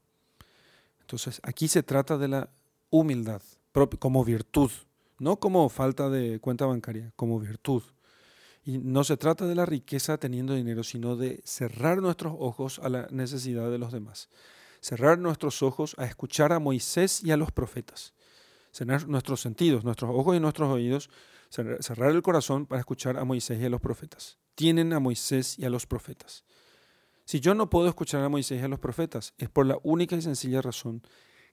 Entonces, 1.01 1.41
aquí 1.43 1.67
se 1.67 1.84
trata 1.84 2.17
de 2.17 2.28
la 2.28 2.49
humildad 2.89 3.41
como 3.99 4.24
virtud, 4.24 4.71
no 5.17 5.39
como 5.39 5.67
falta 5.67 6.09
de 6.09 6.39
cuenta 6.39 6.65
bancaria, 6.65 7.11
como 7.15 7.39
virtud. 7.39 7.82
Y 8.66 8.78
no 8.78 9.03
se 9.03 9.18
trata 9.18 9.45
de 9.45 9.55
la 9.55 9.66
riqueza 9.66 10.18
teniendo 10.18 10.53
dinero, 10.53 10.84
sino 10.84 11.16
de 11.16 11.41
cerrar 11.43 12.01
nuestros 12.01 12.34
ojos 12.38 12.80
a 12.80 12.89
la 12.89 13.07
necesidad 13.11 13.70
de 13.70 13.78
los 13.78 13.91
demás. 13.91 14.30
Cerrar 14.80 15.20
nuestros 15.20 15.61
ojos 15.61 15.95
a 15.97 16.05
escuchar 16.05 16.53
a 16.53 16.59
Moisés 16.59 17.24
y 17.24 17.32
a 17.32 17.38
los 17.38 17.51
profetas. 17.51 18.14
Cerrar 18.72 19.07
nuestros 19.07 19.41
sentidos, 19.41 19.84
nuestros 19.84 20.11
ojos 20.14 20.36
y 20.38 20.39
nuestros 20.39 20.70
oídos. 20.70 21.09
Cerrar 21.49 22.11
el 22.11 22.22
corazón 22.22 22.66
para 22.66 22.80
escuchar 22.80 23.18
a 23.18 23.26
Moisés 23.26 23.59
y 23.59 23.66
a 23.66 23.70
los 23.70 23.82
profetas. 23.82 24.39
Tienen 24.55 24.93
a 24.93 24.99
Moisés 24.99 25.59
y 25.59 25.66
a 25.66 25.70
los 25.70 25.86
profetas. 25.86 26.45
Si 27.26 27.39
yo 27.39 27.53
no 27.55 27.70
puedo 27.70 27.88
escuchar 27.88 28.24
a 28.24 28.30
Moisés 28.30 28.61
y 28.61 28.64
a 28.64 28.68
los 28.68 28.80
profetas, 28.80 29.34
es 29.38 29.49
por 29.49 29.66
la 29.66 29.78
única 29.84 30.16
y 30.16 30.22
sencilla 30.22 30.61
razón 30.61 31.01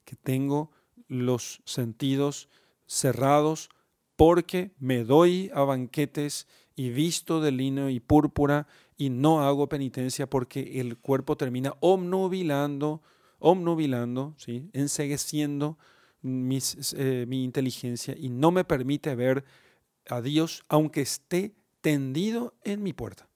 que 0.05 0.15
tengo 0.15 0.71
los 1.07 1.61
sentidos 1.65 2.49
cerrados 2.85 3.69
porque 4.15 4.71
me 4.79 5.03
doy 5.03 5.49
a 5.53 5.61
banquetes 5.63 6.47
y 6.75 6.89
visto 6.89 7.41
de 7.41 7.51
lino 7.51 7.89
y 7.89 7.99
púrpura 7.99 8.67
y 8.97 9.09
no 9.09 9.41
hago 9.41 9.67
penitencia 9.67 10.29
porque 10.29 10.79
el 10.79 10.97
cuerpo 10.97 11.35
termina 11.37 11.73
omnubilando, 11.79 13.01
omnubilando, 13.39 14.35
¿sí? 14.37 14.69
ensegueciendo 14.73 15.77
eh, 16.23 17.25
mi 17.27 17.43
inteligencia 17.43 18.15
y 18.17 18.29
no 18.29 18.51
me 18.51 18.63
permite 18.63 19.15
ver 19.15 19.43
a 20.07 20.21
Dios 20.21 20.63
aunque 20.67 21.01
esté 21.01 21.55
tendido 21.81 22.53
en 22.63 22.83
mi 22.83 22.93
puerta. 22.93 23.27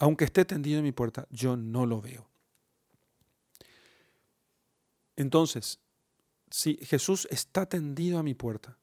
Aunque 0.00 0.24
esté 0.24 0.44
tendido 0.44 0.78
en 0.78 0.84
mi 0.84 0.92
puerta, 0.92 1.26
yo 1.30 1.56
no 1.56 1.86
lo 1.86 2.00
veo. 2.00 2.28
Entonces, 5.16 5.80
si 6.50 6.78
Jesús 6.82 7.26
está 7.30 7.66
tendido 7.66 8.18
a 8.18 8.22
mi 8.22 8.34
puerta, 8.34 8.78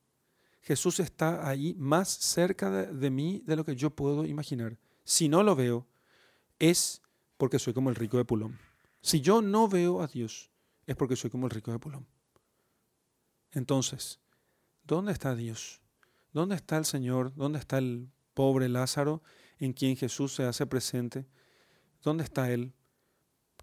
Jesús 0.66 1.00
está 1.00 1.48
ahí 1.48 1.76
más 1.78 2.10
cerca 2.10 2.72
de, 2.72 3.10
mí 3.12 3.44
de 3.46 3.56
lo 3.56 3.64
que 3.64 3.76
yo 3.76 3.92
puedo 3.92 4.26
imaginar. 4.26 4.80
Si 5.04 5.30
no 5.30 5.44
lo 5.44 5.56
veo, 5.56 5.86
es 6.58 7.04
porque 7.38 7.60
soy 7.60 7.74
como 7.74 7.92
el 7.92 7.96
rico 7.96 8.18
de 8.18 8.26
Pulón. 8.26 8.58
Si 9.00 9.22
yo 9.22 9.44
no 9.44 9.68
veo 9.68 10.02
a 10.02 10.08
Dios, 10.08 10.50
es 10.88 10.96
porque 10.96 11.16
soy 11.16 11.30
como 11.30 11.46
el 11.46 11.52
rico 11.52 11.72
de 11.72 11.78
Pulón. 11.78 12.08
Entonces, 13.52 14.20
¿dónde 14.84 15.12
está 15.12 15.36
Dios? 15.36 15.82
¿Dónde 16.34 16.56
está 16.56 16.78
el 16.78 16.86
Señor? 16.86 17.36
¿Dónde 17.36 17.60
está 17.60 17.78
el 17.78 18.10
pobre 18.34 18.68
Lázaro 18.68 19.22
en 19.60 19.72
quien 19.72 19.96
Jesús 19.96 20.34
se 20.34 20.46
hace 20.46 20.66
presente? 20.66 21.28
¿Dónde 22.02 22.24
está 22.24 22.52
Él? 22.52 22.74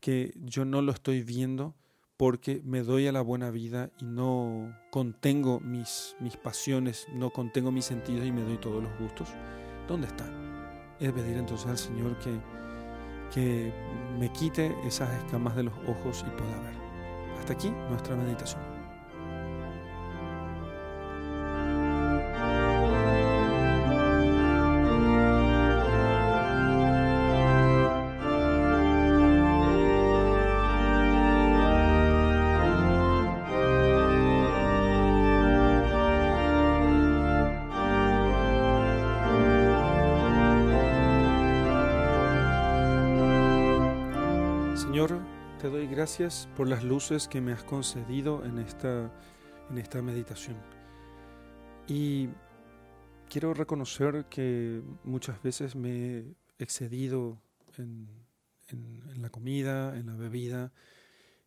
Que 0.00 0.32
yo 0.36 0.64
no 0.64 0.80
lo 0.82 0.92
estoy 0.92 1.24
viendo 1.24 1.74
porque 2.23 2.62
me 2.64 2.85
doy 2.85 3.09
a 3.09 3.12
la 3.12 3.20
buena 3.20 3.51
vida 3.51 3.91
y 3.99 4.05
no 4.05 4.73
contengo 4.93 5.59
mis, 5.59 6.14
mis 6.20 6.37
pasiones, 6.37 7.09
no 7.12 7.31
contengo 7.31 7.73
mis 7.73 7.85
sentidos 7.85 8.25
y 8.25 8.31
me 8.31 8.43
doy 8.43 8.59
todos 8.59 8.81
los 8.81 8.97
gustos, 9.01 9.29
¿dónde 9.89 10.07
está? 10.07 10.25
Es 11.01 11.11
pedir 11.12 11.37
entonces 11.37 11.66
al 11.66 11.79
Señor 11.79 12.16
que, 12.20 12.39
que 13.35 13.73
me 14.20 14.31
quite 14.33 14.73
esas 14.87 15.12
escamas 15.14 15.57
de 15.57 15.64
los 15.64 15.75
ojos 15.89 16.25
y 16.25 16.31
pueda 16.39 16.61
ver. 16.61 16.77
Hasta 17.41 17.55
aquí 17.55 17.70
nuestra 17.91 18.14
meditación. 18.14 18.72
Señor, 44.93 45.22
te 45.59 45.70
doy 45.70 45.86
gracias 45.86 46.51
por 46.55 46.68
las 46.68 46.84
luces 46.84 47.26
que 47.26 47.40
me 47.40 47.53
has 47.53 47.64
concedido 47.64 48.45
en 48.45 48.59
esta, 48.59 49.11
en 49.70 49.78
esta 49.78 50.03
meditación. 50.03 50.59
Y 51.88 52.28
quiero 53.30 53.55
reconocer 53.55 54.26
que 54.28 54.82
muchas 55.03 55.43
veces 55.43 55.76
me 55.76 55.88
he 55.88 56.34
excedido 56.59 57.40
en, 57.78 58.07
la 59.16 59.30
comida, 59.30 59.97
en 59.97 60.09
la 60.09 60.14
bebida. 60.14 60.74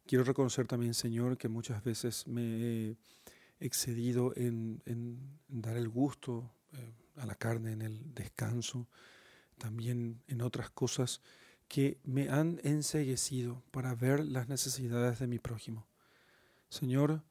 Quiero 0.07 0.23
reconocer 0.23 0.65
también, 0.65 0.95
Señor, 0.95 1.37
que 1.37 1.47
muchas 1.47 1.83
veces 1.83 2.25
me 2.25 2.41
he 2.41 2.97
excedido 3.59 4.33
en, 4.35 4.81
dar 5.49 5.77
el 5.77 5.89
gusto 5.89 6.49
eh, 6.73 6.93
a 7.17 7.27
la 7.27 7.35
carne, 7.35 7.73
en 7.73 7.83
el 7.83 8.11
descanso, 8.15 8.87
también 9.59 10.23
en 10.27 10.41
otras 10.41 10.71
cosas 10.71 11.21
que 11.67 11.99
me 12.03 12.29
han 12.29 12.59
enseguecido 12.63 13.63
para 13.71 13.95
ver 13.95 14.23
las 14.23 14.47
necesidades 14.47 15.19
de 15.19 15.27
mi 15.27 15.39
prójimo. 15.39 15.87
Señor, 16.69 17.23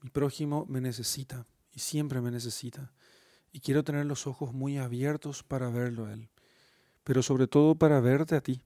mi 0.00 0.10
prójimo 0.10 0.66
me 0.68 0.80
necesita 0.80 1.46
y 1.72 1.80
siempre 1.80 2.20
me 2.20 2.30
necesita, 2.30 2.92
y 3.52 3.60
quiero 3.60 3.84
tener 3.84 4.06
los 4.06 4.26
ojos 4.26 4.52
muy 4.52 4.78
abiertos 4.78 5.42
para 5.42 5.70
verlo 5.70 6.06
a 6.06 6.12
Él, 6.12 6.28
pero 7.04 7.22
sobre 7.22 7.46
todo 7.46 7.74
para 7.74 8.00
verte 8.00 8.34
a 8.34 8.40
ti, 8.40 8.62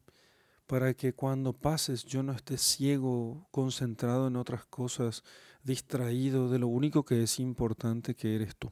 para 0.66 0.95
que 0.95 1.12
cuando 1.12 1.53
pases 1.53 2.05
yo 2.05 2.22
no 2.22 2.33
esté 2.33 2.57
ciego, 2.57 3.47
concentrado 3.51 4.29
en 4.29 4.37
otras 4.37 4.64
cosas, 4.66 5.22
distraído 5.62 6.51
de 6.51 6.59
lo 6.59 6.68
único 6.68 7.05
que 7.05 7.22
es 7.22 7.39
importante 7.39 8.14
que 8.14 8.35
eres 8.35 8.57
tú. 8.57 8.70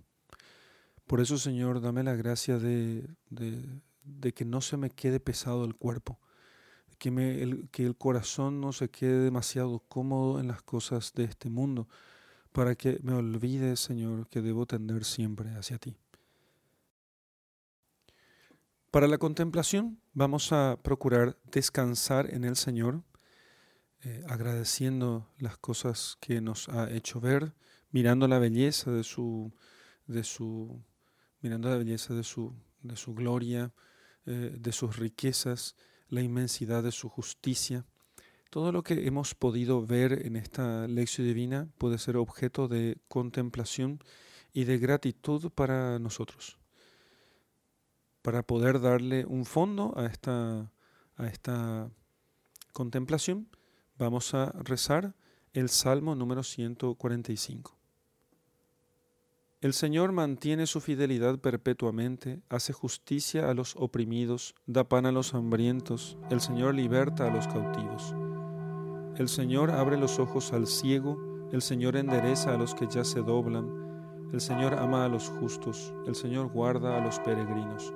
Por 1.07 1.21
eso, 1.21 1.37
Señor, 1.37 1.81
dame 1.81 2.03
la 2.03 2.15
gracia 2.15 2.59
de, 2.59 3.07
de, 3.29 3.83
de 4.05 4.33
que 4.33 4.45
no 4.45 4.61
se 4.61 4.77
me 4.77 4.91
quede 4.91 5.21
pesado 5.21 5.65
el 5.65 5.75
cuerpo, 5.75 6.19
que, 7.03 7.43
el, 7.43 7.69
que 7.71 7.85
el 7.85 7.97
corazón 7.97 8.61
no 8.61 8.73
se 8.73 8.89
quede 8.89 9.25
demasiado 9.25 9.81
cómodo 9.81 10.39
en 10.39 10.47
las 10.47 10.63
cosas 10.63 11.13
de 11.15 11.25
este 11.25 11.51
mundo, 11.51 11.89
para 12.53 12.77
que 12.77 13.01
me 13.03 13.13
olvide, 13.13 13.75
Señor, 13.75 14.29
que 14.29 14.41
debo 14.41 14.67
tender 14.67 15.05
siempre 15.05 15.51
hacia 15.57 15.79
ti. 15.79 15.97
Para 18.93 19.09
la 19.09 19.19
contemplación 19.19 19.99
vamos 20.13 20.53
a 20.53 20.79
procurar 20.81 21.37
descansar 21.51 22.33
en 22.33 22.45
el 22.45 22.55
Señor, 22.55 23.03
eh, 24.03 24.23
agradeciendo 24.29 25.29
las 25.39 25.59
cosas 25.59 26.17
que 26.21 26.41
nos 26.41 26.69
ha 26.69 26.89
hecho 26.89 27.21
ver, 27.21 27.53
mirando 27.91 28.29
la 28.29 28.39
belleza 28.39 28.93
de 28.93 29.03
su, 29.03 29.53
de 30.07 30.23
su, 30.23 30.81
mirando 31.41 31.69
la 31.69 31.79
belleza 31.79 32.15
de 32.15 32.23
su, 32.23 32.55
de 32.83 32.95
su 32.95 33.13
gloria, 33.13 33.73
eh, 34.25 34.55
de 34.57 34.71
sus 34.71 34.97
riquezas, 34.99 35.75
la 36.13 36.21
inmensidad 36.21 36.83
de 36.83 36.93
su 36.93 37.09
justicia. 37.09 37.87
Todo 38.51 38.71
lo 38.71 38.83
que 38.83 39.07
hemos 39.07 39.35
podido 39.35 39.87
ver 39.87 40.27
en 40.27 40.37
esta 40.37 40.87
lección 40.87 41.27
divina 41.27 41.69
puede 41.79 41.97
ser 41.97 42.19
objeto 42.19 42.69
de 42.69 42.99
contemplación 43.09 43.99
y 44.53 44.65
de 44.65 44.79
gratitud 44.79 45.51
para 45.51 45.99
nosotros. 45.99 46.59
para 48.21 48.45
poder 48.45 48.81
darle 48.81 49.25
un 49.27 49.45
fondo 49.45 49.95
a 49.97 50.07
esta, 50.07 50.71
a 51.17 51.27
esta 51.27 51.91
contemplación, 52.73 53.49
vamos 53.99 54.33
a 54.35 54.53
rezar 54.53 55.17
el 55.55 55.69
Salmo 55.69 56.15
número 56.15 56.45
145. 56.45 57.82
El 59.63 59.75
Señor 59.75 60.11
mantiene 60.11 60.67
su 60.67 60.81
fidelidad 60.81 61.39
perpetuamente, 61.39 62.43
hace 62.49 62.73
justicia 62.73 63.49
a 63.49 63.55
los 63.55 63.77
oprimidos, 63.77 64.57
da 64.67 64.89
pan 64.89 65.07
a 65.07 65.13
los 65.13 65.35
hambrientos, 65.35 66.19
el 66.31 66.41
Señor 66.41 66.75
liberta 66.75 67.29
a 67.29 67.31
los 67.31 67.47
cautivos. 67.47 68.13
El 69.17 69.29
Señor 69.29 69.71
abre 69.71 69.97
los 69.97 70.19
ojos 70.19 70.53
al 70.53 70.67
ciego, 70.67 71.17
el 71.53 71.63
Señor 71.63 71.95
endereza 71.95 72.53
a 72.53 72.59
los 72.59 72.75
que 72.75 72.89
ya 72.89 73.05
se 73.05 73.21
doblan, 73.21 73.71
el 74.33 74.41
Señor 74.41 74.75
ama 74.75 75.05
a 75.05 75.09
los 75.09 75.29
justos, 75.29 75.95
el 76.09 76.17
Señor 76.17 76.49
guarda 76.51 76.99
a 76.99 77.01
los 77.01 77.21
peregrinos. 77.21 77.95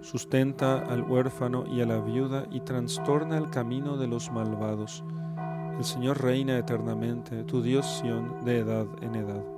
Sustenta 0.00 0.78
al 0.78 1.02
huérfano 1.02 1.66
y 1.66 1.82
a 1.82 1.86
la 1.86 2.00
viuda 2.00 2.46
y 2.50 2.60
trastorna 2.60 3.36
el 3.36 3.50
camino 3.50 3.98
de 3.98 4.06
los 4.06 4.32
malvados. 4.32 5.04
El 5.76 5.84
Señor 5.84 6.22
reina 6.22 6.56
eternamente, 6.56 7.44
tu 7.44 7.60
Dios 7.60 7.84
Sión, 7.98 8.42
de 8.46 8.60
edad 8.60 8.86
en 9.02 9.16
edad. 9.16 9.57